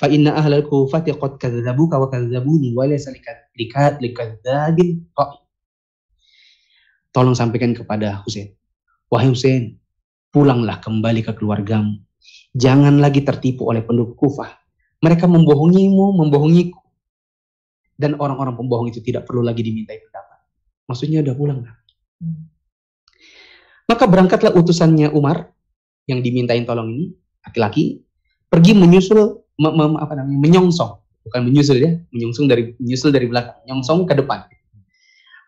[0.01, 5.05] Fa inna ahlul kufati qad kadzabuka wa kadzabuni wa laysa likat likadzabin
[7.13, 8.57] tolong sampaikan kepada Hussein.
[9.13, 9.77] Wahai Hussein,
[10.33, 12.01] pulanglah kembali ke keluargamu.
[12.53, 14.49] Jangan lagi tertipu oleh penduduk Kufah.
[15.01, 16.79] Mereka membohongimu, membohongiku.
[17.93, 20.39] Dan orang-orang pembohong itu tidak perlu lagi dimintai pendapat.
[20.89, 21.59] Maksudnya udah pulang.
[21.65, 21.75] Kan?
[23.89, 25.51] Maka berangkatlah utusannya Umar
[26.07, 27.05] yang dimintain tolong ini,
[27.43, 28.03] laki-laki,
[28.47, 30.91] pergi menyusul, me, me, apa namanya, menyongsong.
[31.23, 34.43] Bukan menyusul ya, menyongsong dari menyusul dari belakang, menyongsong ke depan.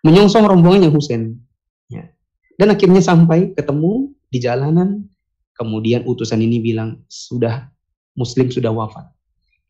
[0.06, 1.42] Menyongsong rombongannya Husain
[1.86, 2.10] Ya.
[2.58, 5.06] Dan akhirnya sampai ketemu di jalanan,
[5.56, 7.68] kemudian utusan ini bilang sudah
[8.16, 9.08] Muslim sudah wafat.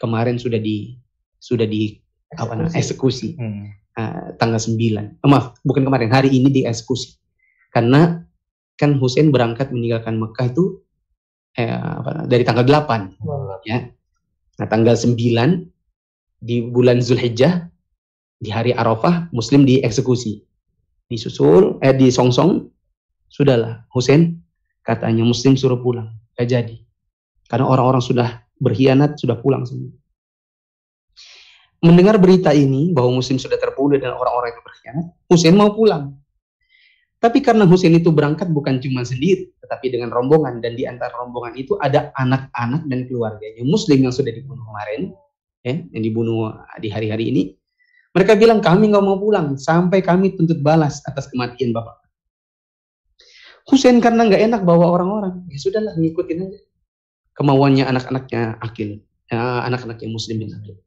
[0.01, 0.97] Kemarin sudah di
[1.39, 1.97] sudah di
[2.33, 2.41] eksekusi.
[2.41, 3.65] apa namanya eksekusi hmm.
[3.97, 5.23] uh, tanggal 9.
[5.23, 7.15] Oh, maaf, bukan kemarin, hari ini dieksekusi.
[7.71, 8.21] Karena
[8.75, 10.83] kan Hussein berangkat meninggalkan Mekah itu
[11.55, 13.23] eh, apa, dari tanggal 8.
[13.23, 13.61] Hmm.
[13.63, 13.89] Ya.
[14.59, 15.15] Nah, tanggal 9
[16.43, 17.71] di bulan Zulhijjah
[18.39, 20.43] di hari Arafah Muslim dieksekusi
[21.09, 22.65] disusul eh di songsong
[23.29, 24.41] sudahlah Husain
[24.85, 26.13] katanya muslim suruh pulang.
[26.37, 26.77] Gak jadi.
[27.49, 29.91] Karena orang-orang sudah berkhianat sudah pulang semua.
[31.83, 36.17] Mendengar berita ini bahwa muslim sudah terbunuh dan orang-orang itu berkhianat Husain mau pulang.
[37.21, 40.61] Tapi karena Husain itu berangkat bukan cuma sendiri tetapi dengan rombongan.
[40.61, 43.65] Dan di antara rombongan itu ada anak-anak dan keluarganya.
[43.65, 45.13] Muslim yang sudah dibunuh kemarin
[45.65, 47.43] ya yang dibunuh di hari-hari ini.
[48.13, 49.57] Mereka bilang kami nggak mau pulang.
[49.57, 52.04] Sampai kami tuntut balas atas kematian bapak.
[53.65, 56.59] Husain karena nggak enak bawa orang-orang, ya sudahlah ngikutin aja
[57.35, 60.77] kemauannya anak-anaknya Akil, ya, anak-anaknya Muslim bin Akil.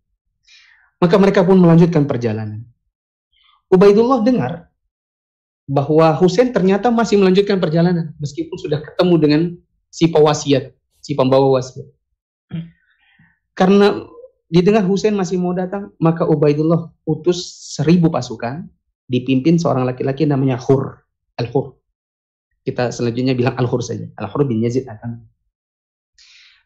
[0.99, 2.65] Maka mereka pun melanjutkan perjalanan.
[3.69, 4.73] Ubaidullah dengar
[5.69, 9.41] bahwa Husain ternyata masih melanjutkan perjalanan meskipun sudah ketemu dengan
[9.93, 10.73] si pewasiat,
[11.05, 11.87] si pembawa wasiat.
[13.53, 14.09] Karena
[14.49, 18.65] Didengar Husain masih mau datang, maka Ubaidullah utus seribu pasukan
[19.05, 21.05] dipimpin seorang laki-laki namanya Hur,
[21.37, 21.77] Al-Hur.
[22.69, 24.05] Kita selanjutnya bilang Al-Hur saja.
[24.21, 25.25] Al-Hur bin Yazid akan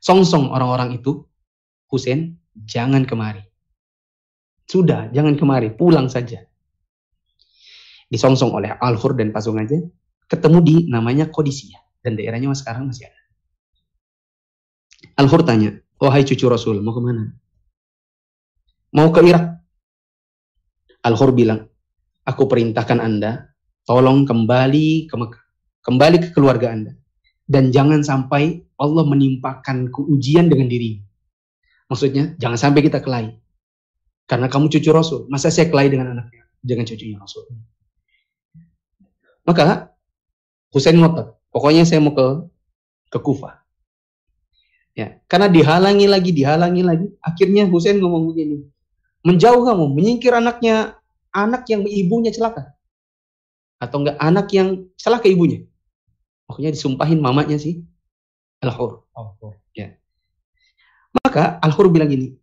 [0.03, 1.22] songsong orang-orang itu,
[1.86, 2.34] Husain,
[2.66, 3.46] jangan kemari.
[4.66, 6.42] Sudah, jangan kemari, pulang saja.
[8.11, 9.86] Disongsong oleh Al-Hur dan pasukannya,
[10.26, 11.78] ketemu di namanya Kodisia.
[12.03, 13.22] Dan daerahnya sekarang masih ada.
[15.22, 17.30] Al-Hur tanya, wahai cucu Rasul, mau ke mana?
[18.92, 19.44] mau ke Irak.
[21.03, 21.66] Al-Hur bilang,
[22.22, 23.50] aku perintahkan Anda
[23.82, 25.41] tolong kembali ke Mekah.
[25.83, 26.93] Kembali ke keluarga Anda.
[27.43, 31.03] Dan jangan sampai Allah menimpakan keujian dengan dirimu.
[31.91, 33.37] Maksudnya, jangan sampai kita kelahi.
[34.30, 35.28] Karena kamu cucu Rasul.
[35.28, 36.49] Masa saya kelahi dengan anaknya?
[36.62, 37.45] Dengan cucunya Rasul.
[39.45, 39.93] Maka,
[40.72, 41.37] Husain ngotot.
[41.53, 42.49] Pokoknya saya mau ke
[43.12, 43.61] ke Kufah.
[44.97, 47.07] Ya, karena dihalangi lagi, dihalangi lagi.
[47.20, 48.64] Akhirnya Husain ngomong begini.
[49.26, 50.97] Menjauh kamu, menyingkir anaknya,
[51.35, 52.72] anak yang ibunya celaka.
[53.76, 55.68] Atau enggak anak yang celaka ibunya.
[56.47, 57.82] Pokoknya disumpahin mamanya sih.
[58.62, 59.09] Al-Hur.
[59.74, 59.99] Ya.
[61.12, 62.36] Maka Al-Hur bilang gini.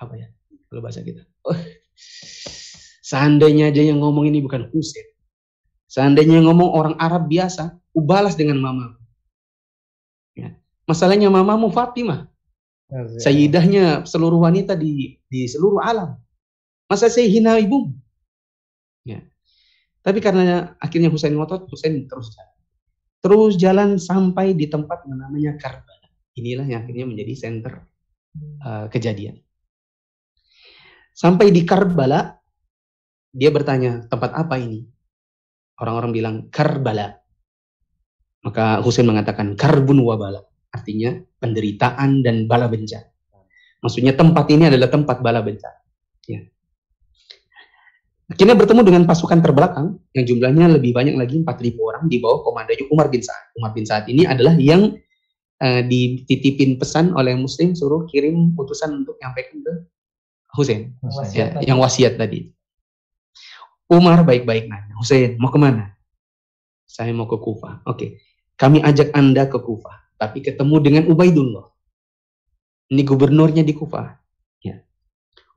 [0.00, 0.28] Apa ya?
[0.70, 1.22] Kalau bahasa kita.
[1.46, 1.56] Oh,
[3.04, 5.06] seandainya aja yang ngomong ini bukan Husain.
[5.86, 8.98] Seandainya yang ngomong orang Arab biasa, ubalas dengan mama.
[10.34, 10.58] Ya.
[10.88, 12.26] Masalahnya mamamu Fatimah.
[12.94, 16.14] Sayyidahnya seluruh wanita di di seluruh alam.
[16.86, 17.90] Masa saya hina ibu?
[19.02, 19.24] Ya.
[20.04, 22.53] Tapi karena akhirnya Husain ngotot, Husain terus jalan.
[23.24, 26.12] Terus jalan sampai di tempat yang namanya Karbala.
[26.36, 27.80] Inilah yang akhirnya menjadi center
[28.60, 29.40] uh, kejadian.
[31.16, 32.36] Sampai di Karbala,
[33.32, 34.84] dia bertanya, tempat apa ini?
[35.80, 37.16] Orang-orang bilang, Karbala.
[38.44, 40.44] Maka Husain mengatakan, Karbun wabala.
[40.68, 43.08] Artinya, penderitaan dan bala bencana.
[43.80, 45.80] Maksudnya tempat ini adalah tempat bala bencana.
[46.28, 46.44] Ya.
[48.24, 52.88] Akhirnya bertemu dengan pasukan terbelakang yang jumlahnya lebih banyak lagi 4.000 orang di bawah komandanya
[52.88, 53.52] Umar bin Sa'ad.
[53.60, 54.96] Umar bin Sa'ad ini adalah yang
[55.60, 59.72] uh, dititipin pesan oleh Muslim suruh kirim utusan untuk nyampaikan ke
[60.54, 60.94] Husain,
[61.34, 62.46] ya, yang wasiat tadi.
[63.90, 65.98] Umar baik-baik nanya, Husain mau ke mana?
[66.86, 67.82] Saya mau ke Kufah.
[67.90, 68.22] Oke,
[68.54, 71.66] kami ajak anda ke Kufah, tapi ketemu dengan Ubaidullah.
[72.86, 74.14] Ini gubernurnya di Kufah.
[74.62, 74.78] Ya.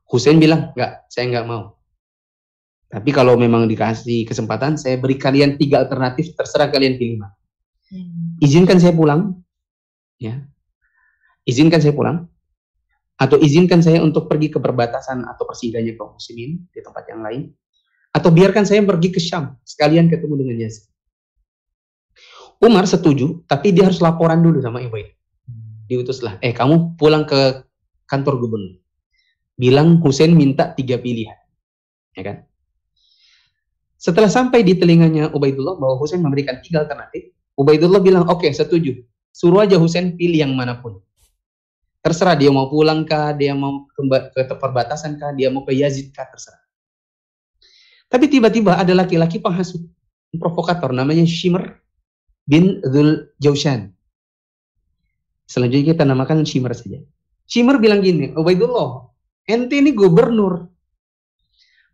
[0.10, 1.77] Husain bilang, enggak, saya enggak mau.
[2.88, 7.36] Tapi kalau memang dikasih kesempatan, saya beri kalian tiga alternatif, terserah kalian pilih mana.
[8.40, 9.36] Izinkan saya pulang,
[10.20, 10.40] ya.
[11.44, 12.28] Izinkan saya pulang,
[13.18, 17.50] atau izinkan saya untuk pergi ke perbatasan atau persinggahannya kaum muslimin di tempat yang lain
[18.14, 20.86] atau biarkan saya pergi ke Syam sekalian ketemu dengan Yazid.
[22.58, 24.98] Umar setuju, tapi dia harus laporan dulu sama Ibu.
[25.90, 27.62] Diutuslah, eh kamu pulang ke
[28.10, 28.82] kantor gubernur.
[29.58, 31.38] Bilang Husain minta tiga pilihan.
[32.18, 32.38] Ya kan?
[33.98, 38.94] Setelah sampai di telinganya Ubaidullah bahwa Husain memberikan tiga alternatif, Ubaidullah bilang, oke okay, setuju.
[39.34, 41.02] Suruh aja Husain pilih yang mana pun.
[42.06, 44.02] Terserah dia mau pulang kah, dia mau ke,
[44.38, 46.62] ke perbatasan kah, dia mau ke Yazid kah, terserah.
[48.08, 49.84] Tapi tiba-tiba ada laki-laki penghasut,
[50.40, 51.82] provokator namanya Shimmer
[52.48, 53.92] bin Dhul Jaushan.
[55.50, 57.04] Selanjutnya kita namakan Shimmer saja.
[57.50, 59.12] Shimmer bilang gini, Ubaidullah,
[59.50, 60.70] ente ini gubernur.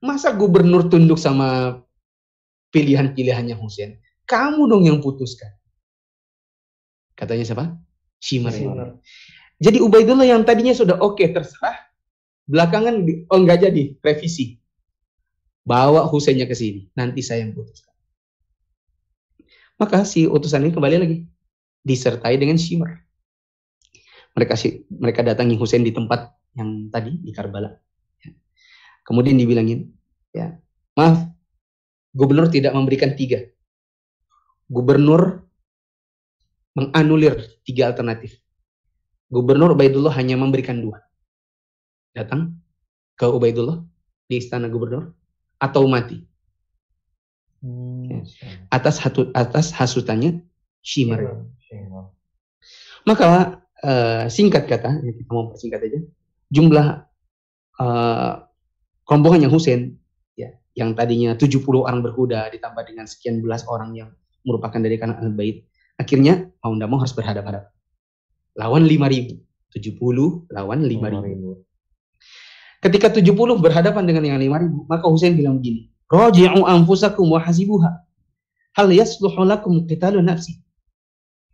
[0.04, 1.80] Masa gubernur tunduk sama
[2.74, 4.02] pilihan-pilihannya Husain?
[4.26, 5.54] Kamu dong yang putuskan.
[7.14, 7.78] Katanya siapa?
[8.18, 8.50] Shimmer.
[8.50, 8.98] Shimmer.
[9.62, 11.78] Jadi Ubaidullah yang tadinya sudah oke okay, terserah,
[12.50, 14.58] belakangan oh nggak jadi revisi.
[15.64, 17.96] Bawa Husainnya ke sini, nanti saya yang putuskan.
[19.80, 21.18] Maka si utusan ini kembali lagi
[21.88, 23.00] disertai dengan Shimmer.
[24.36, 24.60] Mereka
[25.00, 27.72] mereka datangi Husain di tempat yang tadi di Karbala.
[29.04, 29.92] Kemudian dibilangin,
[30.32, 30.56] ya
[30.96, 31.28] maaf,
[32.14, 33.42] gubernur tidak memberikan tiga.
[34.70, 35.44] Gubernur
[36.78, 38.38] menganulir tiga alternatif.
[39.34, 41.02] Gubernur Ubaidullah hanya memberikan dua.
[42.14, 42.58] Datang
[43.18, 43.82] ke Ubaidullah
[44.30, 45.14] di istana gubernur
[45.58, 46.22] atau mati.
[47.64, 48.26] Hmm.
[48.70, 50.46] Atas hatu, atas hasutannya
[50.84, 51.48] Shimmer.
[53.08, 56.00] Maka uh, singkat kata, kita mau persingkat aja,
[56.52, 57.08] jumlah
[57.80, 58.34] uh,
[59.08, 60.03] rombongannya Husain ya,
[60.74, 64.10] yang tadinya 70 orang berkuda ditambah dengan sekian belas orang yang
[64.42, 67.64] merupakan dari kalangan al-bait, akhirnya mau tidak mau harus berhadapan
[68.58, 69.42] lawan 5000.
[69.74, 71.58] 70 lawan 5000.
[72.84, 77.90] Ketika 70 berhadapan dengan yang 5000, maka Husain bilang begini, "Raji'u anfusakum wa hasibuha.
[78.78, 80.62] Hal yasluhu lakum qitalu nafsi."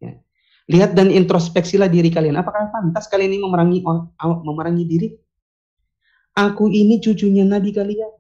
[0.04, 0.20] Ya.
[0.68, 2.36] Lihat dan introspeksilah diri kalian.
[2.36, 3.80] Apakah pantas kalian ini memerangi
[4.20, 5.08] memerangi diri?
[6.36, 8.19] Aku ini cucunya Nabi kalian.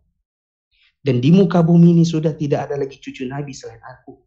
[1.00, 4.20] Dan di muka bumi ini sudah tidak ada lagi cucu Nabi selain aku.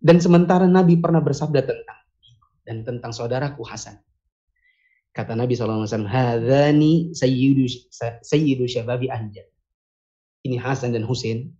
[0.00, 2.00] Dan sementara Nabi pernah bersabda tentang
[2.64, 3.98] dan tentang saudaraku Hasan.
[5.10, 7.66] Kata Nabi SAW, Hadani sayyidu,
[8.22, 9.46] sayyidu syababi anjad.
[10.46, 11.50] Ini Hasan dan Husain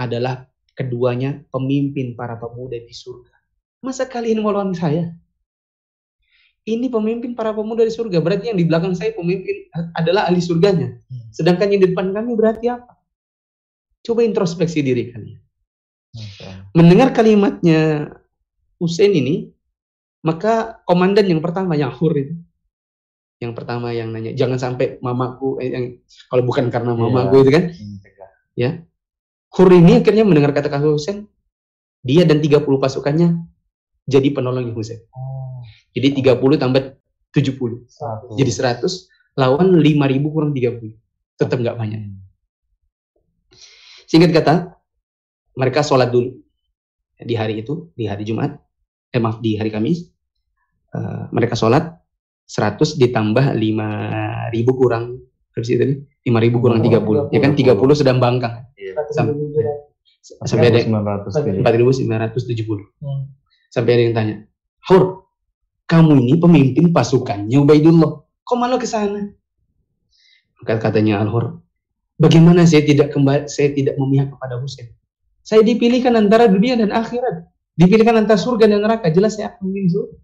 [0.00, 3.36] adalah keduanya pemimpin para pemuda di surga.
[3.84, 5.12] Masa kalian mau lawan saya?
[6.68, 8.20] Ini pemimpin para pemuda di surga.
[8.20, 10.92] Berarti yang di belakang saya pemimpin adalah ahli surganya.
[11.32, 13.00] Sedangkan yang di depan kami berarti apa?
[14.04, 15.40] Coba introspeksi diri kalian.
[16.76, 18.12] Mendengar kalimatnya
[18.80, 19.48] Hussein ini,
[20.24, 22.34] maka komandan yang pertama yang Hur itu,
[23.40, 25.86] yang pertama yang nanya, jangan sampai mamaku, eh, yang,
[26.28, 27.64] kalau bukan karena mamaku itu kan,
[28.58, 28.70] ya.
[29.52, 31.28] Hur ini akhirnya mendengar kata-kata Hussein,
[32.02, 33.36] dia dan 30 pasukannya
[34.08, 35.04] jadi penolong Hussein.
[35.14, 35.29] Oh.
[35.90, 36.82] Jadi 30 tambah
[37.30, 37.86] 70.
[38.34, 40.94] Jadi 100 lawan 5000 kurang 30.
[41.36, 42.00] Tetap nggak banyak.
[44.06, 44.54] Singkat kata,
[45.54, 46.34] mereka sholat dulu
[47.16, 48.58] di hari itu, di hari Jumat,
[49.10, 50.10] eh maaf di hari Kamis.
[50.90, 51.94] Eh, mereka sholat
[52.44, 55.94] 100 ditambah 5000 kurang berapa sih tadi?
[56.24, 57.30] 5000 kurang 30.
[57.30, 58.54] Ya kan 30 sedang bangkang.
[59.10, 59.30] Sam-
[60.44, 61.32] Sampai ada 900
[61.64, 62.82] 4970.
[63.00, 63.22] Hmm.
[63.70, 64.34] Sampai ada yang tanya,
[64.84, 65.29] Hur,
[65.90, 68.22] kamu ini pemimpin pasukannya Ubaidullah.
[68.46, 69.26] Kok malah ke sana?
[70.62, 71.58] Maka katanya Al-Hur,
[72.22, 74.94] bagaimana saya tidak kembali, saya tidak memihak kepada Husain?
[75.42, 77.50] Saya dipilihkan antara dunia dan akhirat.
[77.74, 79.10] Dipilihkan antara surga dan neraka.
[79.10, 80.16] Jelas saya akan memilih surga.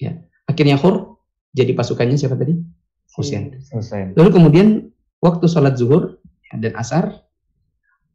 [0.00, 0.12] Ya.
[0.48, 1.20] Akhirnya Hur
[1.52, 2.56] jadi pasukannya siapa tadi?
[3.18, 3.58] Husain.
[3.74, 4.14] Husain.
[4.16, 4.68] Lalu kemudian
[5.20, 6.22] waktu sholat zuhur
[6.54, 7.26] dan asar,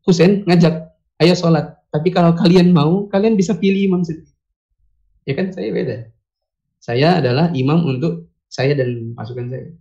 [0.07, 1.77] Husain ngajak, ayo sholat.
[1.93, 4.33] Tapi kalau kalian mau, kalian bisa pilih imam sendiri.
[5.29, 6.12] Ya kan saya beda.
[6.83, 9.71] Saya adalah imam untuk saya dan pasukan saya.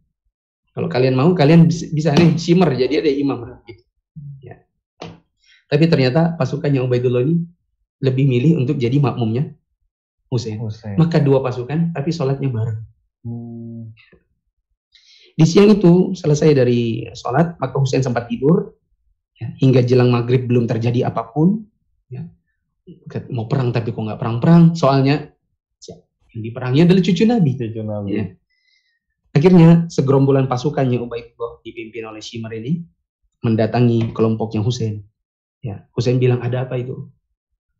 [0.70, 3.42] Kalau kalian mau, kalian bisa, bisa nih shimmer, jadi ada imam.
[3.66, 3.82] Gitu.
[4.38, 4.62] Ya.
[5.66, 7.42] Tapi ternyata pasukannya Ubaidullah ini
[8.06, 9.50] lebih milih untuk jadi makmumnya
[10.30, 10.62] Husain.
[10.94, 12.80] Maka dua pasukan, tapi sholatnya bareng.
[13.26, 13.90] Hmm.
[15.34, 18.78] Di siang itu selesai dari sholat, maka Husain sempat tidur
[19.36, 21.66] ya, hingga jelang maghrib belum terjadi apa pun.
[22.06, 22.30] Ya.
[23.34, 25.31] Mau perang tapi kok nggak perang-perang, soalnya ya,
[26.32, 27.50] yang diperangi adalah cucu Nabi.
[27.56, 28.10] Cucu Nabi.
[28.12, 28.24] Ya.
[29.32, 32.84] Akhirnya segerombolan pasukannya Ubaidullah dipimpin oleh Shimar ini
[33.40, 35.00] mendatangi kelompoknya Husain.
[35.64, 37.08] Ya, Husain bilang ada apa itu?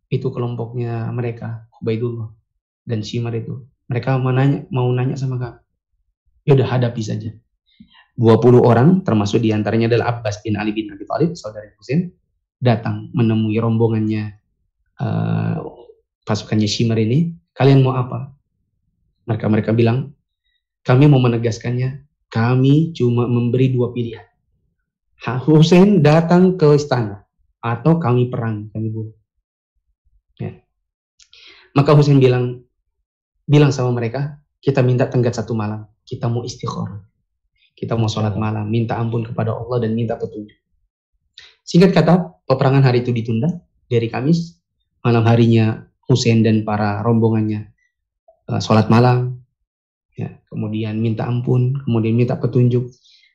[0.08, 2.32] Itu kelompoknya mereka Ubaidullah
[2.88, 3.68] dan Shimar itu.
[3.92, 5.58] Mereka mau nanya, mau nanya sama kamu.
[6.48, 7.30] Ya udah hadapi saja.
[8.16, 12.12] 20 orang termasuk di antaranya adalah Abbas bin Ali bin Abi Thalib saudara Husain
[12.60, 14.36] datang menemui rombongannya
[15.00, 15.56] eh,
[16.24, 17.32] pasukannya Shimar ini.
[17.52, 18.32] Kalian mau apa?
[19.26, 20.12] Mereka mereka bilang
[20.82, 24.26] kami mau menegaskannya, kami cuma memberi dua pilihan.
[25.22, 27.22] Ha- Hussein datang ke istana
[27.62, 29.14] atau kami perang, kami bunuh.
[30.42, 30.58] Ya.
[31.78, 32.66] Maka Hussein bilang,
[33.46, 37.06] bilang sama mereka, kita minta tenggat satu malam, kita mau istikharah,
[37.78, 40.58] kita mau sholat malam, minta ampun kepada Allah dan minta petunjuk.
[41.62, 43.46] Singkat kata, peperangan hari itu ditunda
[43.86, 44.58] dari Kamis,
[45.06, 47.71] malam harinya Hussein dan para rombongannya
[48.48, 49.40] sholat malam,
[50.18, 52.90] ya, kemudian minta ampun, kemudian minta petunjuk,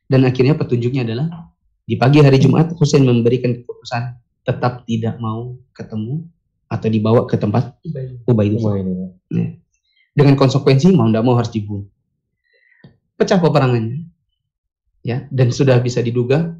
[0.07, 1.51] dan akhirnya petunjuknya adalah
[1.87, 6.23] di pagi hari Jumat Husain memberikan keputusan tetap tidak mau ketemu
[6.67, 7.79] atau dibawa ke tempat
[8.27, 8.75] Ubaidullah.
[8.75, 8.79] Wah,
[9.31, 9.59] ini.
[10.11, 11.87] Dengan konsekuensi mau tidak mau harus dibunuh.
[13.17, 14.07] Pecah peperangannya,
[15.01, 16.53] ya, dan sudah bisa diduga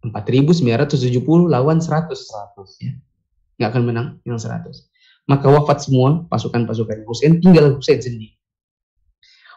[0.00, 3.60] 4.970 lawan 100 100.
[3.60, 4.88] nggak akan menang yang 100.
[5.28, 8.36] Maka wafat semua pasukan-pasukan Husain, tinggal Husain sendiri.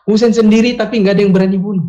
[0.03, 1.87] Husain sendiri tapi nggak ada yang berani bunuh.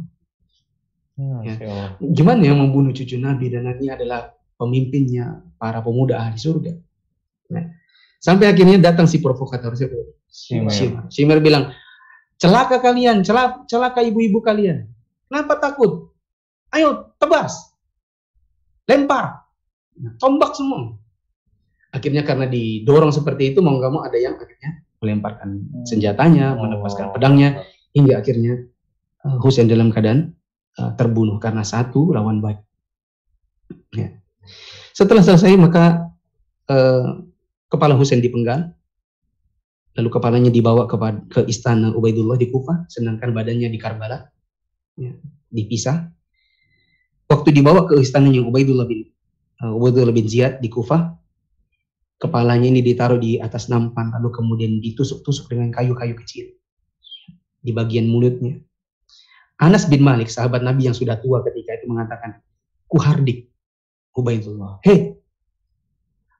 [1.15, 1.55] Ya.
[1.71, 1.91] Allah.
[2.03, 6.75] Gimana yang membunuh cucu Nabi dan nanti adalah pemimpinnya para pemuda ahli surga.
[7.55, 7.71] Nah,
[8.19, 9.95] sampai akhirnya datang si provokator siapa?
[10.31, 10.75] Shimar.
[10.75, 11.05] Shimar.
[11.11, 11.71] Shimar bilang,
[12.39, 14.91] celaka kalian, celaka, celaka ibu-ibu kalian.
[15.31, 16.11] Kenapa takut?
[16.75, 17.75] Ayo tebas,
[18.91, 19.47] lempar,
[20.19, 20.99] tombak semua.
[21.95, 27.13] Akhirnya karena didorong seperti itu mau nggak mau ada yang akhirnya melemparkan senjatanya, menepaskan Oh.
[27.15, 27.63] pedangnya,
[27.95, 28.67] hingga akhirnya
[29.23, 30.35] uh, Husain dalam keadaan
[30.81, 32.67] uh, terbunuh karena satu lawan banyak.
[33.95, 34.19] Ya.
[34.91, 36.11] Setelah selesai maka
[36.67, 37.23] uh,
[37.71, 38.75] kepala Husain dipenggal,
[39.95, 40.99] lalu kepalanya dibawa ke,
[41.31, 44.27] ke istana Ubaidullah di Kufah, sedangkan badannya di Karbala,
[44.99, 45.15] ya,
[45.55, 46.11] dipisah.
[47.31, 49.07] Waktu dibawa ke istananya Ubaidullah bin
[49.63, 51.24] uh, Ubaidullah bin Ziyad di Kufah,
[52.19, 56.55] kepalanya ini ditaruh di atas nampan, lalu kemudian ditusuk-tusuk dengan kayu-kayu kecil
[57.65, 58.61] di bagian mulutnya.
[59.59, 62.43] Anas bin Malik, sahabat Nabi yang sudah tua ketika itu mengatakan,
[62.91, 63.51] Kuhardik,
[64.15, 64.83] Ubaidullah.
[64.83, 65.15] Hei,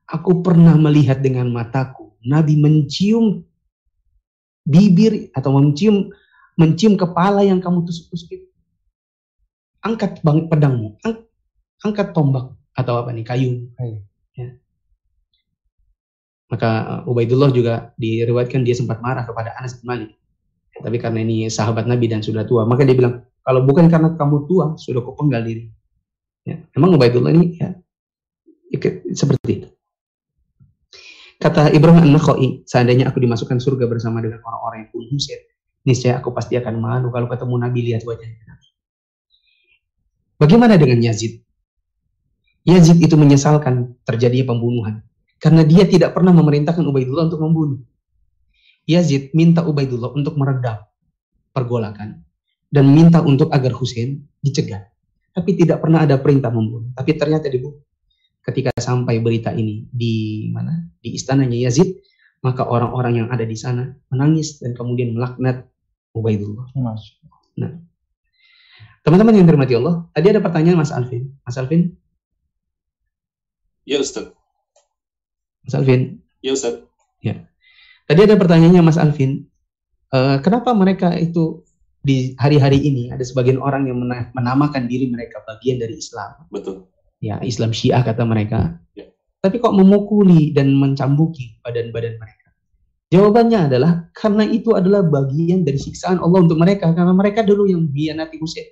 [0.07, 3.43] aku pernah melihat dengan mataku, Nabi mencium
[4.65, 6.09] bibir atau mencium
[6.55, 8.49] mencium kepala yang kamu tusuk-tusuk itu.
[9.85, 11.27] Angkat bang, pedangmu, ang-
[11.85, 13.69] angkat tombak atau apa nih kayu.
[13.77, 14.01] Kayu.
[16.55, 20.11] Maka uh, Ubaidullah juga diriwayatkan dia sempat marah kepada Anas bin Malik.
[20.79, 24.47] Tapi karena ini sahabat Nabi dan sudah tua, maka dia bilang, kalau bukan karena kamu
[24.47, 25.67] tua, sudah kau penggal diri.
[26.47, 26.63] Ya.
[26.79, 27.75] Memang Ubaidullah ini ya,
[29.11, 29.69] seperti itu.
[31.43, 35.43] Kata Ibrahim An-Nakhai, seandainya aku dimasukkan surga bersama dengan orang-orang yang bunuh Husain,
[35.83, 38.55] niscaya aku pasti akan malu kalau ketemu Nabi lihat wajahnya.
[40.39, 41.43] Bagaimana dengan Yazid?
[42.63, 45.03] Yazid itu menyesalkan terjadinya pembunuhan
[45.45, 47.81] karena dia tidak pernah memerintahkan Ubaidullah untuk membunuh.
[48.89, 50.81] Yazid minta Ubaidullah untuk meredam
[51.53, 52.25] pergolakan
[52.73, 54.89] dan minta untuk agar Husain dicegah.
[55.37, 56.89] Tapi tidak pernah ada perintah membunuh.
[56.97, 57.85] Tapi ternyata dibunuh.
[58.41, 60.81] Ketika sampai berita ini di mana?
[61.05, 61.93] Di istananya Yazid,
[62.41, 65.69] maka orang-orang yang ada di sana menangis dan kemudian melaknat
[66.17, 66.73] Ubaidullah.
[66.81, 67.21] Mas.
[69.05, 71.29] Teman-teman yang dirahmati Allah, tadi ada pertanyaan Mas Alvin.
[71.45, 71.93] Mas Alvin,
[73.85, 74.33] Ya Ustaz.
[75.65, 76.85] Mas Alvin, Ya Ustaz.
[78.05, 79.49] Tadi ada pertanyaannya Mas Alvin,
[80.13, 81.65] eh, kenapa mereka itu
[82.05, 86.85] di hari-hari ini ada sebagian orang yang mena- menamakan diri mereka bagian dari Islam, Betul.
[87.25, 89.09] ya Islam Syiah kata mereka, Ya.
[89.41, 92.53] tapi kok memukuli dan mencambuki badan-badan mereka?
[93.09, 97.89] Jawabannya adalah karena itu adalah bagian dari siksaan Allah untuk mereka karena mereka dulu yang
[97.89, 98.69] mengkhianati Husain.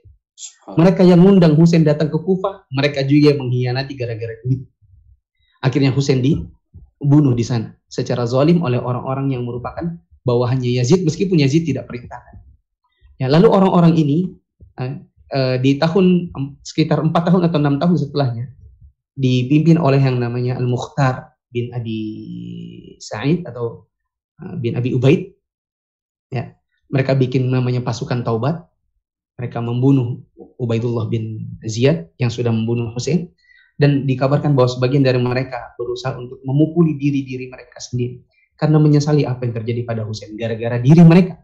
[0.77, 4.69] Mereka yang ngundang Husain datang ke Kufah, mereka juga yang mengkhianati gara-gara duit.
[5.65, 6.21] Akhirnya Husain
[7.03, 12.39] dibunuh di sana secara zalim oleh orang-orang yang merupakan bawahannya Yazid meskipun Yazid tidak perintahkan.
[13.19, 14.31] Ya, lalu orang-orang ini
[14.79, 15.03] eh,
[15.35, 16.31] eh, di tahun
[16.63, 18.55] sekitar empat tahun atau enam tahun setelahnya
[19.19, 22.01] dipimpin oleh yang namanya Al Mukhtar bin Abi
[23.03, 23.91] Sa'id atau
[24.39, 25.35] eh, bin Abi Ubaid.
[26.33, 26.55] Ya,
[26.89, 28.63] mereka bikin namanya pasukan Taubat.
[29.43, 30.23] Mereka membunuh
[30.61, 33.33] Ubaidullah bin Ziyad yang sudah membunuh Hussein
[33.81, 38.23] dan dikabarkan bahwa sebagian dari mereka berusaha untuk memukuli diri-diri mereka sendiri
[38.57, 41.41] karena menyesali apa yang terjadi pada Hussein gara-gara diri mereka.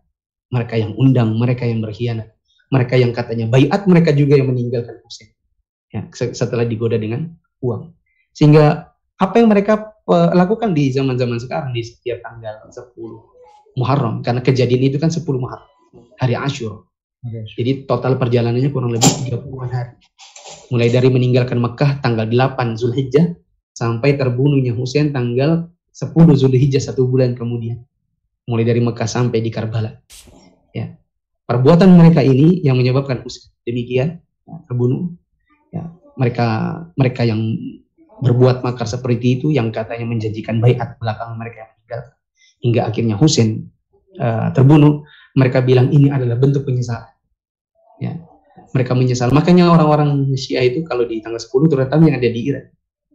[0.48, 2.32] Mereka yang undang mereka yang berkhianat
[2.68, 5.32] mereka yang katanya bayat mereka juga yang meninggalkan Hussein.
[5.88, 7.32] Ya se- setelah digoda dengan
[7.64, 7.96] uang.
[8.32, 12.92] Sehingga apa yang mereka eh, lakukan di zaman-zaman sekarang di setiap tanggal 10
[13.76, 14.20] Muharram.
[14.20, 15.68] Karena kejadian itu kan 10 Muharram
[16.20, 16.88] hari Ashur
[17.58, 19.94] jadi total perjalanannya kurang lebih 30-an hari.
[20.68, 23.32] Mulai dari meninggalkan Mekah tanggal 8 Zulhijjah
[23.72, 27.80] sampai terbunuhnya Husain tanggal 10 Zulhijjah satu bulan kemudian.
[28.48, 29.96] Mulai dari Mekah sampai di Karbala.
[30.76, 30.92] Ya.
[31.48, 35.16] Perbuatan mereka ini yang menyebabkan Husain demikian ya, terbunuh.
[35.72, 35.88] Ya,
[36.20, 36.46] mereka
[36.96, 37.40] mereka yang
[38.20, 42.00] berbuat makar seperti itu yang katanya menjanjikan bayat belakang mereka yang meninggal
[42.58, 43.70] hingga akhirnya Husain
[44.18, 45.06] eh, terbunuh
[45.38, 47.14] mereka bilang ini adalah bentuk penyesalan.
[48.02, 48.27] Ya.
[48.76, 49.32] Mereka menyesal.
[49.32, 52.66] Makanya orang-orang Syiah itu kalau di tanggal 10 terutama yang ada di Iran.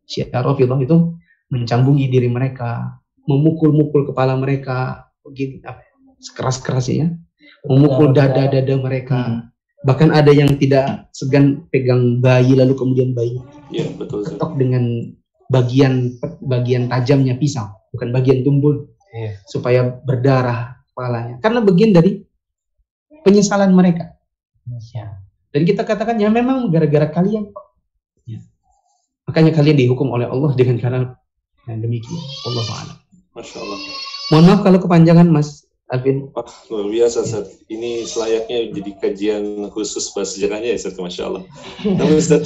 [0.03, 0.97] Syiah Rafidhah itu
[1.53, 2.99] mencambungi diri mereka,
[3.29, 7.07] memukul-mukul kepala mereka, begini apa ya, sekeras-kerasnya ya.
[7.63, 9.47] Memukul dada-dada mereka.
[9.83, 13.35] Bahkan ada yang tidak segan pegang bayi lalu kemudian bayi
[13.67, 15.11] Ya, betul ketok dengan
[15.51, 19.37] bagian bagian tajamnya pisau, bukan bagian tumbul Iya.
[19.45, 21.37] supaya berdarah kepalanya.
[21.37, 22.25] Karena bagian dari
[23.21, 24.17] penyesalan mereka.
[24.89, 25.12] Ya.
[25.53, 27.53] Dan kita katakan ya memang gara-gara kalian.
[28.25, 28.41] Ya.
[29.29, 30.97] Makanya kalian dihukum oleh Allah dengan cara
[31.69, 32.17] yang demikian.
[32.49, 32.97] Allah a'lam.
[33.37, 33.79] Masya Allah.
[34.33, 36.33] Mohon maaf kalau kepanjangan Mas Alvin.
[36.33, 37.61] Wah, luar biasa Ustaz.
[37.69, 41.43] Ini selayaknya jadi kajian khusus bahasa sejarahnya ya Ustaz, Masya Allah.
[41.85, 42.43] Tapi Ustaz,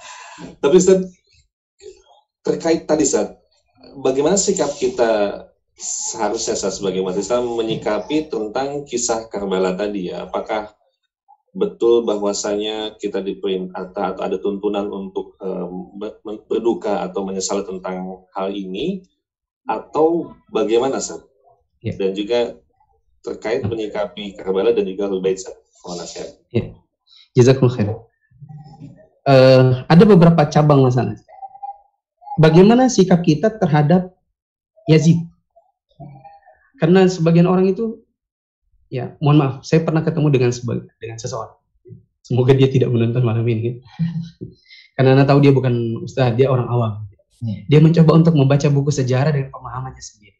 [0.64, 1.00] tapi Ustaz,
[2.40, 3.36] terkait tadi Ustaz,
[4.00, 5.44] bagaimana sikap kita
[5.76, 10.24] seharusnya Ustaz sebagai umat Islam menyikapi tentang kisah Karbala tadi ya?
[10.24, 10.77] Apakah
[11.58, 15.34] betul bahwasanya kita diperintah atau ada tuntunan untuk
[15.98, 19.02] ber- berduka atau menyesal tentang hal ini
[19.66, 21.26] atau bagaimana Ustaz?
[21.82, 21.98] Ya.
[21.98, 22.56] Dan juga
[23.20, 25.58] terkait menyikapi Karbala dan juga Ahlul Bait Ustaz.
[25.82, 26.30] Mohon nasihat.
[27.36, 27.88] Jazakumullah khair.
[29.28, 31.18] Eh, ada beberapa cabang masalah.
[32.40, 34.16] Bagaimana sikap kita terhadap
[34.88, 35.20] Yazid?
[36.80, 37.98] Karena sebagian orang itu,
[38.88, 40.50] ya mohon maaf, saya pernah ketemu dengan
[41.00, 41.56] dengan seseorang.
[42.24, 43.80] Semoga dia tidak menonton malam ini.
[44.98, 46.92] Karena anda tahu dia bukan ustadz, dia orang awam.
[47.38, 47.58] Iya.
[47.70, 50.36] Dia mencoba untuk membaca buku sejarah dengan pemahamannya sendiri.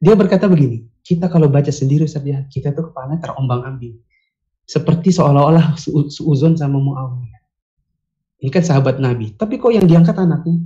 [0.00, 4.00] Dia berkata begini, kita kalau baca sendiri Ustaz ya, kita tuh kepala terombang ambing
[4.64, 7.42] seperti seolah-olah su- suuzon sama Muawiyah.
[8.40, 10.60] Ini kan sahabat Nabi, tapi kok yang diangkat anaknya?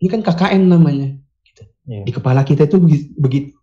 [0.00, 1.08] Ini kan KKN namanya.
[1.44, 1.62] Gitu.
[1.84, 3.56] Di kepala kita itu begi- begitu.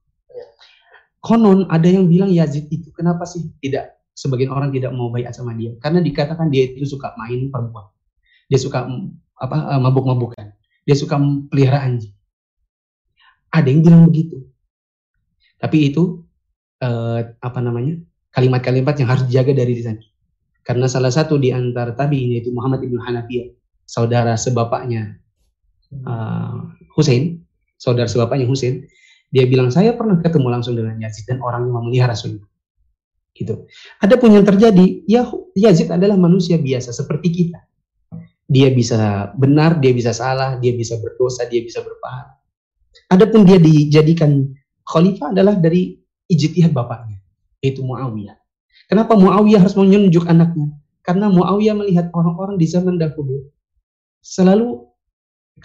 [1.22, 5.54] Konon ada yang bilang Yazid itu kenapa sih tidak sebagian orang tidak mau bayat sama
[5.54, 5.78] dia?
[5.78, 7.86] Karena dikatakan dia itu suka main perempuan.
[8.50, 10.46] Dia suka mm, apa eh, mabuk-mabukan.
[10.84, 12.14] Dia suka pelihara anjing.
[13.54, 14.42] Ada yang bilang begitu.
[15.62, 16.26] Tapi itu
[16.82, 18.02] eh, apa namanya?
[18.32, 20.00] kalimat-kalimat yang harus dijaga dari lisan.
[20.64, 23.52] Karena salah satu di antara tabi'in yaitu Muhammad ibn Hanafiyah,
[23.84, 25.20] saudara sebapaknya
[26.08, 27.44] uh, Hussein,
[27.76, 28.88] saudara sebapaknya Hussein,
[29.32, 32.44] dia bilang saya pernah ketemu langsung dengan Yazid dan orang yang memelihara sunnah.
[33.32, 33.64] Gitu.
[34.04, 35.24] Adapun yang terjadi, ya
[35.56, 37.64] Yazid adalah manusia biasa seperti kita.
[38.52, 42.36] Dia bisa benar, dia bisa salah, dia bisa berdosa, dia bisa berpahala.
[43.08, 44.52] Adapun dia dijadikan
[44.84, 45.96] khalifah adalah dari
[46.28, 47.24] ijtihad bapaknya,
[47.64, 48.36] yaitu Muawiyah.
[48.92, 50.76] Kenapa Muawiyah harus menunjuk anaknya?
[51.00, 53.48] Karena Muawiyah melihat orang-orang di zaman dahulu
[54.20, 54.84] selalu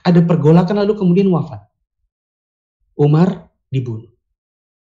[0.06, 1.66] ada pergolakan lalu kemudian wafat.
[2.96, 4.10] Umar dibunuh.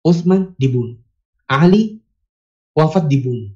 [0.04, 1.00] Utsman dibunuh.
[1.48, 2.02] Ali
[2.76, 3.52] wafat dibunuh.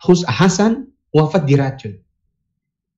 [0.00, 2.00] Hus Hasan wafat diracun.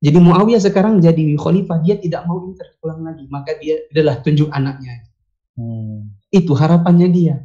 [0.04, 5.08] Jadi Muawiyah sekarang jadi khalifah, dia tidak mau terulang lagi, maka dia adalah tunjuk anaknya.
[5.56, 6.12] Hmm.
[6.28, 7.36] Itu harapannya dia.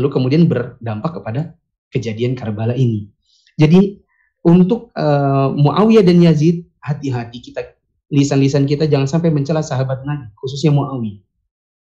[0.00, 1.54] Lalu kemudian berdampak kepada
[1.92, 3.12] kejadian Karbala ini.
[3.60, 4.00] Jadi
[4.40, 7.76] untuk uh, Muawiyah dan Yazid, hati-hati kita
[8.08, 11.20] lisan-lisan kita jangan sampai mencela sahabat Nabi, khususnya Muawiyah.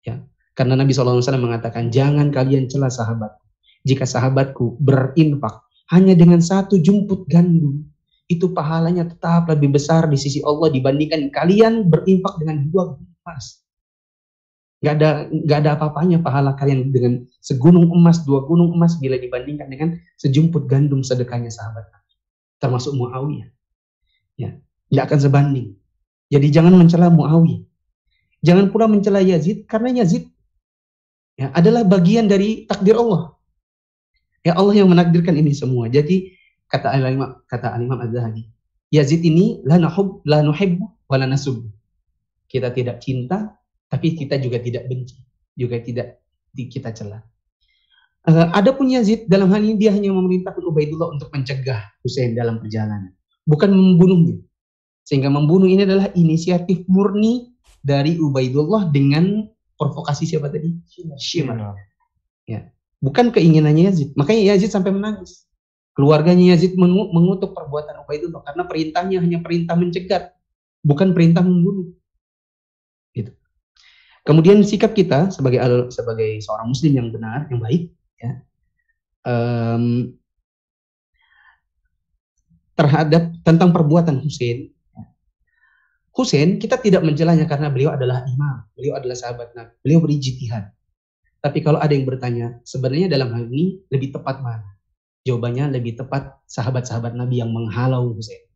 [0.07, 0.23] Ya,
[0.57, 3.37] karena Nabi SAW mengatakan jangan kalian cela sahabat.
[3.87, 5.63] Jika sahabatku berinfak
[5.95, 7.87] hanya dengan satu jumput gandum,
[8.27, 13.63] itu pahalanya tetap lebih besar di sisi Allah dibandingkan kalian berinfak dengan dua emas.
[14.83, 19.71] Gak ada gak ada apa-apanya pahala kalian dengan segunung emas, dua gunung emas bila dibandingkan
[19.71, 21.87] dengan sejumput gandum sedekahnya sahabat
[22.59, 23.49] termasuk Muawiyah.
[24.37, 24.57] Ya,
[24.91, 25.67] tidak akan sebanding.
[26.33, 27.63] Jadi jangan mencela Muawiyah.
[28.45, 30.29] Jangan pula mencela Yazid karena Yazid
[31.37, 33.37] ya, adalah bagian dari takdir Allah.
[34.43, 35.87] Ya Allah yang menakdirkan ini semua.
[35.91, 36.33] Jadi
[36.67, 38.47] kata Al-Imam kata Al-Imam Az-Zahabi,
[38.91, 41.17] Yazid ini la nahub la nuhibbu wa.
[42.47, 45.19] Kita tidak cinta tapi kita juga tidak benci,
[45.55, 46.23] juga tidak
[46.55, 47.23] kita celah.
[48.27, 53.15] Uh, Adapun Yazid dalam hal ini dia hanya memerintahkan Ubaidullah untuk mencegah Hussein dalam perjalanan,
[53.47, 54.43] bukan membunuhnya.
[55.07, 57.55] Sehingga membunuh ini adalah inisiatif murni
[57.87, 59.47] dari Ubaidullah dengan
[59.77, 60.73] provokasi siapa tadi?
[61.21, 61.77] Shimar.
[62.49, 64.17] Ya, bukan keinginannya Yazid.
[64.17, 65.47] Makanya Yazid sampai menangis.
[65.97, 70.37] Keluarganya Yazid mengutuk perbuatan Ubaidullah karena perintahnya hanya perintah mencegat,
[70.85, 71.89] bukan perintah membunuh.
[73.17, 73.33] Gitu.
[74.29, 78.33] Kemudian sikap kita sebagai sebagai seorang muslim yang benar, yang baik, ya,
[79.25, 80.13] um,
[82.77, 84.76] terhadap tentang perbuatan Hussein.
[86.17, 90.73] Hussein kita tidak menjelanya karena beliau adalah imam, beliau adalah sahabat Nabi, beliau berijtihad.
[91.45, 94.65] Tapi kalau ada yang bertanya, sebenarnya dalam hal ini lebih tepat mana?
[95.29, 98.49] Jawabannya lebih tepat sahabat-sahabat Nabi yang menghalau Hussein.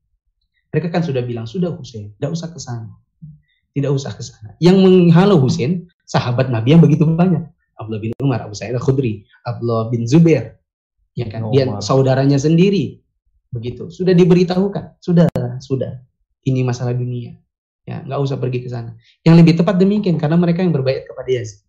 [0.72, 2.96] Mereka kan sudah bilang, sudah Hussein, tidak usah ke sana.
[3.76, 4.56] Tidak usah ke sana.
[4.56, 7.44] Yang menghalau Hussein, sahabat Nabi yang begitu banyak.
[7.76, 10.56] Abdullah bin Umar, Abu Sa'id al-Khudri, Abdullah bin Zubair,
[11.12, 13.04] ya kan, dia saudaranya sendiri,
[13.52, 13.92] begitu.
[13.92, 15.28] Sudah diberitahukan, sudah,
[15.60, 16.00] sudah.
[16.44, 17.36] Ini masalah dunia.
[17.88, 18.94] Ya, nggak usah pergi ke sana.
[19.24, 21.64] Yang lebih tepat demikian karena mereka yang berbayat kepada Yazid.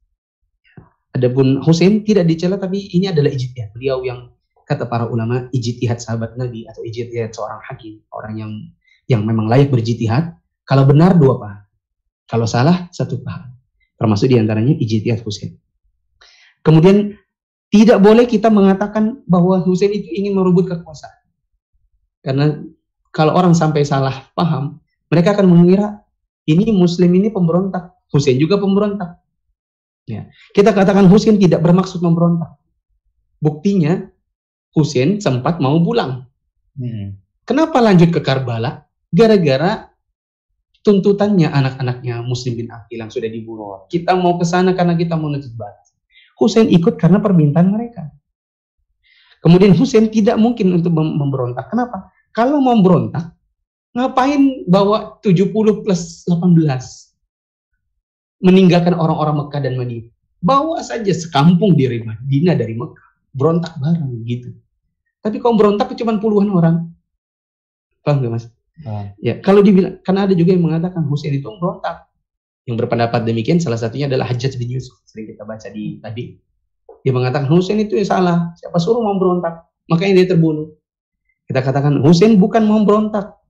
[1.12, 3.76] Adapun Hussein tidak dicela tapi ini adalah ijtihad.
[3.76, 4.32] Beliau yang
[4.64, 8.52] kata para ulama ijtihad sahabat Nabi atau ijtihad seorang hakim, orang yang
[9.12, 10.40] yang memang layak berjitihad.
[10.64, 11.68] Kalau benar dua pahala.
[12.32, 13.52] Kalau salah satu pahala.
[14.00, 15.60] Termasuk di antaranya ijtihad Hussein.
[16.64, 17.18] Kemudian
[17.72, 21.22] tidak boleh kita mengatakan bahwa Hussein itu ingin merebut kekuasaan.
[22.22, 22.62] Karena
[23.12, 24.80] kalau orang sampai salah paham,
[25.12, 26.01] mereka akan mengira
[26.50, 29.22] ini Muslim ini pemberontak, Hussein juga pemberontak.
[30.10, 30.28] Ya.
[30.52, 32.58] Kita katakan Hussein tidak bermaksud memberontak.
[33.42, 34.10] Buktinya
[34.74, 36.26] Hussein sempat mau pulang.
[36.78, 37.18] Hmm.
[37.46, 38.86] Kenapa lanjut ke Karbala?
[39.12, 39.92] Gara-gara
[40.82, 43.86] tuntutannya anak-anaknya Muslim bin Aqil yang sudah dibunuh.
[43.90, 45.94] Kita mau ke sana karena kita mau nuntut balas.
[46.42, 48.10] Hussein ikut karena permintaan mereka.
[49.42, 51.70] Kemudian Hussein tidak mungkin untuk memberontak.
[51.70, 52.14] Kenapa?
[52.34, 53.34] Kalau mau memberontak,
[53.92, 57.12] ngapain bawa 70 plus 18?
[58.42, 60.10] Meninggalkan orang-orang Mekah dan Madinah.
[60.42, 63.08] Bawa saja sekampung di Madinah dari Mekah.
[63.32, 64.50] Berontak bareng gitu.
[65.22, 66.90] Tapi kalau berontak cuma puluhan orang.
[68.02, 68.46] Paham gak mas?
[68.82, 69.14] Hmm.
[69.22, 72.10] Ya, kalau dibilang, karena ada juga yang mengatakan Hussein itu berontak.
[72.66, 74.98] Yang berpendapat demikian salah satunya adalah Hajjaj bin Yusuf.
[75.06, 76.42] Sering kita baca di tadi.
[77.02, 78.54] Dia mengatakan Hussein itu yang salah.
[78.58, 79.66] Siapa suruh mau berontak?
[79.90, 80.74] Makanya dia terbunuh.
[81.50, 83.41] Kita katakan Hussein bukan mau berontak.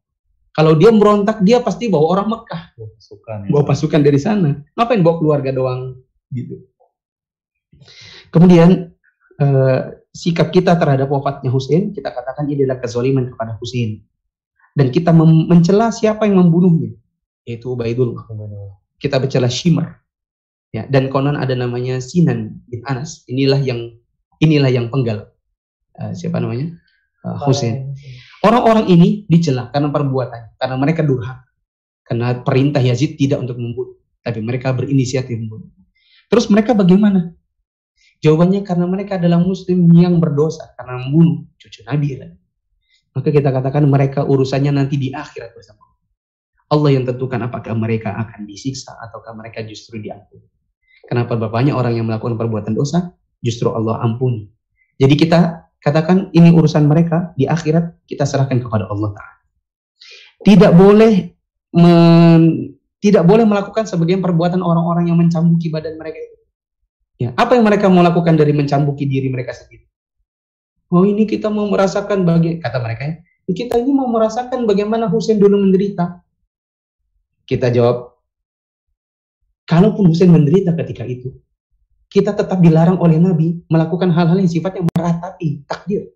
[0.51, 2.61] Kalau dia berontak, dia pasti bawa orang Mekah.
[2.75, 3.37] Bawa pasukan.
[3.47, 3.49] Ya.
[3.55, 4.49] Bawa pasukan dari sana.
[4.75, 5.95] Ngapain bawa keluarga doang?
[6.27, 6.59] Gitu.
[8.31, 8.91] Kemudian
[9.39, 9.79] eh,
[10.11, 14.03] sikap kita terhadap wafatnya Hussein, kita katakan ini adalah kezaliman kepada Hussein.
[14.71, 16.95] Dan kita mencela siapa yang membunuhnya,
[17.43, 18.23] yaitu Ubaidullah.
[18.95, 19.99] Kita mencela Shimar.
[20.71, 23.27] Ya, dan konon ada namanya Sinan bin Anas.
[23.27, 23.91] Inilah yang
[24.39, 25.27] inilah yang penggal.
[25.99, 26.71] Uh, siapa namanya?
[27.27, 27.91] Uh, Hussein.
[28.41, 31.45] Orang-orang ini dicela karena perbuatan, karena mereka durhaka.
[32.01, 33.97] Karena perintah Yazid tidak untuk membunuh.
[34.21, 35.65] tapi mereka berinisiatif membunuh.
[36.29, 37.33] Terus mereka bagaimana?
[38.21, 42.21] Jawabannya karena mereka adalah muslim yang berdosa karena membunuh cucu Nabi.
[43.17, 46.01] Maka kita katakan mereka urusannya nanti di akhirat bersama Allah.
[46.71, 50.45] Allah yang tentukan apakah mereka akan disiksa ataukah mereka justru diampuni.
[51.09, 53.11] Kenapa bapaknya orang yang melakukan perbuatan dosa
[53.41, 54.47] justru Allah ampuni.
[55.01, 59.35] Jadi kita katakan ini urusan mereka di akhirat kita serahkan kepada Allah Taala.
[60.41, 61.13] Tidak boleh
[61.75, 66.21] men- tidak boleh melakukan sebagian perbuatan orang-orang yang mencambuki badan mereka.
[67.17, 69.85] Ya, apa yang mereka mau lakukan dari mencambuki diri mereka sendiri?
[70.93, 73.15] Oh ini kita mau merasakan bagi kata mereka ya,
[73.49, 76.21] kita ini mau merasakan bagaimana Husain dulu menderita.
[77.45, 78.15] Kita jawab,
[79.67, 81.35] kalaupun Husain menderita ketika itu,
[82.11, 86.11] kita tetap dilarang oleh Nabi melakukan hal-hal yang sifatnya meratapi takdir.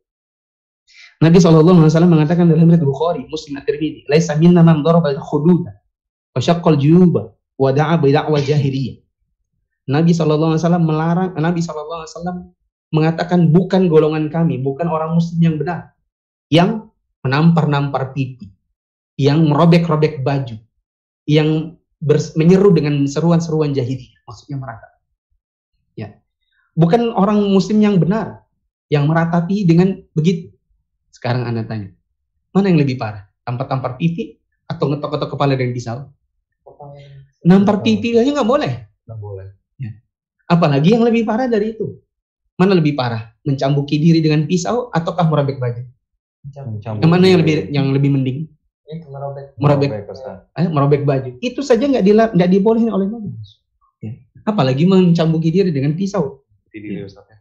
[1.24, 1.64] Nabi SAW
[2.04, 5.72] mengatakan dalam riwayat Bukhari, Muslim At-Tirmidzi, "Laisa minna man daraba al-khududa
[6.36, 9.00] wa syaqqa al-juyuba wa da'a bi da'wa jahiliyah."
[9.88, 12.04] Nabi SAW melarang, Nabi SAW
[12.92, 15.96] mengatakan bukan golongan kami, bukan orang muslim yang benar,
[16.52, 16.92] yang
[17.24, 18.52] menampar-nampar pipi,
[19.16, 20.60] yang merobek-robek baju,
[21.24, 21.80] yang
[22.36, 24.95] menyeru dengan seruan-seruan jahiliyah, maksudnya merata.
[25.96, 26.20] Ya.
[26.76, 28.44] Bukan orang muslim yang benar,
[28.92, 30.52] yang meratapi dengan begitu.
[31.12, 31.96] Sekarang Anda tanya,
[32.52, 33.26] mana yang lebih parah?
[33.48, 34.36] Tampar-tampar pipi
[34.68, 35.98] atau ngetok-ngetok kepala dengan pisau?
[37.46, 38.72] Nampar pipi aja nggak boleh.
[39.08, 39.48] Nggak boleh.
[40.46, 41.98] Apalagi yang lebih parah dari itu.
[42.56, 43.34] Mana lebih parah?
[43.44, 45.82] Mencambuki diri dengan pisau ataukah merobek baju?
[46.46, 48.38] Mencambuk Yang mana yang lebih yang lebih mending?
[49.10, 49.58] Merobek.
[49.58, 50.46] Merobek Ustaz.
[50.54, 51.30] eh, merobek baju.
[51.42, 53.34] Itu saja nggak nggak dibolehin oleh Nabi.
[54.46, 56.46] Apalagi mencambuki diri dengan pisau.
[56.70, 57.26] Di diri Ustaz.
[57.28, 57.38] ya.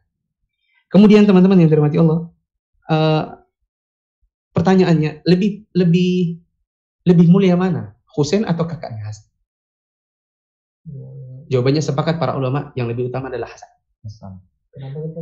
[0.88, 2.20] Kemudian teman-teman yang dirahmati Allah,
[2.88, 3.22] eh,
[4.54, 6.40] pertanyaannya lebih lebih
[7.04, 7.92] lebih mulia mana?
[8.14, 9.26] Husain atau kakaknya Hasan?
[10.86, 13.70] Hmm, Jawabannya sepakat para ulama yang lebih utama adalah Hasan.
[14.06, 14.32] Hasan.
[14.72, 15.20] Kenapa gitu?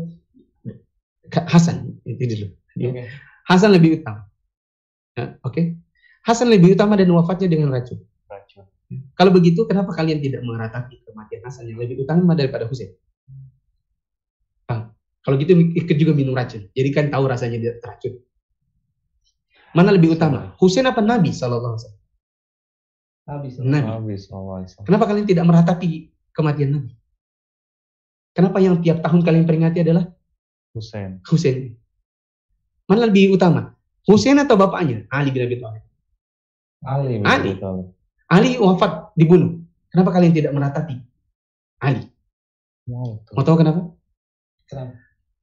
[1.32, 2.46] Hasan itu dulu.
[2.76, 2.90] Ya.
[2.92, 3.02] Oke.
[3.48, 4.28] Hasan lebih utama.
[5.16, 5.62] Ya, Oke.
[6.22, 7.98] Hasan lebih utama dan wafatnya dengan racun.
[9.14, 12.92] Kalau begitu, kenapa kalian tidak meratapi kematian Hasan yang lebih utama daripada Husain?
[15.22, 16.66] Kalau gitu ikut juga minum racun.
[16.74, 18.18] Jadi kan tahu rasanya dia racun.
[19.70, 20.52] Mana lebih utama?
[20.58, 22.00] Husain apa Nabi Sallallahu Alaihi Wasallam?
[23.70, 24.14] Nabi.
[24.18, 24.82] Allah.
[24.82, 26.92] Kenapa kalian tidak meratapi kematian Nabi?
[28.34, 30.10] Kenapa yang tiap tahun kalian peringati adalah
[30.74, 31.22] Husain.
[31.30, 31.78] Husain?
[32.90, 33.78] Mana lebih utama?
[34.02, 35.06] Husain atau bapaknya?
[35.06, 35.84] Ali bin Abi Thalib.
[36.82, 37.22] Ali.
[37.22, 37.50] Ali.
[38.32, 39.60] Ali wafat dibunuh.
[39.92, 40.96] Kenapa kalian tidak meratapi
[41.84, 42.08] Ali?
[42.88, 43.20] Tuh.
[43.36, 43.92] Mau tahu kenapa?
[44.64, 44.96] Kenapa?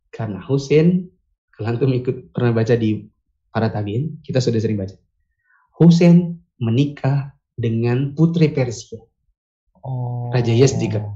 [0.09, 1.05] Karena Husain,
[1.53, 3.05] kalau antum ikut pernah baca di
[3.53, 4.97] para tabiin, kita sudah sering baca.
[5.77, 8.99] Husain menikah dengan putri Persia,
[9.79, 10.27] Oh.
[10.35, 11.07] Raja Yazdiga.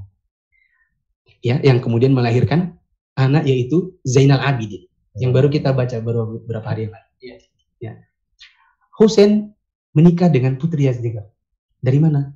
[1.44, 2.80] ya, yang kemudian melahirkan
[3.20, 4.88] anak yaitu Zainal Abidin,
[5.20, 7.10] yang baru kita baca baru beberapa hari yang lalu.
[7.20, 7.36] Iya.
[7.84, 7.92] Ya.
[8.96, 9.52] Husain
[9.92, 11.28] menikah dengan putri Yazdiga.
[11.84, 12.32] Dari mana?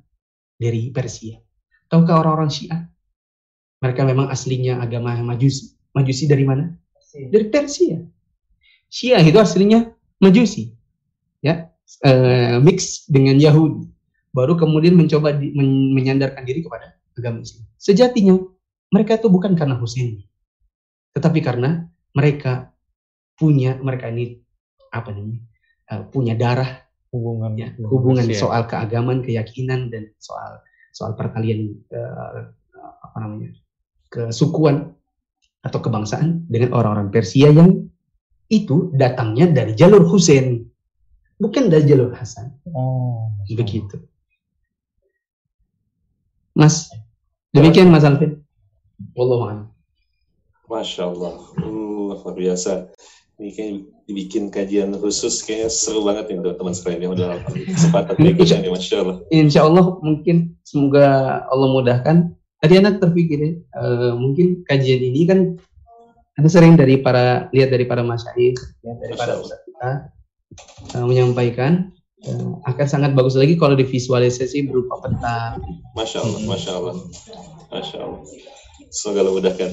[0.61, 1.41] Dari Persia.
[1.89, 2.85] Tahukah orang-orang Syiah?
[3.81, 5.73] Mereka memang aslinya agama Majusi.
[5.97, 6.69] Majusi dari mana?
[7.09, 7.25] Sih.
[7.33, 7.97] dari Persia.
[8.85, 9.89] Syiah itu aslinya
[10.19, 10.75] Majusi,
[11.39, 11.71] ya,
[12.03, 13.87] eh, mix dengan Yahudi.
[14.35, 17.63] Baru kemudian mencoba di- men- menyandarkan diri kepada agama Islam.
[17.79, 18.35] Sejatinya
[18.91, 20.19] mereka itu bukan karena Husain,
[21.15, 22.75] tetapi karena mereka
[23.39, 24.43] punya mereka ini
[24.91, 25.41] apa namanya
[25.87, 27.57] eh, punya darah Hubungan.
[27.57, 28.37] ya, hubungan Rusia.
[28.45, 30.61] soal keagamaan, keyakinan dan soal
[30.93, 32.39] soal perkalian eh,
[32.77, 33.49] apa namanya
[34.13, 34.93] kesukuan
[35.65, 37.89] atau kebangsaan dengan orang-orang Persia yang
[38.49, 40.65] itu datangnya dari jalur Husain,
[41.37, 42.53] bukan dari jalur Hasan.
[42.73, 43.33] Oh.
[43.49, 43.97] Begitu.
[46.57, 46.89] Mas,
[47.53, 48.41] demikian Mas Alvin.
[49.15, 49.67] Wallahu a'lam.
[50.69, 52.93] Masya Allah, Hmm, luar biasa.
[53.39, 57.39] Ini kayak dibikin kajian khusus, kayaknya seru banget nih teman-teman sekalian yang udah
[57.71, 59.15] kesempatan berikutnya nih, Masya Allah.
[59.31, 61.07] Insya Allah mungkin semoga
[61.47, 62.35] Allah mudahkan.
[62.59, 65.39] Tadi anak terpikir ya, eh, mungkin kajian ini kan
[66.35, 69.91] ada sering dari para lihat dari para masyaikh, ya, dari para ustadz kita
[70.99, 71.95] eh, menyampaikan
[72.27, 75.55] eh, akan sangat bagus lagi kalau divisualisasi berupa peta.
[75.95, 76.95] Masya Allah, Masya Allah,
[77.71, 78.19] Masya Allah.
[78.89, 79.71] Semoga Allah mudahkan.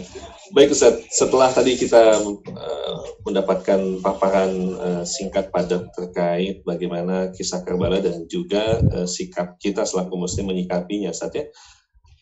[0.53, 8.05] Baik Ustaz, setelah tadi kita eh, mendapatkan paparan eh, singkat padat terkait bagaimana kisah Karbala
[8.05, 11.49] dan juga eh, sikap kita selaku muslim menyikapinya Ustaz ya.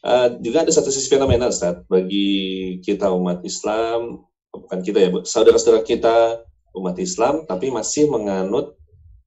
[0.07, 4.23] Eh, juga ada satu sisi fenomenal Ustaz bagi kita umat Islam,
[4.55, 6.47] bukan kita ya, saudara-saudara kita
[6.79, 8.79] umat Islam tapi masih menganut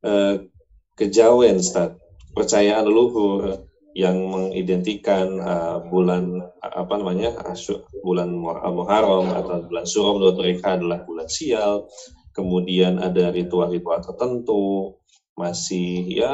[0.08, 0.48] eh,
[0.96, 2.00] kejawen Ustaz,
[2.32, 3.67] percayaan leluhur,
[3.98, 10.78] yang mengidentikan uh, bulan apa namanya asy- bulan Mu- Muharram atau bulan Syuro menurut mereka
[10.78, 11.90] adalah bulan sial.
[12.30, 14.94] Kemudian ada ritual-ritual tertentu,
[15.34, 16.30] masih ya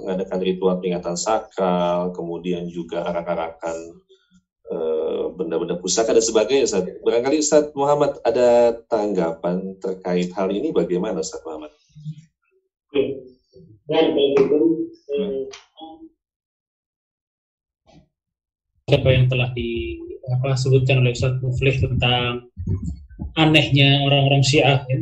[0.00, 3.76] mengadakan ritual peringatan sakral, kemudian juga arak-arakan
[4.72, 6.64] eh, benda-benda pusaka dan sebagainya.
[6.64, 6.88] Ustaz.
[7.04, 11.68] Barangkali Ustaz Muhammad ada tanggapan terkait hal ini bagaimana Ustaz Muhammad?
[13.88, 14.60] Baik, baik, itu,
[15.12, 15.44] eh,
[18.88, 22.48] apa yang telah di apa sebutkan oleh Ustaz Muflih tentang
[23.36, 24.98] anehnya orang-orang Syiah ya,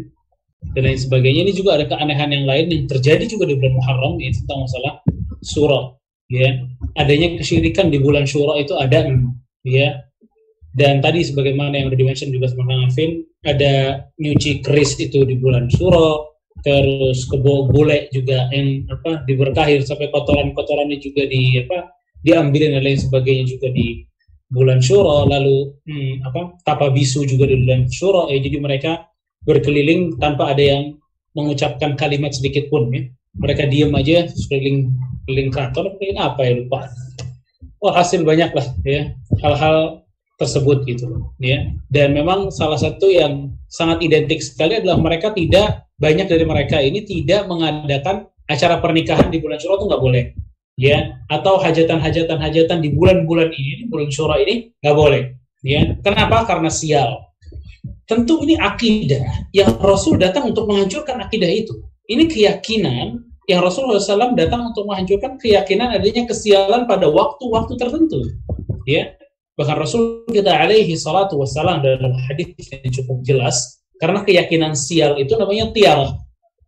[0.75, 1.41] dan lain sebagainya.
[1.47, 4.93] Ini juga ada keanehan yang lain yang terjadi juga di bulan Muharram yaitu tentang masalah
[5.43, 5.85] surah
[6.31, 6.49] ya.
[6.97, 9.07] Adanya kesyirikan di bulan Syura itu ada
[9.67, 9.89] ya.
[10.77, 15.41] Dan tadi sebagaimana yang sudah dimention juga sama Kang Afin ada nyuci keris itu di
[15.41, 21.96] bulan Syura terus kebo bule juga yang apa diberkahi sampai kotoran-kotorannya juga di apa
[22.27, 24.03] diambilin dan lain sebagainya juga di
[24.51, 29.07] bulan Syuro lalu hmm, apa tapa bisu juga di bulan Syuro ya jadi mereka
[29.47, 30.99] berkeliling tanpa ada yang
[31.39, 33.07] mengucapkan kalimat sedikit pun ya.
[33.37, 34.91] Mereka diem aja sekeliling
[35.29, 36.89] keliling keraton keliling apa ya lupa.
[37.79, 39.13] Wah hasil banyak lah ya
[39.45, 40.03] hal-hal
[40.41, 41.07] tersebut gitu
[41.39, 41.71] ya.
[41.93, 47.05] Dan memang salah satu yang sangat identik sekali adalah mereka tidak banyak dari mereka ini
[47.05, 50.25] tidak mengadakan acara pernikahan di bulan Syuro itu nggak boleh
[50.77, 55.33] ya atau hajatan-hajatan hajatan di bulan-bulan ini di bulan Syura ini nggak boleh.
[55.65, 56.45] Ya kenapa?
[56.47, 57.27] Karena sial.
[58.07, 61.75] Tentu ini akidah yang Rasul datang untuk menghancurkan akidah itu.
[62.07, 63.19] Ini keyakinan
[63.51, 68.31] yang Rasulullah SAW datang untuk menghancurkan keyakinan adanya kesialan pada waktu-waktu tertentu.
[68.87, 69.19] Ya
[69.57, 75.35] bahkan Rasul kita alaihi salatu wassalam dalam hadis yang cukup jelas karena keyakinan sial itu
[75.35, 76.15] namanya tiarah.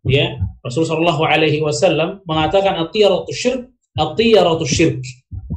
[0.03, 5.01] Ya Rasulullah Shallallahu alaihi wasallam mengatakan atiyaratu syirk atiyaratu syirk.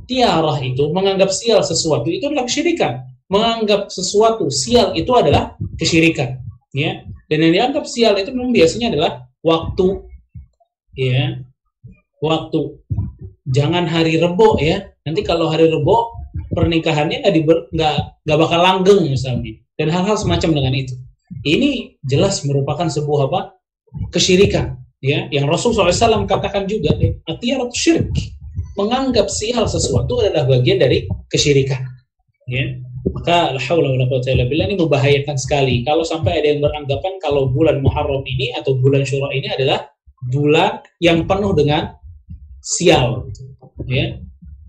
[0.08, 2.92] Tiarah itu menganggap sial sesuatu itu adalah kesyirikan.
[3.32, 6.42] Menganggap sesuatu sial itu adalah kesyirikan
[6.76, 7.04] ya.
[7.28, 10.04] Dan yang dianggap sial itu memang biasanya adalah waktu
[10.98, 11.40] ya.
[12.20, 12.60] Waktu.
[13.48, 14.92] Jangan hari rebo ya.
[15.02, 16.12] Nanti kalau hari rebo
[16.52, 17.96] pernikahannya nggak nggak
[18.28, 19.56] nggak bakal langgeng misalnya.
[19.80, 20.94] Dan hal-hal semacam dengan itu.
[21.42, 23.40] Ini jelas merupakan sebuah apa?
[24.12, 26.94] Kesyirikan ya yang Rasul SAW katakan juga
[27.28, 28.08] atiyaratu syirik
[28.78, 31.82] menganggap sial sesuatu adalah bagian dari kesyirikan.
[32.48, 32.80] Ya
[33.10, 35.82] maka la haula wala ini membahayakan sekali.
[35.82, 39.90] Kalau sampai ada yang beranggapan kalau bulan Muharram ini atau bulan Syura ini adalah
[40.30, 41.98] bulan yang penuh dengan
[42.62, 43.26] sial
[43.90, 44.22] ya.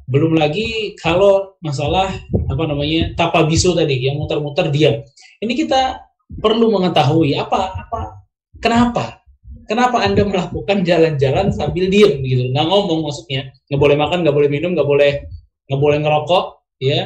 [0.10, 2.12] Belum lagi kalau masalah
[2.50, 5.00] apa namanya tapa bisu tadi yang muter-muter diam.
[5.40, 6.02] Ini kita
[6.42, 8.26] perlu mengetahui apa apa
[8.58, 9.23] kenapa
[9.70, 14.50] kenapa anda melakukan jalan-jalan sambil diem gitu nggak ngomong maksudnya nggak boleh makan nggak boleh
[14.50, 15.12] minum nggak boleh
[15.70, 16.46] nggak boleh ngerokok
[16.84, 17.02] ya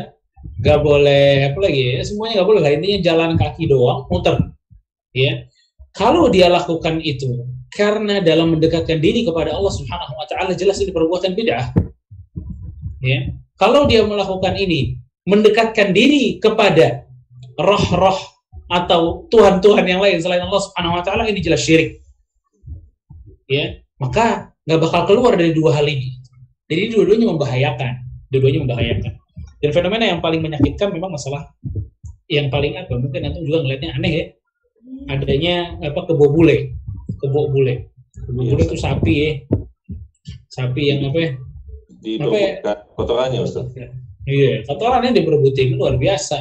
[0.61, 4.35] nggak boleh apa lagi ya semuanya nggak boleh intinya jalan kaki doang muter
[5.13, 5.45] ya
[5.97, 10.93] kalau dia lakukan itu karena dalam mendekatkan diri kepada Allah Subhanahu wa taala jelas ini
[10.93, 11.73] perbuatan bid'ah.
[13.01, 13.33] Ya.
[13.57, 17.09] Kalau dia melakukan ini mendekatkan diri kepada
[17.57, 18.17] roh-roh
[18.69, 21.97] atau tuhan-tuhan yang lain selain Allah Subhanahu wa taala ini jelas syirik.
[23.47, 26.19] Ya, maka nggak bakal keluar dari dua hal ini.
[26.67, 27.93] Jadi dua-duanya membahayakan,
[28.31, 29.13] dua-duanya membahayakan.
[29.63, 31.47] Dan fenomena yang paling menyakitkan memang masalah
[32.27, 32.91] yang paling apa?
[32.91, 34.25] Mungkin nanti juga ngelihatnya aneh ya.
[35.07, 36.75] Adanya apa kebo bule
[37.21, 37.89] kebo bule.
[38.27, 39.31] Kebo bule itu sapi ya.
[40.51, 41.31] Sapi yang apa ya?
[42.03, 43.71] Diperbutkan kotorannya Ustaz.
[44.27, 46.37] Iya, kotorannya diperebutin luar biasa.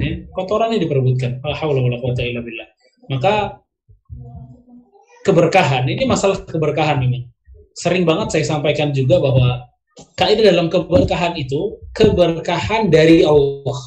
[0.00, 1.44] Ya, kotorannya diperebutkan.
[1.44, 2.68] La haula wala quwata illa billah.
[3.10, 3.60] Maka
[5.26, 7.28] keberkahan, ini masalah keberkahan ini.
[7.76, 9.64] Sering banget saya sampaikan juga bahwa
[10.16, 13.80] kaidah dalam keberkahan itu keberkahan dari Allah.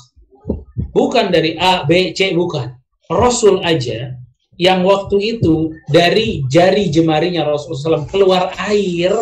[0.93, 2.73] Bukan dari A, B, C, bukan.
[3.09, 4.15] Rasul aja
[4.57, 9.13] yang waktu itu dari jari jemarinya Rasulullah SAW keluar air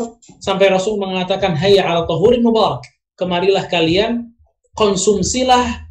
[0.43, 2.83] sampai Rasul mengatakan hayya al tahurin mubarak
[3.15, 4.35] kemarilah kalian
[4.75, 5.87] konsumsilah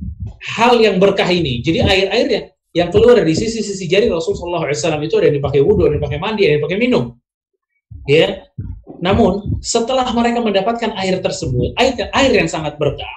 [0.57, 5.27] hal yang berkah ini jadi air-airnya yang keluar dari sisi-sisi jari Rasulullah SAW itu ada
[5.27, 7.05] yang dipakai wudhu, ada yang dipakai mandi, ada yang dipakai minum
[8.07, 8.47] ya
[9.01, 13.11] namun setelah mereka mendapatkan air tersebut air, air yang sangat berkah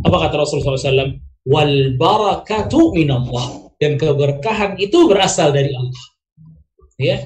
[0.00, 6.04] apa kata Rasulullah SAW wal barakatu minallah dan keberkahan itu berasal dari Allah.
[7.00, 7.16] Ya.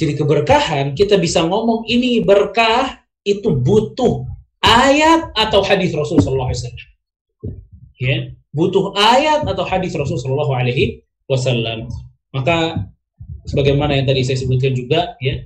[0.00, 4.24] Jadi keberkahan kita bisa ngomong ini berkah itu butuh
[4.64, 6.72] ayat atau hadis Rasulullah SAW.
[8.00, 11.86] Ya, butuh ayat atau hadis Rasulullah Alaihi Wasallam.
[12.34, 12.86] Maka
[13.46, 15.42] sebagaimana yang tadi saya sebutkan juga, ya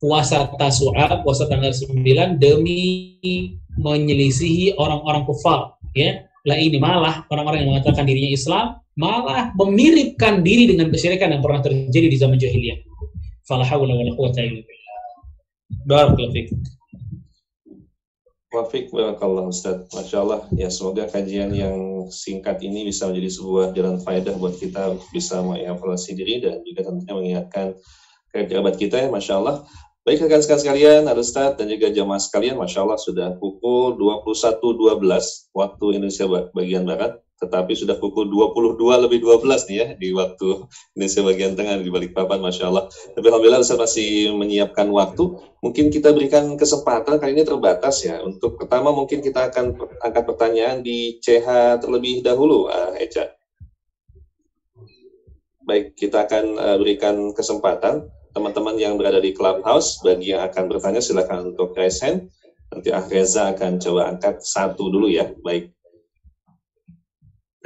[0.00, 3.16] puasa Tasu'a, puasa tanggal 9 demi
[3.76, 6.24] menyelisihi orang-orang kufar ya.
[6.46, 11.60] Lah ini malah orang-orang yang mengatakan dirinya Islam malah memiripkan diri dengan kesyirikan yang pernah
[11.60, 12.78] terjadi di zaman jahiliyah.
[14.16, 15.00] Quwata illa billah.
[15.84, 16.32] Barakallahu
[18.56, 19.84] Wafik barakallah Ustaz.
[19.92, 20.40] Masya Allah.
[20.56, 26.16] Ya semoga kajian yang singkat ini bisa menjadi sebuah jalan faedah buat kita bisa mengevaluasi
[26.16, 27.76] diri dan juga tentunya mengingatkan
[28.32, 29.68] kerabat kita ya Masya Allah.
[30.06, 35.02] Baik rekan-rekan sekalian, Ustaz dan juga jamaah sekalian, Masya Allah sudah pukul 21.12
[35.50, 36.24] waktu Indonesia
[36.54, 40.64] bagian Barat tetapi sudah pukul 22 lebih 12 nih ya di waktu
[40.96, 42.88] Indonesia bagian tengah di balik papan Masya Allah.
[43.12, 45.36] Tapi Alhamdulillah saya masih menyiapkan waktu.
[45.60, 48.24] Mungkin kita berikan kesempatan kali ini terbatas ya.
[48.24, 53.36] Untuk pertama mungkin kita akan angkat pertanyaan di CH terlebih dahulu, uh, Eca.
[55.66, 60.00] Baik, kita akan uh, berikan kesempatan teman-teman yang berada di Clubhouse.
[60.00, 62.32] Bagi yang akan bertanya silakan untuk raise hand.
[62.72, 65.30] Nanti Ahreza akan coba angkat satu dulu ya.
[65.44, 65.75] Baik,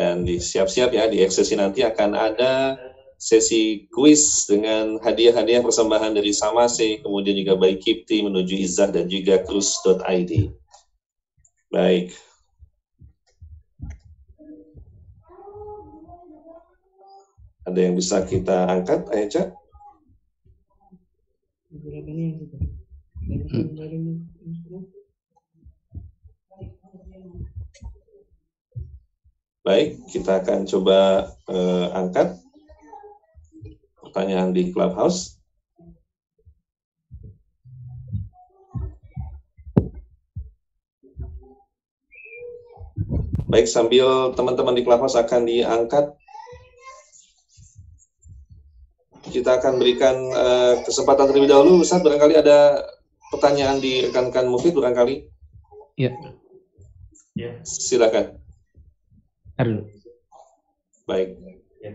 [0.00, 2.80] dan siap-siap ya di eksesi nanti akan ada
[3.20, 9.44] sesi kuis dengan hadiah-hadiah persembahan dari Samase, kemudian juga baik Kipti menuju Izzah dan juga
[9.44, 10.32] Krus.id.
[11.68, 12.16] Baik.
[17.68, 19.52] Ada yang bisa kita angkat, Aisyah?
[23.52, 24.96] Hmm.
[29.60, 32.32] Baik, kita akan coba uh, angkat
[34.00, 35.36] pertanyaan di Clubhouse.
[43.52, 46.08] Baik, sambil teman-teman di Clubhouse akan diangkat,
[49.28, 51.84] kita akan berikan uh, kesempatan terlebih dahulu.
[51.84, 52.80] Ustaz, barangkali ada
[53.28, 55.28] pertanyaan di rekan-rekan Mufid, barangkali.
[56.00, 56.16] Ya.
[57.36, 57.60] Ya.
[57.60, 58.39] Silakan
[59.64, 59.82] dulu.
[61.08, 61.28] Baik.
[61.80, 61.92] Ya.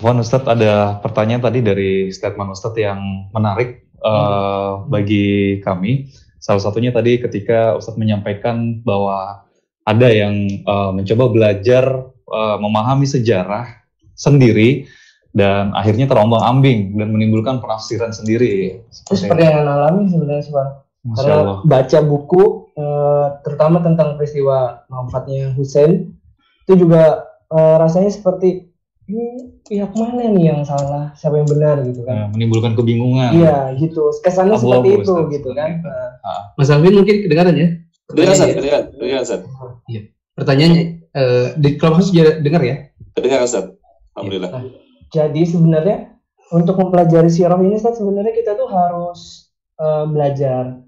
[0.00, 3.00] Mohon Ustadz ada pertanyaan tadi dari statement Ustadz yang
[3.32, 6.12] menarik uh, bagi kami.
[6.36, 9.48] Salah satunya tadi ketika Ustadz menyampaikan bahwa
[9.86, 11.84] ada yang uh, mencoba belajar
[12.28, 13.86] uh, memahami sejarah
[14.16, 14.90] sendiri
[15.36, 18.80] dan akhirnya terombang ambing dan menimbulkan penafsiran sendiri.
[18.88, 20.52] Itu seperti yang alami sebenarnya sih
[21.06, 26.14] Karena baca buku uh, terutama tentang peristiwa wafatnya Hussein.
[26.68, 28.70] Itu juga uh, rasanya seperti
[29.06, 31.14] ini pihak mana nih yang salah?
[31.14, 32.14] Siapa yang benar gitu kan?
[32.14, 33.38] Ya, menimbulkan kebingungan.
[33.38, 34.10] Iya gitu.
[34.22, 35.32] Kesannya Abu seperti itu Ustaz.
[35.32, 35.70] gitu kan?
[35.82, 37.68] Uh, Mas Alvin mungkin kedengaran ya?
[38.10, 39.40] Kedengaran Ustaz kedengaran kedengaran Ustaz.
[39.86, 40.00] Iya.
[40.36, 40.82] Pertanyaannya
[41.16, 42.76] uh, di clubhouse juga dengar ya?
[43.14, 43.64] Kedengaran Ustaz.
[44.18, 44.50] Alhamdulillah.
[44.50, 44.64] Nah,
[45.14, 45.98] jadi sebenarnya
[46.50, 50.82] untuk mempelajari sirah ini Ustaz sebenarnya kita tuh harus uh, belajar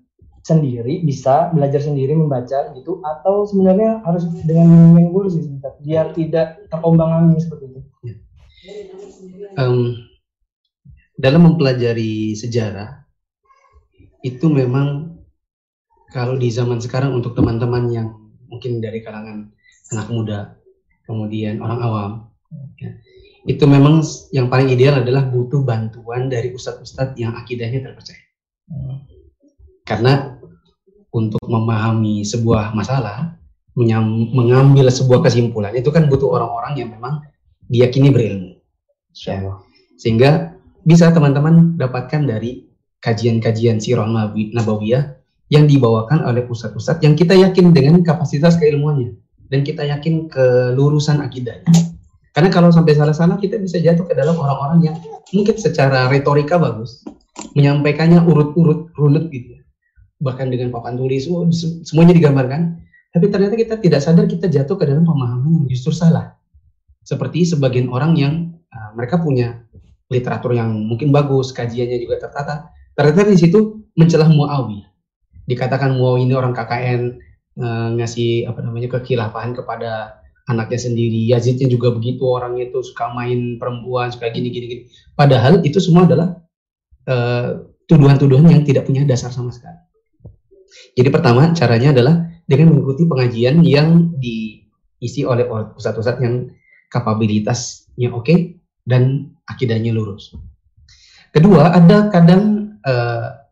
[0.44, 6.12] sendiri bisa belajar sendiri membaca gitu atau sebenarnya harus dengan bimbingan guru sih sebentar biar
[6.14, 7.80] tidak terombang ambing seperti itu.
[9.58, 9.96] Um,
[11.18, 13.06] dalam mempelajari sejarah
[14.22, 15.18] itu memang
[16.14, 18.08] kalau di zaman sekarang untuk teman-teman yang
[18.48, 19.50] mungkin dari kalangan
[19.94, 20.38] anak muda
[21.08, 22.10] kemudian orang awam
[22.76, 22.92] ya,
[23.48, 24.04] itu memang
[24.36, 28.20] yang paling ideal adalah butuh bantuan dari ustadz-ustadz yang akidahnya terpercaya.
[28.68, 29.07] Hmm.
[29.88, 30.36] Karena
[31.16, 33.40] untuk memahami sebuah masalah,
[34.36, 37.24] mengambil sebuah kesimpulan itu kan butuh orang-orang yang memang
[37.72, 38.60] diyakini berilmu.
[39.24, 39.56] Ya.
[39.96, 42.68] Sehingga bisa teman-teman dapatkan dari
[43.00, 44.04] kajian-kajian sirah
[44.52, 45.16] nabawiyah
[45.48, 49.16] yang dibawakan oleh pusat-pusat yang kita yakin dengan kapasitas keilmuannya
[49.48, 51.72] dan kita yakin kelurusan akidahnya.
[52.36, 54.96] Karena kalau sampai salah-salah kita bisa jatuh ke dalam orang-orang yang
[55.32, 57.02] mungkin secara retorika bagus,
[57.56, 59.57] menyampaikannya urut-urut runut gitu
[60.18, 61.46] bahkan dengan papan tulis, oh,
[61.86, 62.78] semuanya digambarkan.
[63.14, 66.36] Tapi ternyata kita tidak sadar kita jatuh ke dalam pemahaman yang justru salah.
[67.06, 68.34] Seperti sebagian orang yang
[68.68, 69.64] uh, mereka punya
[70.12, 72.68] literatur yang mungkin bagus, kajiannya juga tertata.
[72.92, 74.88] Ternyata di situ mencelah Muawiyah.
[75.48, 77.02] Dikatakan Muawiyah ini orang KKN
[77.62, 81.28] uh, ngasih apa namanya kekilafahan kepada anaknya sendiri.
[81.28, 84.82] Yazidnya juga begitu orang itu suka main perempuan, suka gini gini gini.
[85.16, 86.36] Padahal itu semua adalah
[87.08, 89.87] uh, tuduhan-tuduhan yang tidak punya dasar sama sekali.
[90.96, 92.14] Jadi pertama caranya adalah
[92.48, 96.48] dengan mengikuti pengajian yang diisi oleh pusat-pusat yang
[96.88, 98.38] kapabilitasnya oke okay,
[98.88, 100.32] dan akidahnya lurus.
[101.28, 103.44] Kedua, ada kadang uh,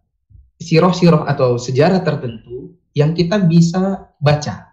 [0.56, 4.72] siroh-siroh atau sejarah tertentu yang kita bisa baca.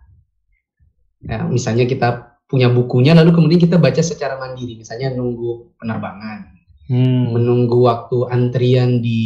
[1.23, 4.79] Ya, misalnya kita punya bukunya, lalu kemudian kita baca secara mandiri.
[4.79, 6.47] Misalnya nunggu penerbangan,
[6.87, 7.35] hmm.
[7.35, 9.21] menunggu waktu antrian di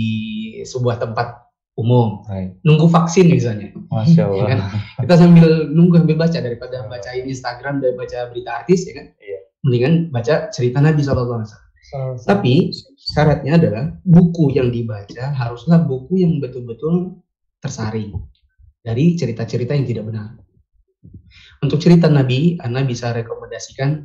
[0.65, 1.46] sebuah tempat
[1.77, 2.25] umum.
[2.25, 2.57] Baik.
[2.65, 3.69] Nunggu vaksin misalnya.
[3.93, 4.45] Masya Ya Allah.
[4.49, 4.59] kan?
[5.05, 9.07] Kita sambil nunggu sambil baca daripada bacain Instagram dan baca berita artis ya kan.
[9.21, 9.39] Iya.
[9.63, 11.45] Mendingan baca cerita Nabi SAW.
[11.87, 12.19] Satu.
[12.27, 17.15] Tapi syaratnya adalah buku yang dibaca haruslah buku yang betul-betul
[17.63, 18.11] tersaring
[18.83, 20.35] dari cerita-cerita yang tidak benar.
[21.63, 24.03] Untuk cerita Nabi, Anda bisa rekomendasikan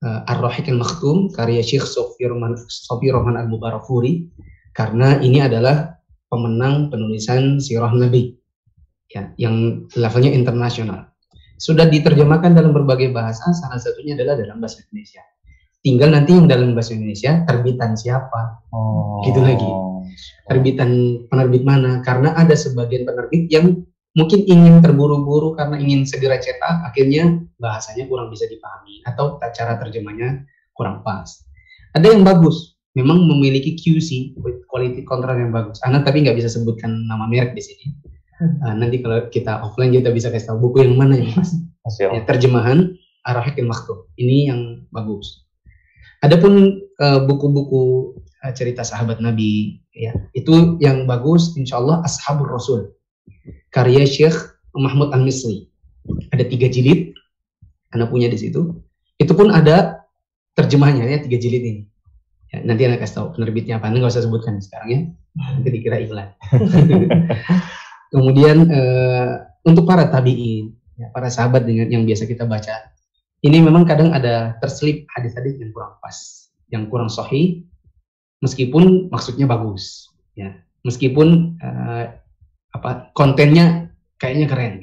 [0.00, 4.26] uh, Ar-Rahiq al-Maktum karya Syekh Sofi Roman, Sofi Roman al-Mubarakfuri
[4.72, 5.99] karena ini adalah
[6.30, 8.38] pemenang penulisan sirah Nabi
[9.10, 11.10] ya, yang levelnya internasional.
[11.60, 15.20] Sudah diterjemahkan dalam berbagai bahasa, salah satunya adalah dalam bahasa Indonesia.
[15.84, 19.20] Tinggal nanti yang dalam bahasa Indonesia terbitan siapa, Oh.
[19.26, 19.68] Gitu lagi.
[20.50, 20.90] terbitan
[21.30, 22.02] penerbit mana?
[22.02, 23.86] Karena ada sebagian penerbit yang
[24.18, 30.42] mungkin ingin terburu-buru karena ingin segera cetak, akhirnya bahasanya kurang bisa dipahami atau cara terjemahnya
[30.74, 31.46] kurang pas.
[31.94, 34.34] Ada yang bagus, memang memiliki QC
[34.66, 35.78] quality control yang bagus.
[35.86, 37.84] Anak tapi nggak bisa sebutkan nama merek di sini.
[38.64, 41.50] Ah, nanti kalau kita offline kita bisa kasih tahu buku yang mana yang pas.
[41.84, 44.08] Masya Ya, terjemahan Ar-Rahiq Maktum.
[44.16, 44.60] Ini yang
[44.92, 45.44] bagus.
[46.24, 51.56] Adapun eh, buku-buku eh, cerita sahabat Nabi, ya itu yang bagus.
[51.56, 52.92] Insya Allah Ashabul Rasul,
[53.72, 54.36] karya Syekh
[54.76, 55.68] Mahmud Al Misri.
[56.32, 57.12] Ada tiga jilid,
[57.92, 58.72] anda punya di situ.
[59.20, 60.00] Itu pun ada
[60.56, 61.82] terjemahnya ya tiga jilid ini.
[62.50, 63.94] Ya, nanti anda kasih tahu penerbitnya apa.
[63.94, 65.00] Nggak usah sebutkan sekarang ya.
[65.38, 66.34] Nanti dikira iklan.
[68.12, 69.30] Kemudian eh,
[69.62, 72.90] untuk para tabiin, ya, para sahabat dengan yang biasa kita baca,
[73.46, 76.16] ini memang kadang ada terselip hadis-hadis yang kurang pas,
[76.74, 77.62] yang kurang sahih,
[78.42, 82.04] meskipun maksudnya bagus, ya, meskipun eh,
[82.74, 84.74] apa kontennya kayaknya keren,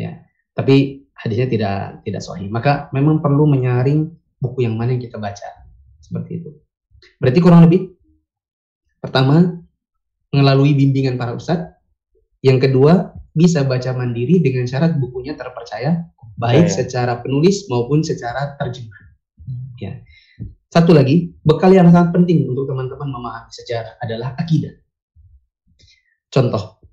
[0.00, 0.24] ya,
[0.56, 1.78] tapi hadisnya tidak
[2.08, 2.48] tidak sahih.
[2.48, 5.63] Maka memang perlu menyaring buku yang mana yang kita baca,
[6.04, 6.50] seperti itu.
[7.16, 7.96] Berarti kurang lebih
[9.00, 9.64] pertama
[10.28, 11.74] melalui bimbingan para ustadz
[12.44, 16.04] yang kedua, bisa baca mandiri dengan syarat bukunya terpercaya,
[16.36, 16.76] baik Percaya.
[16.76, 19.00] secara penulis maupun secara terjemah.
[19.80, 20.04] Ya.
[20.68, 24.76] Satu lagi, bekal yang sangat penting untuk teman-teman memahami sejarah adalah akidah.
[26.28, 26.84] Contoh,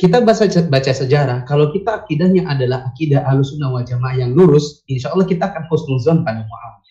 [0.00, 5.12] kita baca, baca sejarah, kalau kita akidahnya adalah akidah alusunnah wal jamaah yang lurus, insya
[5.12, 6.83] Allah kita akan husnuzon pada Muawiyah.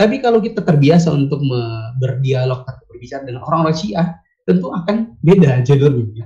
[0.00, 1.44] Tapi kalau kita terbiasa untuk
[2.00, 4.08] berdialog atau berbicara dengan orang-orang Syiah,
[4.48, 6.24] tentu akan beda jalurnya.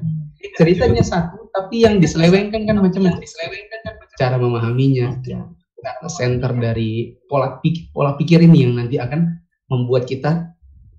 [0.57, 3.19] Ceritanya satu tapi yang diselewengkan kan macam-macam.
[3.19, 5.19] diselewengkan kan cara memahaminya.
[5.25, 5.43] Ya.
[6.11, 9.39] center dari pola pikir pola pikir ini yang nanti akan
[9.71, 10.51] membuat kita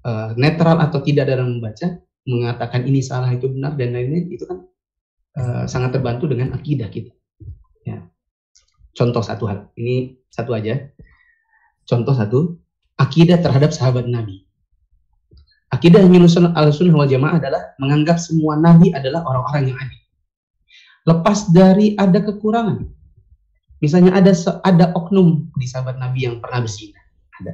[0.07, 4.63] eh, netral atau tidak dalam membaca mengatakan ini salah itu benar dan lain-lain itu kan
[5.35, 7.11] eh, sangat terbantu dengan akidah kita.
[7.83, 8.07] Ya.
[8.95, 9.67] Contoh satu hal.
[9.75, 10.79] Ini satu aja
[11.87, 12.39] contoh satu
[12.99, 14.47] akidah terhadap sahabat Nabi
[15.67, 20.01] Akidah al-sunnah wal jamaah adalah menganggap semua nabi adalah orang-orang yang adil.
[21.03, 22.87] Lepas dari ada kekurangan.
[23.83, 24.31] Misalnya ada
[24.63, 27.03] ada oknum di sahabat nabi yang pernah berzina.
[27.43, 27.53] Ada.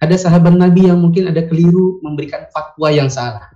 [0.00, 3.52] Ada sahabat nabi yang mungkin ada keliru memberikan fatwa yang salah.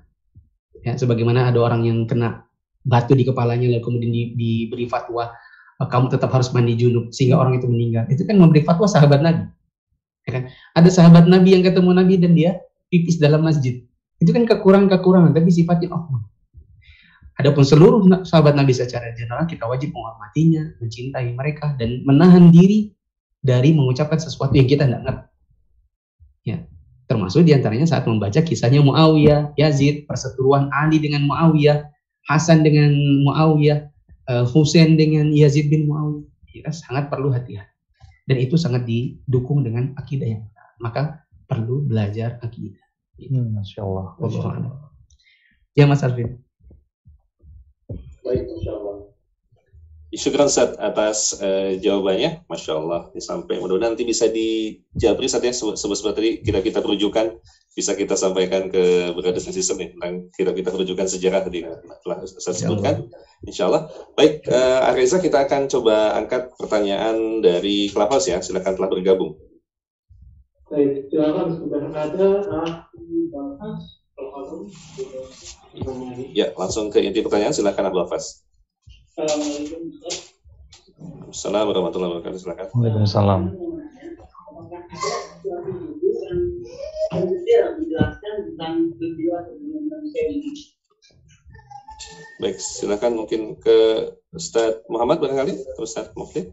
[0.84, 2.44] Ya, sebagaimana ada orang yang kena
[2.84, 5.32] batu di kepalanya lalu kemudian di- diberi fatwa
[5.80, 8.04] "Eh, kamu tetap harus mandi junub sehingga orang itu meninggal.
[8.12, 9.48] Itu kan memberi fatwa sahabat nabi.
[10.24, 10.42] Ya kan?
[10.76, 13.84] Ada sahabat nabi yang ketemu nabi dan dia pipis dalam masjid.
[14.22, 16.22] Itu kan kekurangan-kekurangan, tapi sifatnya oknum.
[17.34, 22.94] Adapun seluruh sahabat Nabi secara general kita wajib menghormatinya, mencintai mereka, dan menahan diri
[23.42, 25.28] dari mengucapkan sesuatu yang kita tidak ngerti.
[26.46, 26.56] Ya,
[27.10, 31.90] termasuk di antaranya saat membaca kisahnya Muawiyah, Yazid, perseteruan Ali dengan Muawiyah,
[32.30, 32.94] Hasan dengan
[33.26, 33.78] Muawiyah,
[34.30, 36.30] eh, Husain dengan Yazid bin Muawiyah.
[36.54, 37.73] Kita sangat perlu hati-hati.
[38.24, 40.68] Dan itu sangat didukung dengan akidah yang benar.
[40.80, 41.02] Maka
[41.44, 42.80] perlu belajar akidah.
[43.20, 44.06] Hmm, Masya Allah.
[44.18, 44.74] Wallahu a'lam.
[45.76, 46.40] Ya Mas Alvin.
[48.24, 48.93] Baik, Masya Allah.
[50.14, 53.10] Syukran Ustaz atas eh, jawabannya, Masya Allah.
[53.18, 57.36] Sampai mudah-mudahan nanti bisa dijabri saat ya sebab tadi kita kita perujukan
[57.74, 61.66] bisa kita sampaikan ke Brothers and Sisters nih tentang kita kita perujukan sejarah tadi
[62.06, 63.10] telah Ustaz sebutkan.
[63.42, 63.90] Insya Allah.
[64.14, 68.38] Baik, eh, Areza kita akan coba angkat pertanyaan dari Clubhouse ya.
[68.38, 69.34] Silakan telah bergabung.
[70.70, 72.28] Baik, silakan sudah ada.
[76.30, 77.50] Ya, langsung ke inti pertanyaan.
[77.50, 78.46] Silakan Abu Hafaz.
[79.14, 80.34] Assalamualaikum Ustaz.
[81.30, 82.40] Assalamualaikum warahmatullahi wabarakatuh.
[82.42, 82.66] Silakan.
[82.74, 83.42] Waalaikumsalam.
[92.42, 96.50] Baik, silakan mungkin ke Ustadz Muhammad barangkali, Ustadz Mufti.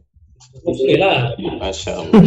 [0.62, 1.34] Alhamdulillah.
[1.66, 2.14] Masya Allah.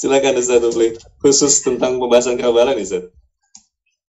[0.00, 0.96] silakan Ustadz Mufti.
[1.20, 3.12] Khusus tentang pembahasan kerabalan nih, Ustadz.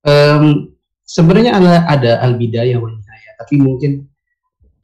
[0.08, 0.72] Em,
[1.04, 3.01] sebenarnya ada, ada al-bidayah wa nihayah,
[3.42, 4.06] tapi mungkin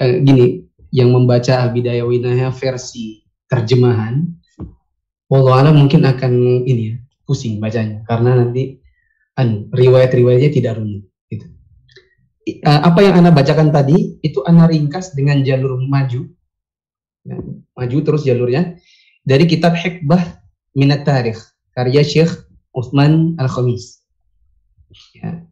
[0.02, 4.26] eh, gini, yang membaca al-bidayah wa nihayah versi terjemahan,
[5.30, 6.96] wallahu alam mungkin akan ini ya,
[7.30, 8.82] pusing bacanya karena nanti
[9.38, 11.46] anu, riwayat-riwayatnya tidak runut gitu.
[12.48, 16.28] Eh, apa yang Anda bacakan tadi itu Anda ringkas dengan jalur maju.
[17.28, 17.36] Ya,
[17.76, 18.80] maju terus jalurnya
[19.28, 20.40] dari kitab Hikbah
[20.72, 21.38] Minat Tarikh
[21.76, 22.32] karya Syekh
[22.72, 24.00] Utsman Al-Khamis.
[25.18, 25.47] Ya.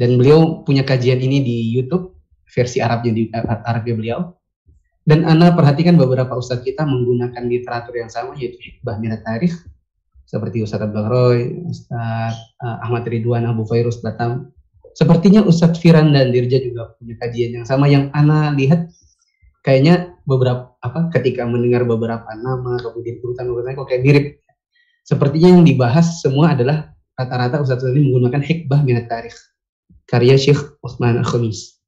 [0.00, 2.16] Dan beliau punya kajian ini di YouTube
[2.48, 4.20] versi Arabnya di Ar- Arabnya beliau.
[5.04, 9.52] Dan Ana perhatikan beberapa ustadz kita menggunakan literatur yang sama yaitu Hikbah Minat Tarikh
[10.24, 14.54] seperti Ustadz Abdul Roy, Ustadz eh, Ahmad Ridwan Abu Fairuz Batam.
[14.94, 18.88] Sepertinya Ustadz Firan dan Dirja juga punya kajian yang sama yang Ana lihat
[19.66, 24.26] kayaknya beberapa apa ketika mendengar beberapa nama kemudian urutan-urutannya kok kayak mirip.
[25.04, 29.50] Sepertinya yang dibahas semua adalah rata-rata Ustadz ini menggunakan Hikbah Minat Tarikh
[30.10, 31.78] karya Syekh Utsman Al-Khamis.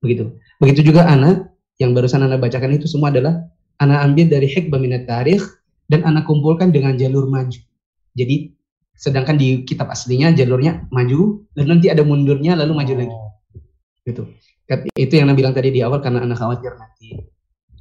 [0.00, 0.32] Begitu.
[0.56, 3.44] Begitu juga Ana yang barusan Ana bacakan itu semua adalah
[3.76, 5.44] Ana ambil dari Hikbah Minat Tarikh
[5.92, 7.60] dan Ana kumpulkan dengan jalur maju.
[8.16, 8.56] Jadi
[8.96, 13.16] sedangkan di kitab aslinya jalurnya maju dan nanti ada mundurnya lalu maju lagi.
[14.08, 14.22] Gitu.
[14.96, 17.20] Itu yang Ana bilang tadi di awal karena Ana khawatir nanti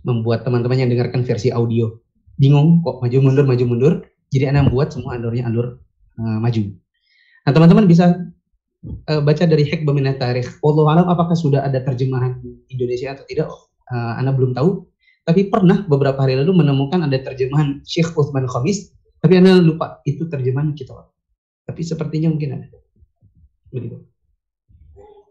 [0.04, 1.92] membuat teman-teman yang dengarkan versi audio
[2.40, 3.94] bingung kok maju mundur maju mundur.
[4.30, 5.80] Jadi Ana membuat semua alurnya alur
[6.20, 6.62] eh, maju.
[7.48, 8.29] Nah, teman-teman bisa
[8.86, 10.62] eh, baca dari Hikbah Minat Tarikh.
[10.64, 12.40] Wallahu alam apakah sudah ada terjemahan
[12.72, 13.48] Indonesia atau tidak?
[13.90, 14.86] Eh, Ana belum tahu.
[15.26, 18.90] Tapi pernah beberapa hari lalu menemukan ada terjemahan Syekh Utsman Khamis,
[19.22, 20.96] tapi Ana lupa itu terjemahan kita.
[21.70, 22.68] Tapi sepertinya mungkin ada.
[23.70, 24.02] Begitu.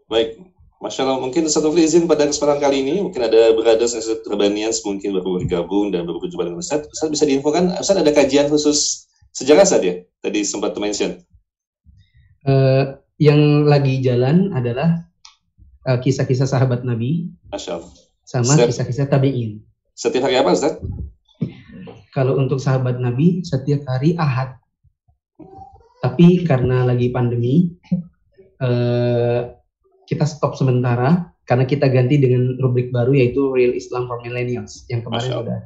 [0.07, 0.39] Baik,
[0.79, 4.79] Masya Allah, mungkin satu izin pada kesempatan kali ini, mungkin ada brothers and sisters Urbanians
[4.87, 6.87] mungkin baru bergabung dan baru berjumpa dengan Ustaz.
[6.87, 9.03] Ustaz bisa diinfokan, Ustaz ada kajian khusus
[9.35, 9.99] sejarah Ustaz ya?
[10.23, 11.19] Tadi sempat mention.
[12.47, 12.83] Eh,
[13.19, 15.03] yang lagi jalan adalah
[15.85, 17.91] eh, kisah-kisah sahabat Nabi Masya Allah.
[18.23, 19.59] sama kisah-kisah tabi'in.
[19.93, 20.79] Setiap hari apa Ustaz?
[22.15, 24.55] Kalau untuk sahabat Nabi setiap hari Ahad.
[25.99, 27.75] Tapi karena lagi pandemi,
[28.63, 29.41] eh,
[30.07, 35.03] kita stop sementara karena kita ganti dengan rubrik baru yaitu Real Islam for Millennials yang
[35.03, 35.59] kemarin sudah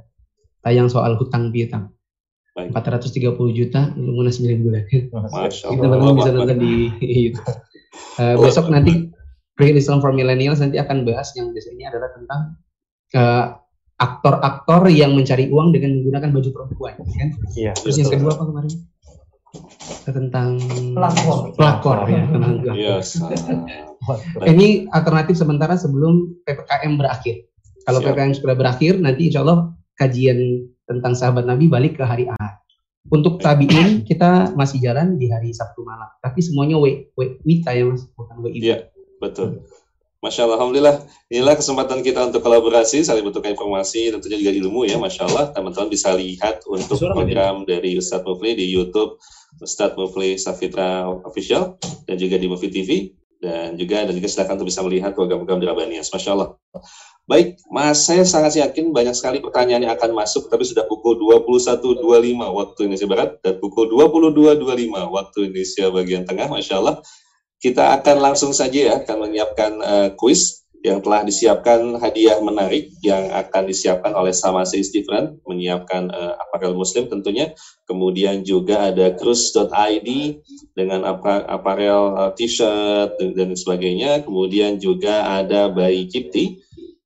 [0.65, 1.93] tayang soal hutang piutang.
[2.53, 2.69] Baik.
[2.69, 4.83] 430 juta lunas 9 bulan.
[4.85, 5.81] Masya Allah.
[5.81, 6.73] teman-teman bisa nonton di
[7.09, 7.49] YouTube.
[8.21, 9.09] Eh, Allah besok nanti
[9.57, 12.41] Real Islam for Millennials nanti akan bahas yang biasanya adalah tentang
[13.17, 13.45] eh,
[13.97, 16.93] aktor-aktor yang mencari uang dengan menggunakan baju perempuan.
[16.97, 17.29] Kan?
[17.57, 17.71] Iya.
[17.77, 18.73] Terus yang kedua apa kemarin?
[20.03, 20.49] Tentang
[20.97, 21.53] Pelakor.
[21.53, 22.25] pelakor ya.
[22.25, 22.75] tentang pelakor.
[22.77, 22.95] Iya,
[24.49, 27.47] Ini alternatif sementara sebelum PPKM berakhir.
[27.85, 28.13] Kalau Siap.
[28.13, 32.59] PPKM sudah berakhir, nanti insya Allah kajian tentang sahabat Nabi balik ke hari Ahad.
[33.11, 36.07] Untuk tabiin kita masih jalan di hari Sabtu malam.
[36.23, 38.87] Tapi semuanya w, w wita ya mas, bukan w Iya.
[39.19, 39.63] Betul.
[40.23, 40.95] Masya Allah, Alhamdulillah.
[41.27, 45.51] Inilah kesempatan kita untuk kolaborasi, saling bertukar informasi, tentunya juga ilmu ya, Masya Allah.
[45.51, 49.19] Teman-teman bisa lihat untuk program dari Ustadz Mufli di YouTube,
[49.59, 51.75] Ustadz Mufli Safitra Official,
[52.07, 53.11] dan juga di Movie TV,
[53.43, 56.07] dan juga dan juga silakan untuk bisa melihat program-program di Rabanias.
[56.07, 56.55] Masya Allah.
[57.23, 62.03] Baik, Mas, saya sangat yakin banyak sekali pertanyaan yang akan masuk, tapi sudah pukul 21.25
[62.35, 66.99] waktu Indonesia Barat, dan pukul 22.25 waktu Indonesia bagian tengah, Masya Allah.
[67.63, 73.31] Kita akan langsung saja ya, akan menyiapkan eh, kuis yang telah disiapkan hadiah menarik yang
[73.31, 77.55] akan disiapkan oleh Sama Stephen, menyiapkan eh, apparel muslim tentunya.
[77.87, 80.09] Kemudian juga ada cruise.id
[80.75, 84.27] dengan apa- apparel eh, t-shirt dan, sebagainya.
[84.27, 86.59] Kemudian juga ada Bayi Kipti.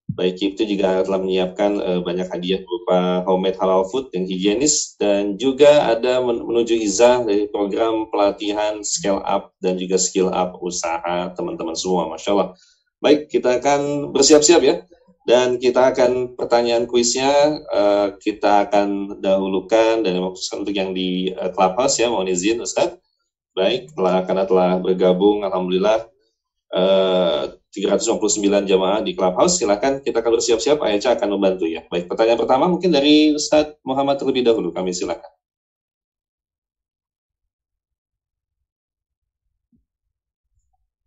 [0.10, 5.38] Bayi Kipti juga telah menyiapkan eh, banyak hadiah berupa homemade halal food yang higienis dan
[5.38, 11.30] juga ada men- menuju izah dari program pelatihan scale up dan juga skill up usaha
[11.38, 12.10] teman-teman semua.
[12.10, 12.58] Masya Allah.
[12.98, 14.76] Baik, kita akan bersiap-siap ya.
[15.28, 21.50] Dan kita akan pertanyaan kuisnya eh, kita akan dahulukan dan maksudkan untuk yang di eh,
[21.54, 22.96] Clubhouse ya, mohon izin Ustaz.
[23.54, 26.00] Baik, telah karena telah bergabung Alhamdulillah
[26.74, 27.44] eh,
[27.76, 29.62] 359 jamaah di Clubhouse.
[29.62, 31.86] Silakan kita akan bersiap-siap, Ayah akan membantu ya.
[31.92, 34.74] Baik, pertanyaan pertama mungkin dari Ustaz Muhammad terlebih dahulu.
[34.74, 35.30] Kami silakan.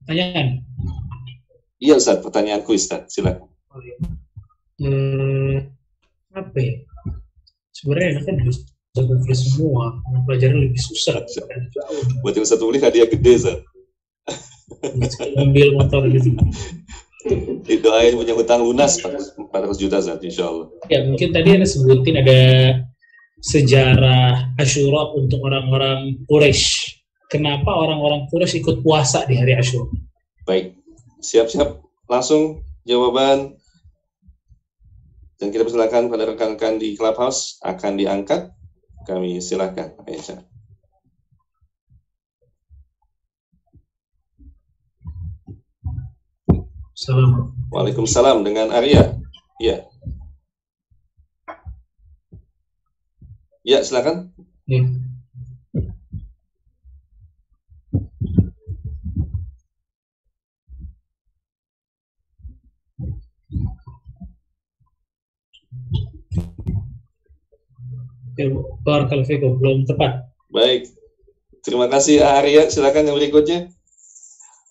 [0.05, 0.63] Pertanyaan.
[1.81, 3.09] Iya Ustaz, pertanyaan kuis Ustaz.
[3.09, 3.49] Silakan.
[3.73, 3.97] Oh, iya.
[4.85, 5.57] Hmm,
[6.37, 6.77] apa ya?
[7.73, 9.97] Sebenarnya kan harus Google semua.
[10.29, 11.25] Pelajaran lebih susah.
[11.25, 11.63] Kan.
[12.21, 13.59] Buat yang satu beli hadiah gede Ustaz.
[15.41, 16.37] Ambil motor gitu.
[17.85, 20.69] Doain punya hutang lunas 400 juta Ustaz, insya Allah.
[20.93, 22.41] Ya mungkin tadi ada sebutin ada
[23.41, 27.01] sejarah Ashura untuk orang-orang Quraisy.
[27.31, 29.87] kenapa orang-orang Quraisy ikut puasa di hari Asyura?
[30.45, 30.80] Baik,
[31.21, 33.61] siap-siap langsung jawaban
[35.41, 38.53] dan kita persilakan pada rekan-rekan di Clubhouse akan diangkat.
[39.09, 39.97] Kami silakan.
[40.05, 40.45] Aisyah.
[46.93, 47.57] Salam.
[47.73, 49.17] Waalaikumsalam dengan Arya.
[49.57, 49.89] Iya.
[53.65, 54.37] Ya, silakan.
[54.69, 54.85] Ya.
[68.87, 69.61] Barakallahu fikum.
[69.61, 70.31] belum tepat.
[70.49, 70.89] Baik.
[71.61, 72.73] Terima kasih Arya.
[72.73, 73.69] Silakan yang berikutnya.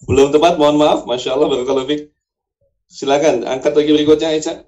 [0.08, 1.04] Belum tepat, mohon maaf.
[1.06, 2.02] Masya Allah, barakallahu fiik.
[2.90, 4.66] Silakan, angkat lagi berikutnya Aisyah.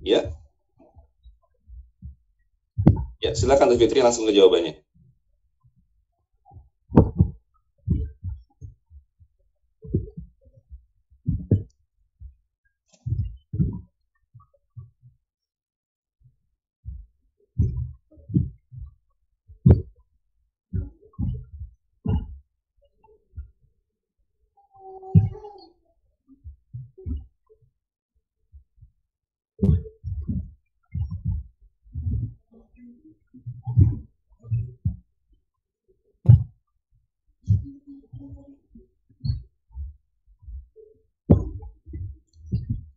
[0.00, 0.32] Ya.
[3.20, 4.80] Ya, silakan Fitri langsung ke jawabannya.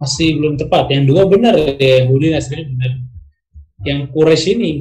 [0.04, 0.92] Masih belum tepat.
[0.92, 2.92] Yang dua benar ya, Yahudi Nasrani benar.
[3.88, 4.72] Yang Quraisy ini,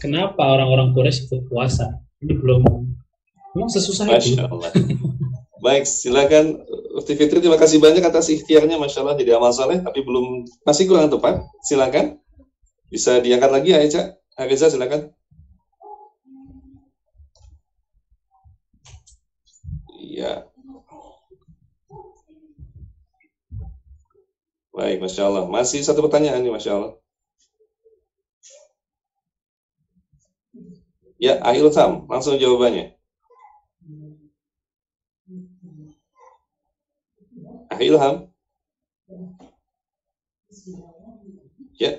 [0.00, 2.00] kenapa orang-orang Quraisy ikut puasa?
[2.24, 2.64] Ini belum
[3.52, 4.32] Memang sesusah itu.
[4.32, 4.70] Masya Allah.
[5.60, 6.64] Baik, silakan
[6.96, 7.38] Ukti Fitri.
[7.44, 11.44] Terima kasih banyak atas ikhtiarnya, Masya Allah, jadi amal soleh, tapi belum masih kurang tepat.
[11.60, 12.16] Silakan.
[12.88, 14.16] Bisa diangkat lagi, Aisyah.
[14.40, 15.12] Ariza, silakan.
[20.00, 20.51] Iya.
[24.72, 25.44] Baik, Masya Allah.
[25.54, 26.90] Masih satu pertanyaan nih, Masya Allah.
[31.20, 32.84] Ya, Ahil Sam, langsung jawabannya.
[37.72, 38.14] Ahli Ilham.
[41.78, 41.90] Ya.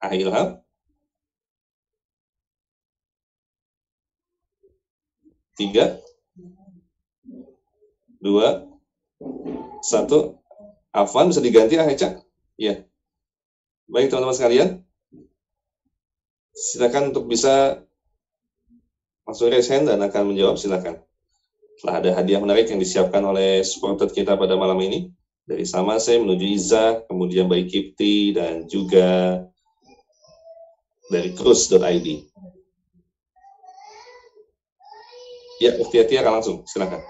[0.00, 0.48] Ahli Ilham.
[5.56, 5.90] Tiga.
[8.20, 8.48] Dua.
[9.82, 10.39] Satu.
[10.90, 12.18] Afwan bisa diganti ah Eca?
[12.58, 12.82] Ya.
[13.86, 14.68] Baik teman-teman sekalian.
[16.50, 17.82] Silakan untuk bisa
[19.22, 20.98] langsung raise hand dan akan menjawab silakan.
[21.78, 25.06] Telah ada hadiah menarik yang disiapkan oleh supporter kita pada malam ini.
[25.46, 29.40] Dari Samase menuju Iza, kemudian Baik Kipti, dan juga
[31.10, 32.08] dari Cruise.id.
[35.58, 37.02] Ya, Atia akan langsung, silakan.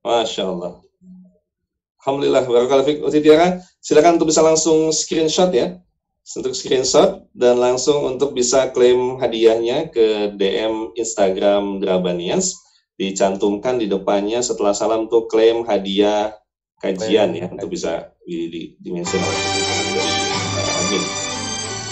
[0.00, 0.80] Masya Allah.
[2.00, 3.00] Alhamdulillah, barakallahu fiik.
[3.04, 5.76] Uti Tiara, silakan untuk bisa langsung screenshot ya.
[6.36, 12.56] Untuk screenshot dan langsung untuk bisa klaim hadiahnya ke DM Instagram Drabanias.
[12.96, 16.36] Dicantumkan di depannya setelah salam untuk klaim hadiah
[16.80, 19.40] kajian ya untuk bisa di, di, dimention oleh
[20.56, 21.04] uh, admin.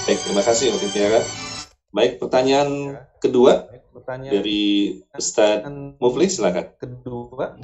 [0.09, 1.48] Baik, terima kasih Uti Tiara.
[1.89, 3.65] Baik, pertanyaan kedua
[3.97, 5.65] Pertanyaan dari Ustadz
[5.97, 6.77] Mufli, silakan.
[6.77, 7.57] kedua.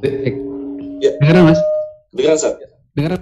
[0.00, 0.34] Baik.
[1.04, 1.12] Ya.
[1.20, 1.60] Dengar mas?
[2.10, 2.54] Dengar Ustaz.
[2.96, 3.20] Dengar.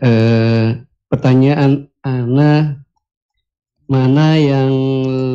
[0.00, 0.66] Eh,
[1.12, 2.82] pertanyaan Ana
[3.86, 4.72] mana yang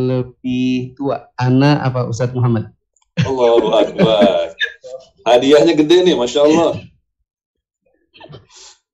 [0.09, 1.29] lebih tua?
[1.37, 2.73] Ana apa Ustadz Muhammad?
[3.23, 4.57] Allahu Akbar.
[5.23, 6.81] Hadiahnya gede nih, Masya Allah.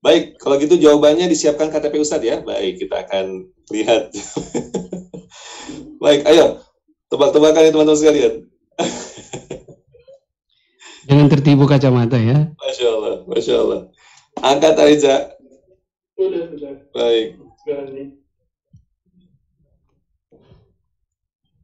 [0.03, 2.43] Baik, kalau gitu jawabannya disiapkan KTP Ustadz ya.
[2.43, 4.11] Baik, kita akan lihat.
[6.03, 6.59] Baik, ayo.
[7.07, 8.33] Tebak-tebakan ya teman-teman sekalian.
[11.07, 12.51] Jangan tertipu kacamata ya.
[12.51, 13.79] Masya Allah, Masya Allah.
[14.43, 15.15] Angkat Aiza.
[16.19, 16.73] Sudah, sudah.
[16.91, 17.87] Baik, Sudah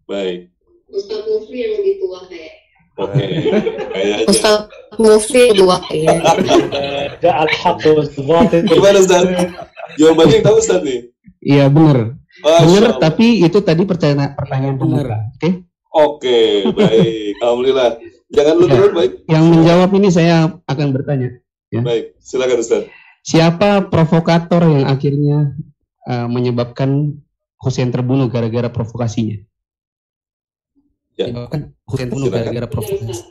[0.09, 0.49] baik.
[0.89, 2.58] Ustadz Mufli yang lebih tua kayak.
[2.99, 3.25] Oke.
[4.27, 4.67] Ustaz
[4.99, 6.19] Mufti dua ya.
[7.23, 7.95] Ja'al haqqu
[8.67, 9.23] Gimana Ustaz?
[9.95, 10.99] Jawabannya yang tahu Ustaz nih.
[11.39, 12.19] Iya benar.
[12.43, 15.05] Benar tapi itu tadi pertanyaan pertanyaan benar.
[15.39, 15.49] Oke.
[15.89, 17.41] Oke, baik.
[17.41, 17.97] Alhamdulillah.
[18.29, 18.89] Jangan lupa ya.
[18.93, 19.11] baik.
[19.25, 20.35] Yang menjawab ini saya
[20.69, 21.29] akan bertanya.
[21.73, 21.81] Ya.
[21.81, 22.85] Baik, silakan Ustaz.
[23.25, 25.57] Siapa provokator yang akhirnya
[26.05, 27.19] uh, menyebabkan
[27.57, 29.48] Hussein terbunuh gara-gara provokasinya?
[31.19, 31.25] Ya.
[31.27, 32.43] Menyebabkan Hussein terbunuh Silakan.
[32.47, 33.23] gara-gara provokasi.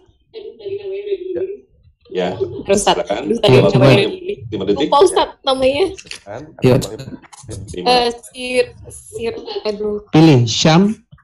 [2.08, 2.32] Ya,
[2.64, 3.22] Ustaz, silakan.
[3.28, 4.52] bisa Lima namanya menit, dulu.
[4.52, 4.88] lima detik.
[4.88, 5.84] Lupa Ustaz namanya.
[6.64, 6.76] Ya.
[7.78, 9.32] Eh, sir, sir,
[9.64, 10.04] aduh.
[10.08, 10.82] pilih Syam,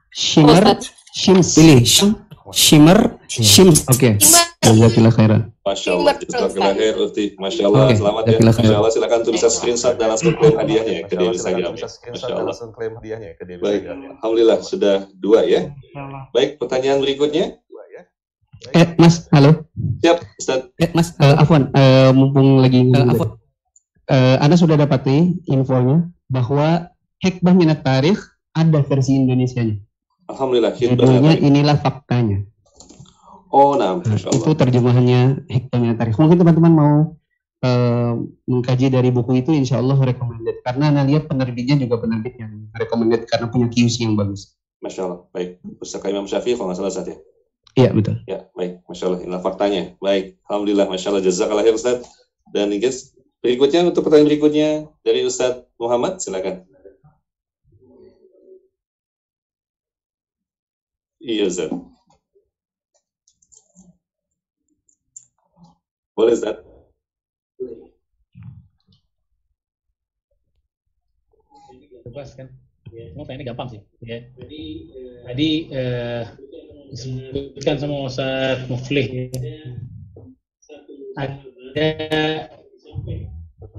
[0.09, 0.93] Shimmer, Oh, Ustaz.
[1.11, 1.47] Shims.
[1.53, 2.09] Pilih Syam,
[2.53, 3.85] Shimmer, Shims.
[3.89, 4.17] Oke.
[4.65, 5.41] Jazakallah khairan.
[5.61, 7.25] Masya Allah, jazakallah khair, Uti.
[7.37, 8.37] Masya Allah, Oke, selamat ya.
[8.41, 8.73] Masya.
[8.73, 11.71] Allah, silakan tuh bisa screenshot dan langsung klaim hadiahnya ya ke DM Instagram.
[11.77, 11.93] bisa ya.
[11.93, 12.49] screenshot Masya Allah.
[12.49, 14.11] langsung klaim hadiahnya ke DM Baik, Instagram.
[14.17, 15.61] Alhamdulillah sudah dua ya.
[16.33, 17.61] Baik, pertanyaan berikutnya.
[18.73, 19.69] Eh, Mas, halo.
[20.01, 20.73] Siap, Ustaz.
[20.81, 23.37] Eh, Mas, eh, Afwan, eh, mumpung lagi Afwan.
[24.09, 26.89] Eh, Anda sudah dapat nih infonya bahwa
[27.21, 28.17] Hikmah Minat Tarikh
[28.57, 29.77] ada versi Indonesianya.
[30.25, 32.41] Alhamdulillah, Judulnya inilah faktanya.
[33.55, 34.35] Oh, nah, Allah.
[34.35, 36.19] Itu terjemahannya Hikmah Minat Tarikh.
[36.19, 36.95] Mungkin teman-teman mau
[37.63, 38.13] eh,
[38.51, 40.59] mengkaji dari buku itu, insya Allah recommended.
[40.59, 44.59] Karena Anda lihat penerbitnya juga penerbit yang recommended karena punya QC yang bagus.
[44.83, 45.19] Masya Allah.
[45.31, 47.17] Baik, Pustaka Imam Syafi'i kalau nggak salah Ustaz ya.
[47.79, 48.15] Iya, betul.
[48.27, 48.83] Ya, baik.
[48.91, 49.83] Masya Allah, inilah faktanya.
[50.03, 52.03] Baik, Alhamdulillah, Masya Allah, jazakallah khair Ustaz.
[52.51, 54.69] Dan guys, berikutnya untuk pertanyaan berikutnya
[54.99, 56.67] dari Ustaz Muhammad, silakan.
[61.23, 61.94] Iya, Ustaz.
[66.15, 66.75] Boleh, Ustaz.
[72.15, 72.47] bebas kan?
[73.19, 73.81] Mau tanya ini gampang sih.
[73.99, 74.23] Ya
[75.27, 76.23] tadi eh,
[76.95, 79.27] disebutkan sama Ustaz Muflih
[81.19, 81.91] ada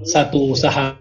[0.05, 0.93] satu usaha.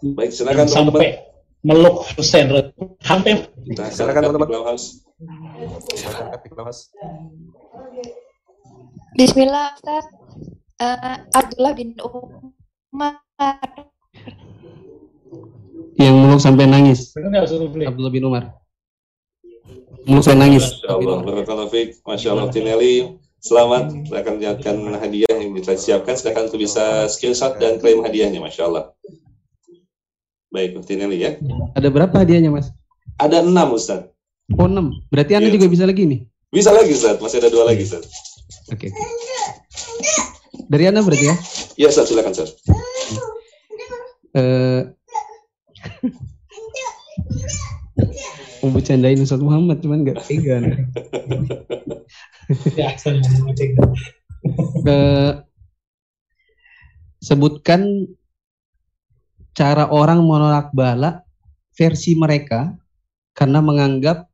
[0.00, 0.72] Baik, silakan yang teman-teman.
[0.72, 1.29] sampai
[1.60, 2.48] meluk Hussein
[3.04, 4.76] sampai Nah, Silakan teman-teman.
[5.94, 6.40] Silakan.
[9.14, 10.04] Bismillah Ustaz.
[10.80, 13.20] Eh, Abdullah bin Umar.
[16.00, 17.12] Yang meluk sampai nangis.
[17.12, 18.56] Abdullah bin Umar.
[20.08, 20.64] Meluk sampai nangis.
[20.80, 21.68] Masya Allah.
[22.08, 23.20] Masya Allah, Tinelli.
[23.40, 26.12] Selamat, akan menyiapkan hadiah yang kita siapkan.
[26.16, 28.92] Silakan untuk bisa screenshot dan klaim hadiahnya, Masya Allah.
[30.50, 31.38] Baik, Tinelli ya.
[31.78, 32.74] Ada berapa hadiahnya, Mas?
[33.22, 34.10] Ada enam, Ustaz.
[34.58, 34.90] Oh, 6.
[35.14, 35.54] Berarti Anda Iya.
[35.54, 36.20] juga bisa lagi nih?
[36.50, 37.22] Bisa lagi, Ustaz.
[37.22, 38.10] Masih ada dua lagi, Ustaz.
[38.66, 38.90] Oke.
[38.90, 38.98] oke.
[40.66, 41.36] Dari Anda berarti ya?
[41.78, 42.10] Iya, Ustaz.
[42.10, 42.50] Silakan, Ustaz.
[44.34, 44.82] Eh
[48.60, 50.60] mau bercandain Ustaz Muhammad cuman nggak tega
[52.76, 53.24] ya Ahsan.
[54.84, 55.32] Eh,
[57.20, 58.08] sebutkan
[59.60, 61.20] cara orang menolak bala
[61.76, 62.72] versi mereka
[63.36, 64.24] karena menganggap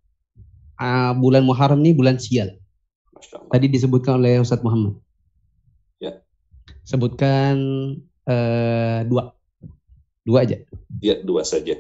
[0.78, 2.55] ah, bulan Muharram ini bulan sial.
[3.51, 4.94] Tadi disebutkan oleh Ustadz Muhammad.
[5.98, 6.23] Ya.
[6.86, 7.59] Sebutkan
[8.23, 9.35] eh, dua,
[10.23, 10.62] dua aja.
[11.03, 11.74] Ya, dua saja.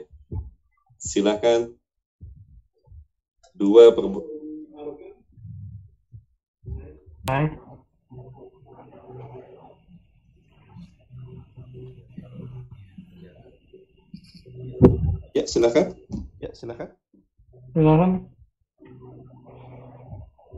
[0.98, 1.70] Silakan.
[3.54, 4.04] Dua per
[15.36, 15.96] Ya, silakan.
[16.40, 16.88] Ya, silakan.
[17.72, 18.10] Silakan.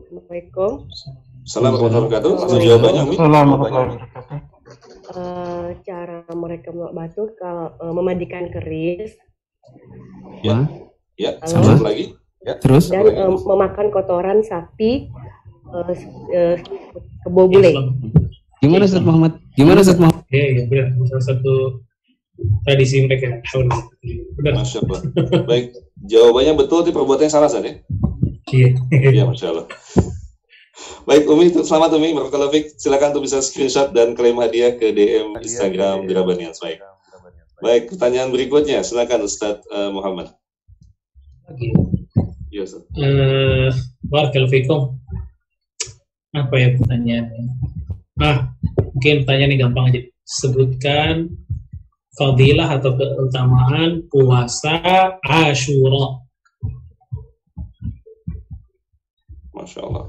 [0.09, 0.73] Assalamualaikum.
[1.45, 2.63] Assalamualaikum warahmatullahi wabarakatuh.
[2.65, 3.17] Jawabannya, Umi.
[5.09, 9.17] Eh, cara mereka batu kalau eh, memandikan keris
[10.45, 10.69] Ya.
[11.19, 12.15] Ya, satu lagi.
[12.45, 12.55] Ya.
[12.63, 12.93] Terus?
[12.93, 15.11] dan eh, memakan kotoran sapi
[15.75, 15.97] eh,
[16.33, 16.57] eh,
[17.27, 17.73] kebo bule.
[18.63, 19.33] Gimana Ustadz Muhammad?
[19.59, 20.25] Gimana Ustadz Muhammad?
[20.31, 20.87] Ya, ya benar.
[21.11, 21.55] Salah satu
[22.67, 23.43] tradisi mereka.
[24.39, 24.63] Benar.
[24.63, 25.01] Masya Allah.
[25.51, 25.75] Baik,
[26.07, 27.79] jawabannya betul, tapi perbuatannya salah saja.
[28.49, 28.69] Iya.
[28.93, 29.67] Iya, Masya Allah.
[31.09, 32.15] Baik, Umi, selamat Umi.
[32.15, 32.67] Barakallahu fiik.
[32.79, 36.55] Silakan untuk bisa screenshot dan klaim hadiah ke DM Instagram Dirabanian.
[36.61, 36.79] Baik.
[37.59, 38.87] Baik, pertanyaan berikutnya.
[38.87, 40.31] Silakan Ustadz eh, Muhammad.
[41.51, 41.75] Oke.
[42.55, 42.87] Iya, Ustadz.
[42.95, 43.71] Eh,
[44.07, 44.81] Barakallahu fikum.
[46.37, 47.45] Apa ya pertanyaannya?
[48.23, 48.53] Ah,
[48.95, 50.01] mungkin pertanyaan ini gampang aja.
[50.29, 51.33] Sebutkan
[52.19, 54.83] fadilah atau keutamaan puasa
[55.23, 56.27] Ashura.
[59.55, 60.07] Masya Allah.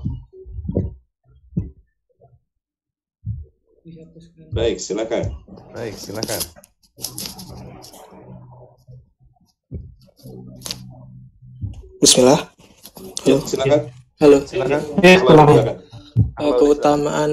[4.49, 5.29] Baik, silakan.
[5.77, 6.41] Baik, silakan.
[12.01, 12.41] Bismillah.
[13.29, 13.81] Ya, silakan.
[14.19, 14.37] Halo.
[14.43, 14.81] Silakan.
[15.05, 15.77] Eh, Silakan,
[16.57, 17.31] keutamaan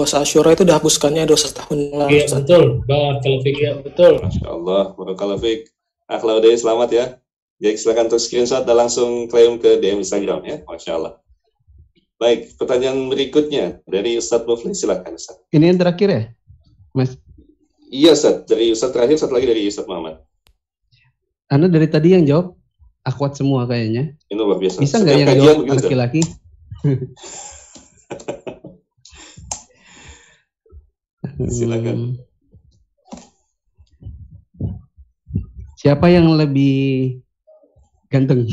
[0.00, 2.16] puasa Asyura itu dihapuskannya dosa setahun yang lalu.
[2.16, 2.80] Iya, betul.
[2.88, 3.60] Barakallahu fikum.
[3.60, 4.12] Ya, betul.
[4.24, 4.96] Masya Allah.
[4.96, 5.68] Barakallahu fiik.
[6.08, 7.20] Akhlaudai, selamat ya.
[7.60, 11.20] Jadi silakan untuk screenshot dan langsung klaim ke DM Instagram ya, Masya Allah.
[12.16, 15.44] Baik, pertanyaan berikutnya dari Ustadz Mufli, silakan Ustadz.
[15.52, 16.22] Ini yang terakhir ya,
[16.96, 17.20] Mas?
[17.92, 20.24] Iya Ustadz, dari Ustadz terakhir, satu lagi dari Ustadz Muhammad.
[21.52, 22.56] Anda dari tadi yang jawab
[23.04, 24.16] akwat semua kayaknya.
[24.32, 24.80] Ini luar biasa.
[24.80, 26.24] Bisa nggak yang jawab laki-laki?
[31.56, 31.98] Silakan.
[31.98, 32.30] Hmm.
[35.80, 37.20] Siapa yang lebih
[38.12, 38.44] ganteng?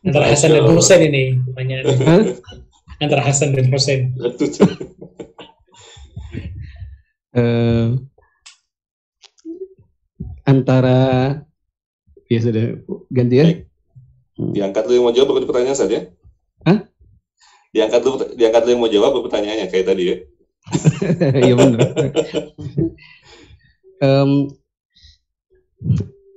[0.00, 1.96] Antara Hasan dan Husain ini pertanyaannya.
[3.00, 4.12] Antara Hasan dan Husain.
[7.30, 7.86] Eh,
[10.42, 10.98] antara
[12.26, 13.46] ya sudah ganti ya.
[14.34, 16.10] Diangkat dulu yang mau jawab baru pertanyaan saja.
[17.70, 20.16] Diangkat dulu, diangkat dulu yang mau jawab pertanyaannya kayak tadi ya.
[21.46, 21.80] Iya benar.
[24.00, 24.30] Em,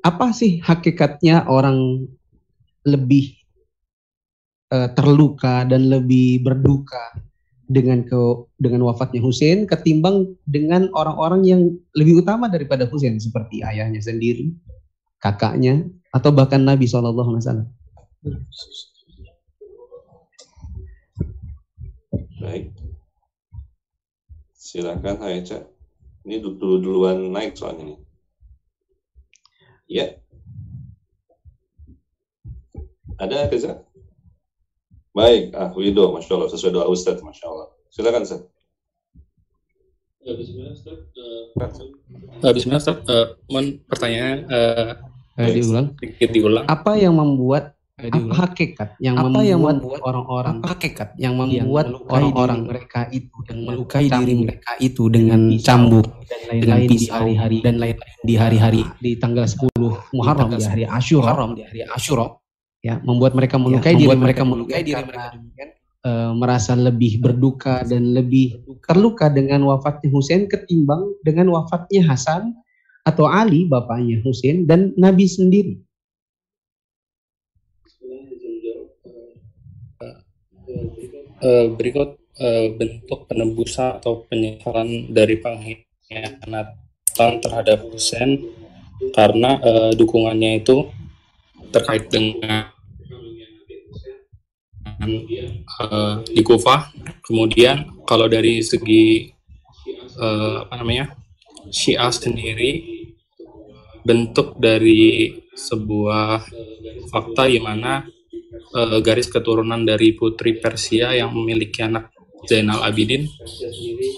[0.03, 2.07] apa sih hakikatnya orang
[2.83, 3.39] lebih
[4.71, 7.15] eh, terluka dan lebih berduka
[7.67, 8.19] dengan ke
[8.59, 11.61] dengan wafatnya Husain ketimbang dengan orang-orang yang
[11.95, 14.51] lebih utama daripada Husain seperti ayahnya sendiri,
[15.23, 17.67] kakaknya, atau bahkan Nabi Shallallahu Alaihi Wasallam.
[22.43, 22.75] Baik.
[24.51, 25.63] Silakan Hai Ca.
[26.27, 27.99] Ini dulu duluan naik soalnya nih.
[29.87, 30.07] Ya.
[33.19, 33.83] Ada Reza?
[35.13, 37.67] Baik, ah Wido, Masya Allah, sesuai doa Ustadz, Masya Allah.
[37.93, 38.49] Silakan Ustadz.
[40.23, 40.35] Uh,
[42.55, 42.97] Bismillah, Ustaz.
[43.05, 44.91] Uh, mohon pertanyaan uh,
[45.33, 45.97] Eh, diulang.
[45.97, 46.65] sedikit diulang.
[46.69, 51.85] Apa yang membuat apa hakikat yang Apa membuat yang membuat orang-orang hakikat yang yang membuat
[52.09, 52.99] orang-orang diri mereka?
[53.13, 58.17] itu dengan melukai diri mereka itu dengan cambuk dan dengan lain-lain di hari-hari dan lain-lain
[58.25, 59.77] di hari-hari di tanggal 10
[60.17, 61.31] Muharram di hari 10 Asyura.
[61.53, 62.25] Di hari Asyura.
[62.81, 65.69] Ya membuat mereka ya, melukai diri membuat mereka mereka melukai diri mereka demikian.
[66.03, 68.57] eh, merasa lebih berduka dan lebih
[68.89, 72.57] terluka dengan wafatnya Husain ketimbang dengan wafatnya Hasan
[73.05, 75.77] atau Ali bapaknya Husain dan Nabi sendiri.
[81.43, 86.71] Eh, berikut eh, bentuk penebusan atau penyesalan dari pengkhianatan
[87.43, 88.39] terhadap Husain
[89.11, 90.87] karena eh, dukungannya itu
[91.75, 92.71] terkait dengan
[95.03, 96.95] eh, di Kufah.
[97.27, 99.27] Kemudian kalau dari segi
[100.15, 101.11] eh, apa namanya
[101.75, 103.03] Syiah sendiri
[104.07, 106.39] bentuk dari sebuah
[107.11, 108.07] fakta di mana
[108.73, 112.09] eh, garis keturunan dari putri Persia yang memiliki anak
[112.43, 113.23] Zainal Abidin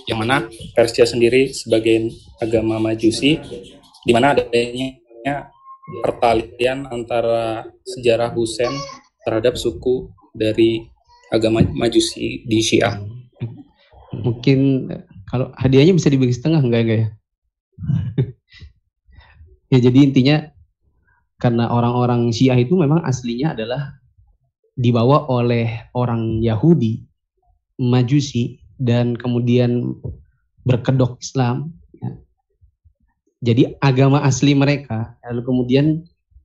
[0.09, 2.09] yang mana Persia sendiri sebagai
[2.41, 3.37] agama Majusi
[4.01, 5.53] di mana adanya
[6.01, 8.73] pertalian antara sejarah Husain
[9.21, 10.85] terhadap suku dari
[11.29, 12.97] agama Majusi di Syiah.
[14.13, 14.89] Mungkin
[15.29, 17.09] kalau hadiahnya bisa dibagi setengah enggak enggak ya?
[19.73, 20.37] ya jadi intinya
[21.41, 23.99] karena orang-orang Syiah itu memang aslinya adalah
[24.75, 27.03] dibawa oleh orang Yahudi,
[27.75, 29.95] Majusi dan kemudian
[30.63, 31.75] berkedok Islam.
[31.99, 32.11] ya.
[33.51, 35.85] Jadi agama asli mereka lalu kemudian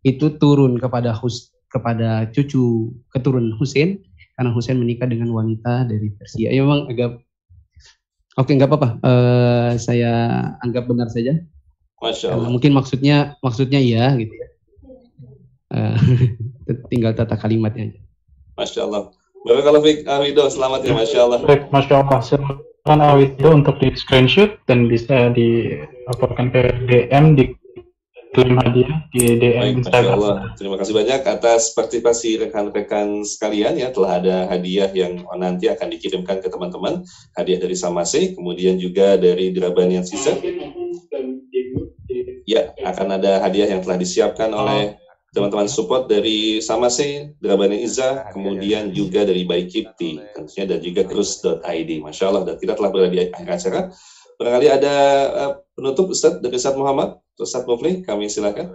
[0.03, 4.03] itu turun kepada Hus kepada cucu keturunan Husain
[4.35, 6.51] karena Husain menikah dengan wanita dari Persia.
[6.51, 7.23] Ya memang agak
[8.39, 8.89] Oke, nggak apa-apa.
[9.03, 10.13] Eh, saya
[10.63, 11.35] anggap benar saja.
[12.01, 12.49] Masya Allah.
[12.49, 14.49] mungkin maksudnya maksudnya iya gitu ya.
[15.77, 15.97] Eh,
[16.91, 17.93] tinggal tata kalimatnya.
[17.93, 18.01] aja.
[18.61, 19.03] Masya Allah.
[19.41, 21.39] Barakallahu fiik, ah, Wido, selamat ya, Masya Allah.
[21.49, 22.21] Baik, Masya Allah.
[22.21, 27.57] Silakan Awido untuk di screenshot dan bisa dilaporkan ke DM di
[28.37, 30.13] klaim hadiah di DM Baik, Masya Instagram.
[30.13, 30.37] Allah.
[30.61, 33.89] Terima kasih banyak atas partisipasi rekan-rekan sekalian ya.
[33.97, 37.01] Telah ada hadiah yang nanti akan dikirimkan ke teman-teman.
[37.33, 40.37] Hadiah dari Samase, kemudian juga dari Drabanian Sisa.
[42.45, 45.00] Ya, akan ada hadiah yang telah disiapkan oleh
[45.31, 51.91] teman-teman support dari Samase, Drabanian Iza, kemudian juga dari Baikipti, tentunya dan juga terus.id.
[52.03, 53.81] Masya Allah, dan kita telah berada di akhir acara.
[54.37, 54.95] Barangkali ada
[55.31, 58.75] eh, penutup Ustadz dari Ustadz Muhammad, Ustadz Mufli, kami silakan.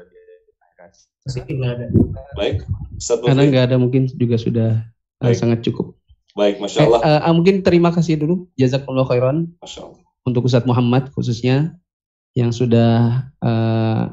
[2.38, 2.62] Baik,
[3.26, 3.50] Karena Mufli.
[3.52, 4.72] nggak ada mungkin juga sudah
[5.20, 5.38] eh, Baik.
[5.38, 5.98] sangat cukup.
[6.36, 7.02] Baik, Masya Allah.
[7.02, 10.00] eh, eh, mungkin terima kasih dulu, jazakumullah khairan Masya Allah.
[10.24, 11.76] untuk Ustadz Muhammad khususnya
[12.36, 14.04] yang sudah eh,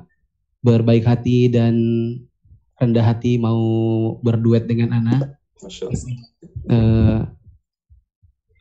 [0.63, 1.75] berbaik hati dan
[2.83, 3.63] rendah hati mau
[4.27, 5.39] berduet dengan Ana.
[5.63, 6.03] Masya Allah.
[6.67, 7.21] Eh,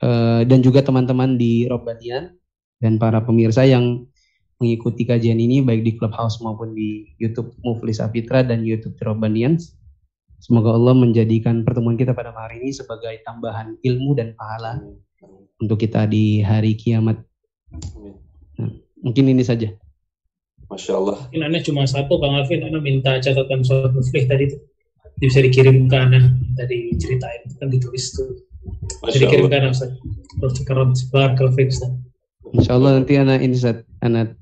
[0.05, 2.37] eh, dan juga teman-teman di Robbanian
[2.77, 4.05] dan para pemirsa yang
[4.61, 9.73] mengikuti kajian ini baik di Clubhouse maupun di YouTube Muflis Afitra dan YouTube Tirobanians.
[10.37, 14.81] Semoga Allah menjadikan pertemuan kita pada hari ini sebagai tambahan ilmu dan pahala
[15.61, 17.21] untuk kita di hari kiamat.
[18.57, 18.69] Nah,
[19.01, 19.69] mungkin ini saja.
[20.71, 21.27] Masya Allah.
[21.27, 24.57] Mungkin Anda cuma satu, Kang Alvin, Anda minta catatan soal muflih tadi itu.
[25.19, 28.39] Bisa dikirim ke Anda, tadi ceritain, kan ditulis tuh.
[29.03, 29.67] Bisa dikirim ke Allah.
[29.67, 29.91] Anda, Ustaz.
[30.39, 31.91] Terus sekarang sebar ke Ustaz.
[32.55, 34.39] Insya Allah nanti anak ini Ustaz, anak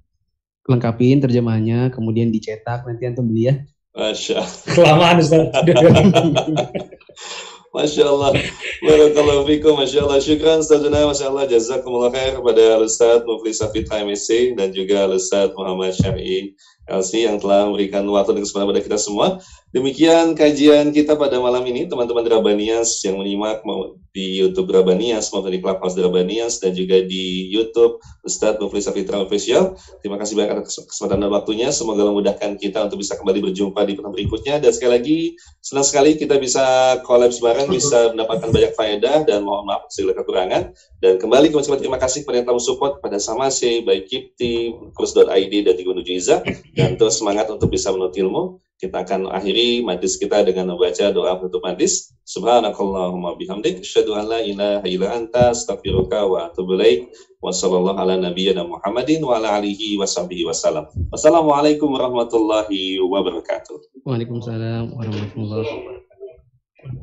[0.70, 3.66] lengkapin terjemahannya, kemudian dicetak nanti antum beli ya.
[3.98, 4.46] Masya
[4.78, 5.50] Kelamaan Ustaz.
[7.70, 8.34] Masya Allah.
[8.82, 9.78] Barakallahu fikum.
[9.78, 10.18] Masya Allah.
[10.18, 11.06] Syukran Ustazuna.
[11.06, 11.46] Masya Allah.
[11.46, 16.58] Jazakumullah khair kepada Ustaz Muflis Safitra MSC dan juga Ustaz Muhammad Syar'i
[16.90, 19.38] LC yang telah memberikan waktu dan kesempatan kepada kita semua.
[19.70, 25.54] Demikian kajian kita pada malam ini, teman-teman Drabanias yang menyimak mau di YouTube Drabanias maupun
[25.54, 29.78] di Clubhouse Drabanias dan juga di YouTube Ustadz Muflis Safitra Official.
[30.02, 31.70] Terima kasih banyak atas kesempatan dan waktunya.
[31.70, 34.58] Semoga memudahkan kita untuk bisa kembali berjumpa di pertemuan berikutnya.
[34.58, 35.18] Dan sekali lagi,
[35.62, 40.74] senang sekali kita bisa collab bareng, bisa mendapatkan banyak faedah dan mohon maaf segala kekurangan.
[40.98, 45.74] Dan kembali ucapkan terima kasih kepada yang telah support pada Samase, baik Kipti, Kurs.id, dan
[45.78, 46.42] juga menuju Iza.
[46.74, 48.58] Dan terus semangat untuk bisa menuntut ilmu.
[48.80, 52.16] Kita akan akhiri majlis kita dengan membaca doa penutup majlis.
[52.24, 53.84] Subhanakallahumma bihamdik.
[53.84, 57.12] Asyadu an la ilaha ila anta astaghfiruka wa atubu laik.
[57.44, 60.88] Wa sallallahu ala nabiyyina Muhammadin wa ala alihi wa sahbihi wa salam.
[61.12, 64.08] Wassalamualaikum warahmatullahi wabarakatuh.
[64.08, 66.08] Waalaikumsalam warahmatullahi wabarakatuh.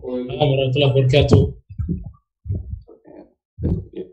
[0.00, 1.42] Waalaikumsalam Warahmatullahi wabarakatuh.
[3.92, 4.05] Ya.